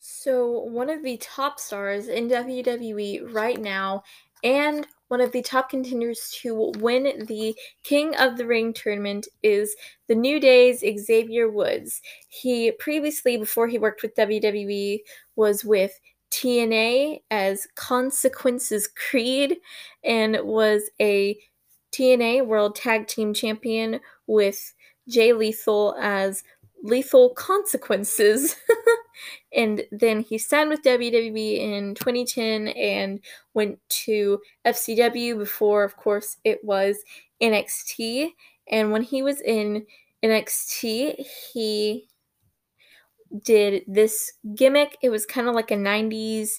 So, 0.00 0.60
one 0.60 0.88
of 0.88 1.02
the 1.02 1.16
top 1.16 1.58
stars 1.58 2.06
in 2.06 2.28
WWE 2.28 3.34
right 3.34 3.60
now 3.60 4.04
and 4.44 4.86
one 5.12 5.20
of 5.20 5.32
the 5.32 5.42
top 5.42 5.68
contenders 5.68 6.34
to 6.40 6.72
win 6.78 7.26
the 7.26 7.54
King 7.84 8.16
of 8.16 8.38
the 8.38 8.46
Ring 8.46 8.72
tournament 8.72 9.28
is 9.42 9.76
the 10.08 10.14
New 10.14 10.40
Day's 10.40 10.82
Xavier 11.04 11.50
Woods. 11.50 12.00
He 12.30 12.72
previously, 12.72 13.36
before 13.36 13.68
he 13.68 13.76
worked 13.78 14.00
with 14.00 14.14
WWE, 14.14 15.00
was 15.36 15.66
with 15.66 16.00
TNA 16.30 17.20
as 17.30 17.68
Consequences 17.74 18.88
Creed 18.88 19.58
and 20.02 20.38
was 20.44 20.84
a 20.98 21.38
TNA 21.92 22.46
World 22.46 22.74
Tag 22.74 23.06
Team 23.06 23.34
Champion 23.34 24.00
with 24.26 24.72
Jay 25.10 25.34
Lethal 25.34 25.94
as 26.00 26.42
Lethal 26.82 27.30
Consequences. 27.30 28.56
and 29.52 29.82
then 29.92 30.20
he 30.20 30.38
signed 30.38 30.70
with 30.70 30.82
WWE 30.82 31.58
in 31.58 31.94
2010 31.94 32.68
and 32.68 33.20
went 33.54 33.78
to 33.88 34.40
FCW 34.66 35.38
before, 35.38 35.84
of 35.84 35.96
course, 35.96 36.36
it 36.44 36.62
was 36.64 36.98
NXT. 37.42 38.30
And 38.68 38.92
when 38.92 39.02
he 39.02 39.22
was 39.22 39.40
in 39.40 39.86
NXT, 40.24 41.24
he 41.52 42.08
did 43.44 43.84
this 43.86 44.32
gimmick. 44.54 44.98
It 45.02 45.10
was 45.10 45.26
kind 45.26 45.48
of 45.48 45.54
like 45.54 45.70
a 45.70 45.76
90s 45.76 46.58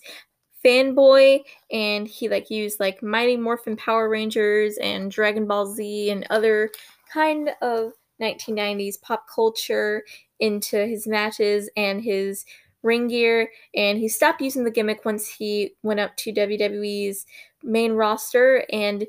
fanboy 0.64 1.42
and 1.72 2.08
he 2.08 2.30
like 2.30 2.50
used 2.50 2.80
like 2.80 3.04
Mighty 3.04 3.36
Morphin 3.36 3.76
Power 3.76 4.10
Rangers 4.10 4.78
and 4.78 5.12
Dragon 5.12 5.46
Ball 5.46 5.66
Z 5.66 6.10
and 6.10 6.26
other 6.30 6.70
kind 7.12 7.52
of 7.62 7.92
1990s 8.24 9.02
pop 9.02 9.26
culture 9.34 10.04
into 10.40 10.86
his 10.88 11.06
matches 11.08 11.70
and 11.78 12.02
his 12.02 12.46
ring 12.82 13.08
gear 13.08 13.50
and 13.76 13.98
he 13.98 14.08
stopped 14.10 14.42
using 14.42 14.64
the 14.64 14.72
gimmick 14.72 15.06
once 15.06 15.28
he 15.28 15.74
went 15.84 16.00
up 16.00 16.16
to 16.18 16.34
WWE's 16.34 17.26
main 17.64 17.94
roster 17.94 18.66
and 18.72 19.06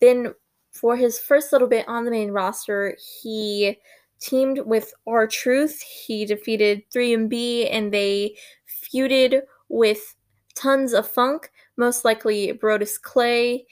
then 0.00 0.34
for 0.72 0.96
his 0.96 1.18
first 1.18 1.52
little 1.52 1.68
bit 1.68 1.88
on 1.88 2.04
the 2.04 2.10
main 2.10 2.30
roster 2.30 2.96
he 3.22 3.78
teamed 4.24 4.60
with 4.60 4.94
R-Truth. 5.06 5.82
He 5.82 6.24
defeated 6.24 6.82
3MB 6.94 7.68
and 7.70 7.92
they 7.92 8.36
feuded 8.66 9.42
with 9.68 10.14
tons 10.54 10.92
of 10.92 11.08
funk, 11.08 11.50
most 11.76 12.04
likely 12.04 12.52
Brodus 12.52 13.00
Clay 13.00 13.66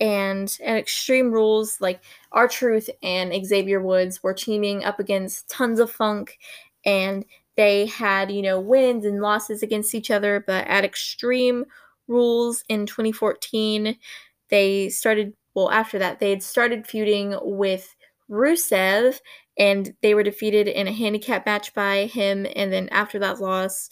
and 0.00 0.56
and 0.64 0.76
Extreme 0.76 1.32
Rules 1.32 1.80
like 1.80 2.02
R-Truth 2.32 2.90
and 3.02 3.32
Xavier 3.46 3.80
Woods 3.80 4.22
were 4.22 4.34
teaming 4.34 4.84
up 4.84 5.00
against 5.00 5.48
tons 5.48 5.80
of 5.80 5.90
funk 5.90 6.38
and 6.84 7.24
they 7.56 7.86
had, 7.86 8.30
you 8.30 8.40
know, 8.42 8.60
wins 8.60 9.04
and 9.04 9.20
losses 9.20 9.62
against 9.64 9.94
each 9.94 10.12
other, 10.12 10.44
but 10.46 10.66
at 10.68 10.84
Extreme 10.84 11.64
Rules 12.06 12.62
in 12.68 12.86
2014, 12.86 13.96
they 14.48 14.88
started 14.88 15.34
well 15.54 15.70
after 15.70 15.98
that 15.98 16.20
they 16.20 16.30
had 16.30 16.42
started 16.42 16.86
feuding 16.86 17.36
with 17.42 17.94
Rusev 18.30 19.18
and 19.58 19.94
they 20.02 20.14
were 20.14 20.22
defeated 20.22 20.68
in 20.68 20.86
a 20.86 20.92
handicap 20.92 21.44
match 21.46 21.74
by 21.74 22.06
him 22.06 22.46
and 22.54 22.72
then 22.72 22.88
after 22.90 23.18
that 23.18 23.40
loss 23.40 23.90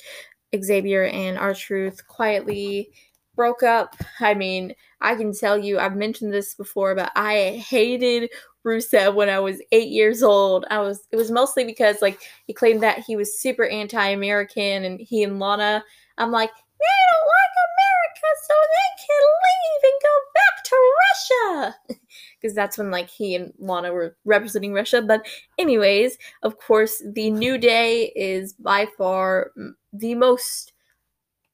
Xavier 0.57 1.05
and 1.07 1.37
R-Truth 1.37 2.07
quietly 2.07 2.91
broke 3.35 3.63
up. 3.63 3.97
I 4.21 4.35
mean, 4.35 4.75
I 5.01 5.15
can 5.15 5.33
tell 5.33 5.59
you, 5.59 5.79
I've 5.79 5.97
mentioned 5.97 6.33
this 6.33 6.55
before, 6.55 6.95
but 6.95 7.13
I 7.15 7.63
hated 7.69 8.31
Rusev 8.65 9.15
when 9.15 9.29
I 9.29 9.39
was 9.39 9.63
eight 9.73 9.89
years 9.89 10.23
old. 10.23 10.65
I 10.71 10.81
was 10.81 11.07
it 11.13 11.17
was 11.17 11.31
mostly 11.31 11.65
because 11.65 12.03
like 12.03 12.21
he 12.47 12.53
claimed 12.53 12.83
that 12.83 13.01
he 13.01 13.17
was 13.17 13.39
super 13.39 13.67
anti-American, 13.67 14.85
and 14.85 15.01
he 15.01 15.23
and 15.23 15.39
Lana. 15.39 15.85
I'm 16.19 16.33
like, 16.33 16.51
they 16.51 16.97
don't 17.13 17.27
like 17.27 17.55
America, 17.69 18.29
so 18.49 18.55
they 18.77 18.91
can 19.07 19.23
leave 19.47 19.83
and 19.85 20.01
go 20.03 20.15
back 20.35 20.65
to 20.65 20.77
Russia. 21.05 22.01
Because 22.41 22.55
that's 22.55 22.77
when 22.79 22.91
like 22.91 23.09
he 23.09 23.35
and 23.35 23.53
Lana 23.59 23.93
were 23.93 24.17
representing 24.25 24.73
Russia. 24.73 25.03
But 25.03 25.27
anyways, 25.59 26.17
of 26.43 26.59
course, 26.59 27.03
the 27.13 27.31
New 27.31 27.59
Day 27.59 28.13
is 28.15 28.53
by 28.53 28.87
far 28.97 29.53
the 29.93 30.15
most 30.15 30.73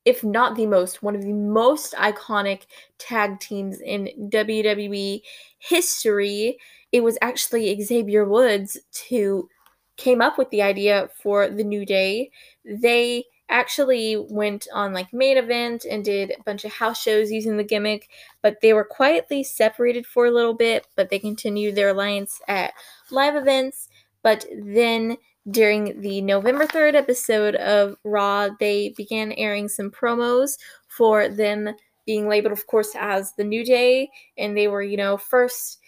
if 0.05 0.24
not 0.24 0.57
the 0.57 0.66
most, 0.66 1.03
one 1.03 1.14
of 1.14 1.22
the 1.22 1.32
most 1.32 1.94
iconic 1.94 2.62
tag 2.98 3.40
teams 3.40 3.80
in 3.80 4.30
WWE 4.30 5.22
history. 5.59 6.59
It 6.90 7.03
was 7.03 7.18
actually 7.22 7.80
Xavier 7.82 8.24
Woods 8.24 8.76
who 9.09 9.48
came 9.96 10.20
up 10.20 10.38
with 10.38 10.50
the 10.50 10.62
idea 10.62 11.09
for 11.22 11.48
the 11.48 11.64
New 11.64 11.86
Day. 11.86 12.30
They 12.64 13.24
actually 13.48 14.16
went 14.16 14.66
on 14.72 14.92
like 14.92 15.12
main 15.12 15.36
event 15.36 15.84
and 15.84 16.05
did 16.05 16.30
a 16.30 16.42
bunch 16.42 16.64
of 16.64 16.72
house 16.72 17.00
shows 17.00 17.30
using 17.30 17.57
the 17.57 17.64
gimmick, 17.64 18.09
but 18.40 18.57
they 18.62 18.72
were 18.72 18.84
quietly 18.84 19.42
separated 19.42 20.07
for 20.07 20.26
a 20.26 20.30
little 20.30 20.55
bit, 20.55 20.86
but 20.96 21.11
they 21.11 21.18
continued 21.18 21.74
their 21.74 21.90
alliance 21.90 22.40
at 22.48 22.72
live 23.11 23.36
events. 23.36 23.88
But 24.22 24.46
then 24.64 25.18
during 25.51 26.01
the 26.01 26.20
November 26.22 26.66
3rd 26.66 26.95
episode 26.95 27.57
of 27.57 27.97
Raw, 28.05 28.49
they 28.61 28.95
began 28.97 29.32
airing 29.32 29.68
some 29.68 29.90
promos 29.90 30.57
for 30.88 31.28
them 31.28 31.70
being 32.07 32.28
labeled, 32.28 32.53
of 32.53 32.66
course, 32.66 32.95
as 32.99 33.32
the 33.34 33.45
New 33.45 33.64
Day. 33.64 34.11
And 34.38 34.57
they 34.57 34.68
were, 34.68 34.82
you 34.82 34.97
know, 34.97 35.16
first 35.16 35.78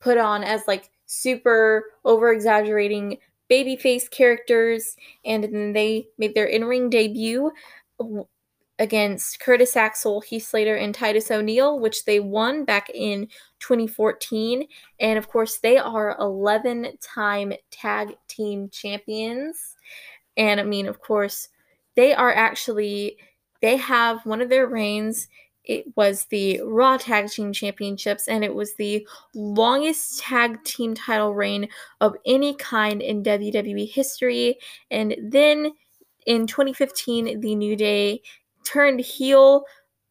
put 0.00 0.18
on 0.18 0.42
as 0.42 0.62
like 0.66 0.90
super 1.06 1.84
over 2.04 2.32
exaggerating 2.32 3.18
babyface 3.50 4.10
characters. 4.10 4.96
And 5.24 5.44
then 5.44 5.72
they 5.72 6.08
made 6.18 6.34
their 6.34 6.46
in 6.46 6.64
ring 6.64 6.90
debut 6.90 7.50
against 8.78 9.40
Curtis 9.40 9.76
Axel, 9.76 10.20
Heath 10.20 10.46
Slater, 10.46 10.76
and 10.76 10.94
Titus 10.94 11.30
O'Neil, 11.30 11.78
which 11.78 12.04
they 12.04 12.20
won 12.20 12.64
back 12.64 12.90
in 12.94 13.28
2014. 13.60 14.66
And 15.00 15.18
of 15.18 15.28
course, 15.28 15.58
they 15.58 15.78
are 15.78 16.16
11 16.18 16.98
time 17.00 17.52
tag 17.70 18.14
team 18.28 18.68
champions. 18.70 19.76
And 20.36 20.60
I 20.60 20.64
mean, 20.64 20.86
of 20.86 21.00
course, 21.00 21.48
they 21.94 22.12
are 22.12 22.32
actually, 22.32 23.16
they 23.62 23.76
have 23.76 24.24
one 24.26 24.42
of 24.42 24.50
their 24.50 24.66
reigns. 24.66 25.28
It 25.64 25.86
was 25.96 26.26
the 26.26 26.60
Raw 26.64 26.96
Tag 26.96 27.28
Team 27.28 27.52
Championships, 27.52 28.28
and 28.28 28.44
it 28.44 28.54
was 28.54 28.74
the 28.74 29.06
longest 29.34 30.20
tag 30.20 30.62
team 30.62 30.94
title 30.94 31.34
reign 31.34 31.68
of 32.00 32.14
any 32.24 32.54
kind 32.54 33.02
in 33.02 33.24
WWE 33.24 33.90
history. 33.90 34.58
And 34.92 35.16
then 35.20 35.72
in 36.26 36.46
2015, 36.46 37.40
the 37.40 37.54
New 37.56 37.74
Day 37.74 38.20
turned 38.66 39.00
heel 39.00 39.64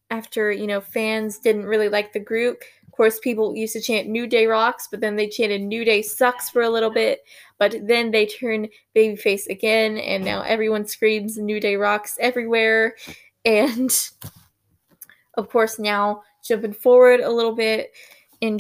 after, 0.10 0.52
you 0.52 0.68
know, 0.68 0.82
fans 0.82 1.40
didn't 1.40 1.66
really 1.66 1.90
like 1.90 2.14
the 2.14 2.20
group. 2.20 2.62
Of 2.86 2.92
course, 2.92 3.20
people 3.20 3.56
used 3.56 3.74
to 3.74 3.82
chant 3.82 4.08
New 4.08 4.26
Day 4.26 4.46
rocks, 4.46 4.88
but 4.90 5.02
then 5.02 5.18
they 5.18 5.28
chanted 5.28 5.62
New 5.62 5.84
Day 5.84 6.02
sucks 6.02 6.50
for 6.50 6.62
a 6.62 6.70
little 6.70 6.92
bit. 6.92 7.22
But 7.58 7.76
then 7.86 8.12
they 8.12 8.26
turned 8.26 8.70
babyface 8.96 9.48
again, 9.48 9.98
and 9.98 10.24
now 10.24 10.42
everyone 10.44 10.88
screams 10.88 11.38
New 11.38 11.60
Day 11.60 11.76
rocks 11.76 12.18
everywhere. 12.22 12.96
And 13.44 13.92
of 15.34 15.50
course, 15.50 15.78
now 15.78 16.24
jumping 16.44 16.74
forward 16.74 17.20
a 17.20 17.32
little 17.32 17.56
bit, 17.56 17.92
in 18.46 18.60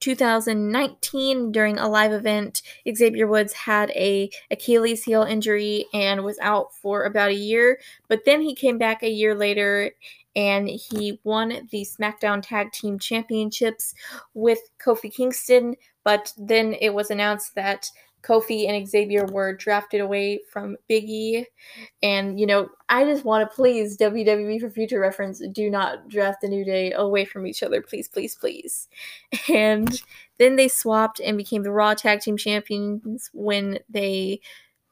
2019 0.00 1.52
during 1.52 1.78
a 1.78 1.88
live 1.88 2.12
event 2.12 2.62
xavier 2.92 3.28
woods 3.28 3.52
had 3.52 3.90
a 3.90 4.28
achilles 4.50 5.04
heel 5.04 5.22
injury 5.22 5.86
and 5.94 6.24
was 6.24 6.38
out 6.40 6.74
for 6.74 7.04
about 7.04 7.30
a 7.30 7.34
year 7.34 7.78
but 8.08 8.24
then 8.24 8.40
he 8.40 8.54
came 8.54 8.76
back 8.76 9.04
a 9.04 9.08
year 9.08 9.34
later 9.34 9.92
and 10.34 10.68
he 10.68 11.20
won 11.22 11.68
the 11.70 11.84
smackdown 11.84 12.42
tag 12.42 12.72
team 12.72 12.98
championships 12.98 13.94
with 14.34 14.58
kofi 14.84 15.14
kingston 15.14 15.76
but 16.02 16.32
then 16.36 16.74
it 16.80 16.92
was 16.92 17.10
announced 17.10 17.54
that 17.54 17.88
Kofi 18.22 18.68
and 18.68 18.88
Xavier 18.88 19.24
were 19.26 19.54
drafted 19.54 20.00
away 20.00 20.40
from 20.50 20.76
Biggie. 20.88 21.44
And, 22.02 22.38
you 22.38 22.46
know, 22.46 22.68
I 22.88 23.04
just 23.04 23.24
want 23.24 23.48
to 23.48 23.54
please 23.54 23.96
WWE 23.96 24.60
for 24.60 24.70
future 24.70 25.00
reference 25.00 25.42
do 25.52 25.70
not 25.70 26.08
draft 26.08 26.40
the 26.40 26.48
New 26.48 26.64
Day 26.64 26.92
away 26.92 27.24
from 27.24 27.46
each 27.46 27.62
other. 27.62 27.80
Please, 27.80 28.08
please, 28.08 28.34
please. 28.34 28.88
And 29.48 30.02
then 30.38 30.56
they 30.56 30.68
swapped 30.68 31.20
and 31.20 31.36
became 31.36 31.62
the 31.62 31.72
Raw 31.72 31.94
Tag 31.94 32.20
Team 32.20 32.36
Champions 32.36 33.30
when 33.32 33.78
they 33.88 34.40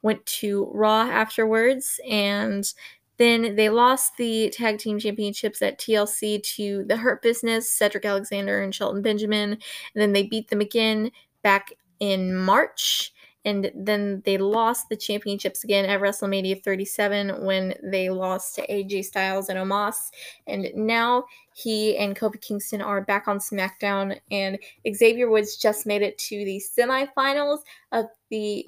went 0.01 0.25
to 0.25 0.69
Raw 0.73 1.03
afterwards. 1.03 1.99
And 2.07 2.71
then 3.17 3.55
they 3.55 3.69
lost 3.69 4.13
the 4.17 4.49
tag 4.49 4.79
team 4.79 4.97
championships 4.97 5.61
at 5.61 5.77
TLC 5.77 6.41
to 6.55 6.85
the 6.85 6.95
Hurt 6.95 7.21
Business, 7.21 7.71
Cedric 7.71 8.05
Alexander 8.05 8.61
and 8.61 8.73
Shelton 8.73 9.01
Benjamin. 9.01 9.51
And 9.51 9.59
then 9.95 10.13
they 10.13 10.23
beat 10.23 10.49
them 10.49 10.61
again 10.61 11.11
back 11.43 11.73
in 11.99 12.33
March 12.33 13.13
and 13.45 13.71
then 13.73 14.21
they 14.25 14.37
lost 14.37 14.89
the 14.89 14.97
championships 14.97 15.63
again 15.63 15.85
at 15.85 16.01
WrestleMania 16.01 16.63
37 16.63 17.43
when 17.43 17.73
they 17.83 18.09
lost 18.09 18.55
to 18.55 18.67
AJ 18.67 19.05
Styles 19.05 19.49
and 19.49 19.57
Omos. 19.57 20.09
And 20.47 20.69
now 20.75 21.25
he 21.53 21.97
and 21.97 22.15
Kofi 22.15 22.41
Kingston 22.41 22.81
are 22.81 23.01
back 23.01 23.27
on 23.27 23.39
SmackDown, 23.39 24.19
and 24.31 24.59
Xavier 24.93 25.29
Woods 25.29 25.57
just 25.57 25.85
made 25.85 26.01
it 26.01 26.17
to 26.17 26.43
the 26.45 26.61
semifinals 26.77 27.59
of 27.91 28.05
the 28.29 28.67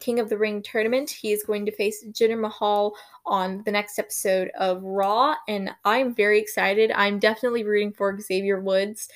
King 0.00 0.20
of 0.20 0.28
the 0.28 0.36
Ring 0.36 0.62
tournament. 0.62 1.08
He 1.08 1.32
is 1.32 1.44
going 1.44 1.64
to 1.64 1.72
face 1.72 2.04
Jinder 2.10 2.38
Mahal 2.38 2.94
on 3.24 3.62
the 3.64 3.70
next 3.70 3.98
episode 3.98 4.50
of 4.58 4.82
Raw, 4.82 5.34
and 5.48 5.70
I'm 5.84 6.14
very 6.14 6.38
excited. 6.38 6.92
I'm 6.92 7.18
definitely 7.18 7.64
rooting 7.64 7.92
for 7.92 8.18
Xavier 8.20 8.60
Woods. 8.60 9.08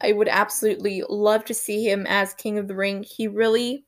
I 0.00 0.12
would 0.12 0.28
absolutely 0.28 1.02
love 1.08 1.44
to 1.46 1.54
see 1.54 1.84
him 1.84 2.06
as 2.08 2.34
King 2.34 2.58
of 2.58 2.68
the 2.68 2.74
Ring. 2.74 3.02
He 3.02 3.28
really 3.28 3.84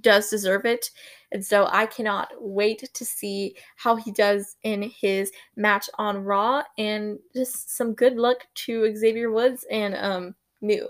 does 0.00 0.30
deserve 0.30 0.64
it. 0.64 0.90
And 1.32 1.44
so 1.44 1.66
I 1.70 1.86
cannot 1.86 2.30
wait 2.38 2.88
to 2.92 3.04
see 3.04 3.56
how 3.76 3.96
he 3.96 4.12
does 4.12 4.56
in 4.62 4.82
his 4.82 5.30
match 5.56 5.88
on 5.98 6.24
Raw 6.24 6.62
and 6.76 7.18
just 7.34 7.76
some 7.76 7.94
good 7.94 8.16
luck 8.16 8.46
to 8.66 8.94
Xavier 8.96 9.30
Woods 9.30 9.64
and 9.70 9.94
um 9.96 10.34
New 10.60 10.88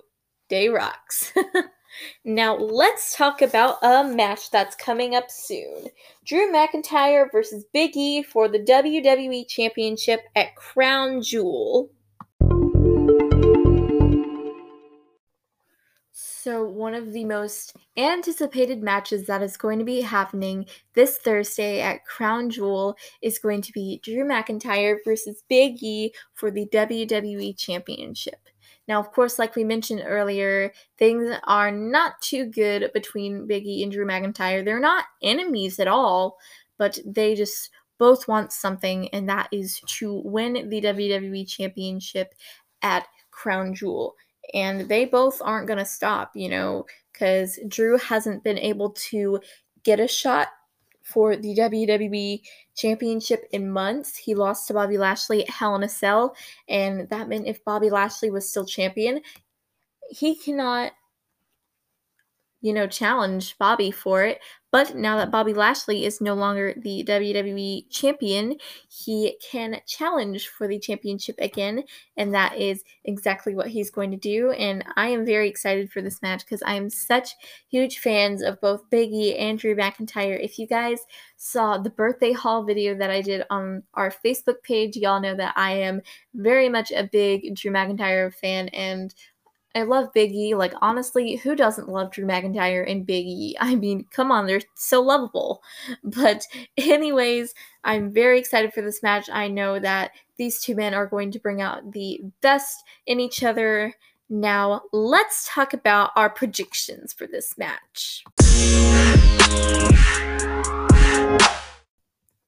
Day 0.48 0.68
Rocks. 0.68 1.32
now 2.24 2.56
let's 2.56 3.16
talk 3.16 3.42
about 3.42 3.78
a 3.82 4.04
match 4.04 4.50
that's 4.50 4.76
coming 4.76 5.14
up 5.14 5.30
soon. 5.30 5.88
Drew 6.24 6.52
McIntyre 6.52 7.30
versus 7.30 7.64
Big 7.72 7.96
E 7.96 8.22
for 8.22 8.48
the 8.48 8.60
WWE 8.60 9.46
Championship 9.48 10.20
at 10.36 10.54
Crown 10.56 11.20
Jewel. 11.22 11.90
So, 16.48 16.64
one 16.64 16.94
of 16.94 17.12
the 17.12 17.26
most 17.26 17.76
anticipated 17.98 18.82
matches 18.82 19.26
that 19.26 19.42
is 19.42 19.58
going 19.58 19.78
to 19.80 19.84
be 19.84 20.00
happening 20.00 20.64
this 20.94 21.18
Thursday 21.18 21.82
at 21.82 22.06
Crown 22.06 22.48
Jewel 22.48 22.96
is 23.20 23.38
going 23.38 23.60
to 23.60 23.72
be 23.72 24.00
Drew 24.02 24.24
McIntyre 24.24 24.96
versus 25.04 25.44
Big 25.50 25.82
E 25.82 26.10
for 26.32 26.50
the 26.50 26.64
WWE 26.68 27.54
Championship. 27.54 28.48
Now, 28.88 28.98
of 28.98 29.12
course, 29.12 29.38
like 29.38 29.56
we 29.56 29.62
mentioned 29.62 30.04
earlier, 30.06 30.72
things 30.96 31.36
are 31.44 31.70
not 31.70 32.18
too 32.22 32.46
good 32.46 32.92
between 32.94 33.46
Big 33.46 33.66
E 33.66 33.82
and 33.82 33.92
Drew 33.92 34.06
McIntyre. 34.06 34.64
They're 34.64 34.80
not 34.80 35.04
enemies 35.22 35.78
at 35.78 35.86
all, 35.86 36.38
but 36.78 36.98
they 37.04 37.34
just 37.34 37.68
both 37.98 38.26
want 38.26 38.54
something, 38.54 39.10
and 39.10 39.28
that 39.28 39.50
is 39.52 39.82
to 39.98 40.22
win 40.24 40.70
the 40.70 40.80
WWE 40.80 41.46
Championship 41.46 42.32
at 42.80 43.06
Crown 43.30 43.74
Jewel 43.74 44.14
and 44.54 44.88
they 44.88 45.04
both 45.04 45.40
aren't 45.42 45.66
going 45.66 45.78
to 45.78 45.84
stop, 45.84 46.32
you 46.34 46.48
know, 46.48 46.86
because 47.12 47.58
Drew 47.68 47.98
hasn't 47.98 48.44
been 48.44 48.58
able 48.58 48.90
to 49.10 49.40
get 49.82 50.00
a 50.00 50.08
shot 50.08 50.48
for 51.02 51.36
the 51.36 51.54
WWE 51.54 52.42
Championship 52.76 53.44
in 53.52 53.70
months. 53.70 54.16
He 54.16 54.34
lost 54.34 54.68
to 54.68 54.74
Bobby 54.74 54.98
Lashley 54.98 55.42
at 55.42 55.50
Hell 55.50 55.74
in 55.74 55.82
a 55.82 55.88
Cell, 55.88 56.36
and 56.68 57.08
that 57.08 57.28
meant 57.28 57.46
if 57.46 57.64
Bobby 57.64 57.90
Lashley 57.90 58.30
was 58.30 58.48
still 58.48 58.66
champion, 58.66 59.20
he 60.10 60.34
cannot 60.34 60.92
you 62.60 62.72
know, 62.72 62.86
challenge 62.86 63.56
Bobby 63.58 63.90
for 63.90 64.24
it. 64.24 64.40
But 64.70 64.94
now 64.94 65.16
that 65.16 65.30
Bobby 65.30 65.54
Lashley 65.54 66.04
is 66.04 66.20
no 66.20 66.34
longer 66.34 66.74
the 66.76 67.02
WWE 67.04 67.88
champion, 67.90 68.56
he 68.88 69.38
can 69.50 69.80
challenge 69.86 70.48
for 70.48 70.68
the 70.68 70.78
championship 70.78 71.36
again. 71.38 71.84
And 72.18 72.34
that 72.34 72.58
is 72.58 72.84
exactly 73.04 73.54
what 73.54 73.68
he's 73.68 73.90
going 73.90 74.10
to 74.10 74.16
do. 74.18 74.50
And 74.52 74.84
I 74.96 75.08
am 75.08 75.24
very 75.24 75.48
excited 75.48 75.90
for 75.90 76.02
this 76.02 76.20
match 76.20 76.44
because 76.44 76.62
I 76.62 76.74
am 76.74 76.90
such 76.90 77.30
huge 77.70 77.98
fans 77.98 78.42
of 78.42 78.60
both 78.60 78.90
Biggie 78.90 79.40
and 79.40 79.58
Drew 79.58 79.74
McIntyre. 79.74 80.38
If 80.42 80.58
you 80.58 80.66
guys 80.66 81.00
saw 81.36 81.78
the 81.78 81.90
birthday 81.90 82.32
haul 82.32 82.64
video 82.64 82.94
that 82.98 83.10
I 83.10 83.22
did 83.22 83.44
on 83.48 83.82
our 83.94 84.12
Facebook 84.24 84.62
page, 84.62 84.96
y'all 84.96 85.20
know 85.20 85.34
that 85.34 85.54
I 85.56 85.72
am 85.72 86.02
very 86.34 86.68
much 86.68 86.92
a 86.92 87.08
big 87.10 87.54
Drew 87.56 87.70
McIntyre 87.70 88.34
fan 88.34 88.68
and 88.68 89.14
I 89.74 89.82
love 89.82 90.12
Big 90.12 90.32
E. 90.32 90.54
Like, 90.54 90.72
honestly, 90.80 91.36
who 91.36 91.54
doesn't 91.54 91.88
love 91.88 92.10
Drew 92.10 92.26
McIntyre 92.26 92.90
and 92.90 93.06
Big 93.06 93.26
E? 93.26 93.56
I 93.60 93.74
mean, 93.74 94.06
come 94.10 94.32
on, 94.32 94.46
they're 94.46 94.60
so 94.74 95.00
lovable. 95.00 95.62
But, 96.04 96.44
anyways, 96.76 97.54
I'm 97.84 98.12
very 98.12 98.38
excited 98.38 98.72
for 98.72 98.82
this 98.82 99.02
match. 99.02 99.28
I 99.30 99.48
know 99.48 99.78
that 99.78 100.12
these 100.36 100.60
two 100.60 100.74
men 100.74 100.94
are 100.94 101.06
going 101.06 101.30
to 101.32 101.38
bring 101.38 101.60
out 101.60 101.92
the 101.92 102.20
best 102.40 102.84
in 103.06 103.20
each 103.20 103.42
other. 103.42 103.94
Now, 104.30 104.82
let's 104.92 105.48
talk 105.48 105.74
about 105.74 106.10
our 106.16 106.30
predictions 106.30 107.12
for 107.12 107.26
this 107.26 107.56
match. 107.56 108.24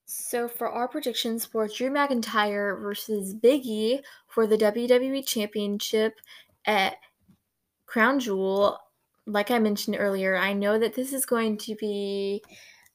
So, 0.07 0.47
for 0.49 0.68
our 0.68 0.87
predictions 0.87 1.45
for 1.45 1.66
Drew 1.66 1.91
McIntyre 1.91 2.81
versus 2.81 3.35
Big 3.35 3.66
E 3.66 4.01
for 4.29 4.47
the 4.47 4.57
WWE 4.57 5.27
Championship 5.27 6.21
at 6.66 6.97
Crown 7.91 8.20
Jewel, 8.20 8.78
like 9.26 9.51
I 9.51 9.59
mentioned 9.59 9.97
earlier, 9.99 10.36
I 10.36 10.53
know 10.53 10.78
that 10.78 10.95
this 10.95 11.12
is 11.12 11.26
going 11.26 11.59
to 11.59 11.74
be 11.74 12.41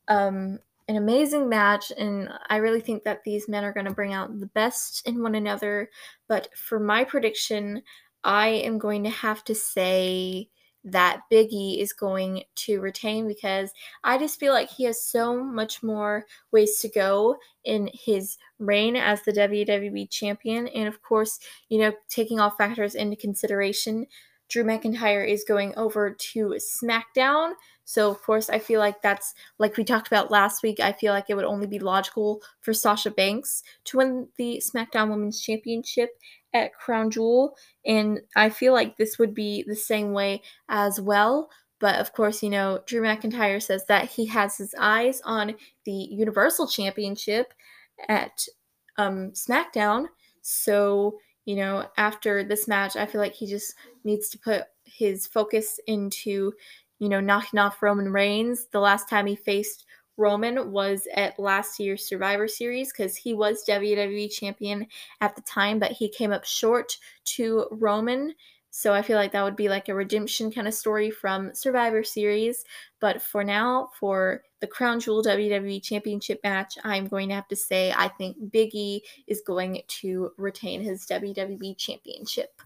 um, 0.08 0.58
an 0.88 0.96
amazing 0.96 1.50
match, 1.50 1.92
and 1.98 2.30
I 2.50 2.58
really 2.58 2.80
think 2.80 3.04
that 3.04 3.26
these 3.26 3.50
men 3.50 3.66
are 3.66 3.74
going 3.74 3.88
to 3.88 3.94
bring 3.94 4.14
out 4.14 4.40
the 4.40 4.46
best 4.46 5.06
in 5.06 5.22
one 5.22 5.36
another. 5.36 5.90
But 6.30 6.48
for 6.56 6.80
my 6.80 7.04
prediction, 7.04 7.84
I 8.24 8.48
am 8.48 8.78
going 8.78 9.04
to 9.04 9.10
have 9.10 9.44
to 9.46 9.54
say 9.54 10.50
that 10.86 11.24
Biggie 11.30 11.82
is 11.82 11.92
going 11.92 12.44
to 12.56 12.80
retain 12.80 13.28
because 13.28 13.72
I 14.06 14.18
just 14.18 14.40
feel 14.40 14.54
like 14.54 14.70
he 14.70 14.86
has 14.86 15.04
so 15.04 15.44
much 15.44 15.84
more 15.84 16.26
ways 16.54 16.80
to 16.80 16.88
go 16.88 17.36
in 17.66 17.90
his 17.94 18.38
reign 18.60 18.96
as 18.96 19.24
the 19.24 19.34
WWE 19.34 20.10
champion. 20.10 20.70
And 20.70 20.88
of 20.88 21.02
course, 21.02 21.40
you 21.68 21.80
know, 21.80 21.92
taking 22.08 22.40
all 22.40 22.52
factors 22.52 22.96
into 22.96 23.18
consideration, 23.18 24.06
Drew 24.50 24.64
McIntyre 24.64 25.28
is 25.28 25.44
going 25.44 25.74
over 25.76 26.12
to 26.12 26.56
SmackDown. 26.60 27.54
So, 27.84 28.10
of 28.10 28.22
course, 28.22 28.50
I 28.50 28.60
feel 28.60 28.80
like 28.80 29.02
that's 29.02 29.34
like 29.60 29.78
we 29.78 29.84
talked 29.84 30.08
about 30.08 30.32
last 30.32 30.64
week. 30.64 30.80
I 30.80 30.92
feel 30.92 31.14
like 31.14 31.26
it 31.30 31.36
would 31.36 31.46
only 31.46 31.68
be 31.68 31.80
logical 31.80 32.42
for 32.62 32.74
Sasha 32.74 33.12
Banks 33.12 33.64
to 33.86 33.98
win 33.98 34.28
the 34.38 34.62
SmackDown 34.66 35.10
Women's 35.10 35.42
Championship 35.42 36.10
at 36.54 36.74
Crown 36.74 37.12
Jewel. 37.12 37.56
And 37.86 38.22
I 38.36 38.50
feel 38.50 38.74
like 38.74 38.98
this 38.98 39.20
would 39.20 39.36
be 39.36 39.64
the 39.68 39.76
same 39.76 40.14
way 40.14 40.42
as 40.70 41.00
well. 41.00 41.50
But 41.80 42.00
of 42.00 42.14
course, 42.14 42.42
you 42.42 42.50
know, 42.50 42.82
Drew 42.88 43.02
McIntyre 43.02 43.62
says 43.62 43.86
that 43.88 44.10
he 44.10 44.26
has 44.28 44.58
his 44.58 44.74
eyes 44.80 45.22
on 45.26 45.56
the 45.86 45.92
Universal 45.92 46.68
Championship 46.68 47.54
at 48.08 48.48
um, 48.98 49.32
SmackDown. 49.32 50.08
So, 50.42 51.18
you 51.46 51.56
know, 51.56 51.88
after 51.98 52.44
this 52.44 52.68
match, 52.68 52.96
I 52.96 53.06
feel 53.06 53.22
like 53.22 53.36
he 53.36 53.48
just 53.48 53.76
needs 54.04 54.30
to 54.30 54.40
put 54.40 54.64
his 54.84 55.28
focus 55.28 55.80
into, 55.88 56.54
you 57.00 57.10
know, 57.10 57.20
knocking 57.20 57.60
off 57.60 57.82
Roman 57.82 58.12
Reigns. 58.12 58.68
The 58.72 58.80
last 58.80 59.08
time 59.10 59.28
he 59.28 59.36
faced 59.36 59.86
Roman 60.18 60.72
was 60.72 61.08
at 61.14 61.40
last 61.40 61.80
year's 61.80 62.08
Survivor 62.08 62.48
Series 62.48 62.92
because 62.92 63.16
he 63.16 63.34
was 63.34 63.66
WWE 63.68 64.32
champion 64.32 64.88
at 65.22 65.36
the 65.36 65.42
time, 65.42 65.78
but 65.80 65.92
he 65.92 66.10
came 66.10 66.32
up 66.32 66.46
short 66.46 66.98
to 67.26 67.68
Roman. 67.72 68.34
So 68.78 68.94
I 68.94 69.04
feel 69.04 69.16
like 69.16 69.32
that 69.32 69.44
would 69.46 69.56
be 69.56 69.70
like 69.70 69.88
a 69.88 69.96
redemption 69.96 70.52
kind 70.52 70.68
of 70.68 70.74
story 70.74 71.10
from 71.10 71.56
Survivor 71.56 72.04
Series. 72.04 72.66
But 73.00 73.22
for 73.22 73.42
now, 73.42 73.90
for 73.98 74.44
the 74.60 74.68
Crown 74.68 75.00
Jewel 75.00 75.24
WWE 75.24 75.82
Championship 75.82 76.42
match, 76.44 76.78
I'm 76.84 77.08
going 77.08 77.30
to 77.30 77.36
have 77.36 77.48
to 77.48 77.56
say 77.56 77.94
I 77.96 78.10
think 78.10 78.36
Big 78.52 78.76
E 78.76 79.02
is 79.28 79.42
going 79.48 79.82
to 79.88 80.32
retain 80.38 80.82
his 80.82 81.06
WWE 81.06 81.78
Championship. 81.78 82.62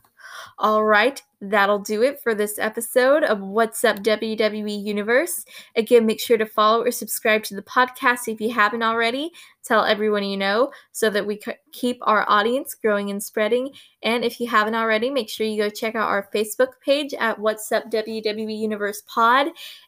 All 0.58 0.84
right, 0.84 1.22
that'll 1.42 1.80
do 1.80 2.04
it 2.04 2.22
for 2.22 2.36
this 2.36 2.60
episode 2.60 3.24
of 3.24 3.40
What's 3.40 3.84
Up 3.84 4.00
WWE 4.00 4.84
Universe. 4.84 5.46
Again, 5.76 6.06
make 6.06 6.20
sure 6.20 6.38
to 6.38 6.46
follow 6.46 6.84
or 6.84 6.92
subscribe 6.92 7.44
to 7.44 7.56
the 7.56 7.62
podcast 7.62 8.28
if 8.28 8.42
you 8.42 8.52
haven't 8.52 8.84
already. 8.84 9.32
Tell 9.64 9.86
everyone 9.86 10.24
you 10.24 10.36
know 10.36 10.72
so 10.92 11.10
that 11.10 11.26
we 11.26 11.40
keep 11.72 12.00
our 12.02 12.26
audience 12.28 12.76
growing 12.76 13.10
and 13.10 13.22
spreading. 13.22 13.72
And 14.04 14.24
if 14.24 14.40
you 14.40 14.48
haven't 14.48 14.76
already, 14.76 15.10
make 15.10 15.30
sure 15.30 15.46
you 15.46 15.62
go 15.62 15.70
check 15.70 15.96
out 15.96 16.10
our 16.10 16.30
Facebook 16.34 16.74
page 16.84 17.14
at 17.14 17.40
What's 17.40 17.72
Up 17.72 17.90
WWE 17.90 18.58
Universe 18.58 19.04
Pod 19.08 19.48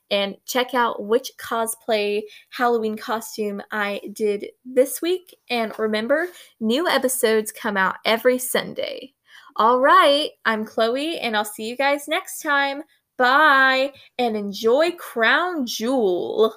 and 0.09 0.35
check 0.45 0.73
out 0.73 1.03
which 1.03 1.31
cosplay 1.37 2.21
Halloween 2.49 2.97
costume 2.97 3.61
I 3.71 4.01
did 4.13 4.47
this 4.65 5.01
week. 5.01 5.35
And 5.49 5.77
remember, 5.79 6.27
new 6.59 6.87
episodes 6.87 7.51
come 7.51 7.77
out 7.77 7.95
every 8.05 8.37
Sunday. 8.37 9.13
All 9.55 9.79
right, 9.79 10.29
I'm 10.45 10.65
Chloe, 10.65 11.19
and 11.19 11.35
I'll 11.35 11.45
see 11.45 11.67
you 11.67 11.75
guys 11.75 12.07
next 12.07 12.41
time. 12.41 12.83
Bye, 13.17 13.93
and 14.17 14.35
enjoy 14.37 14.91
Crown 14.93 15.65
Jewel. 15.65 16.55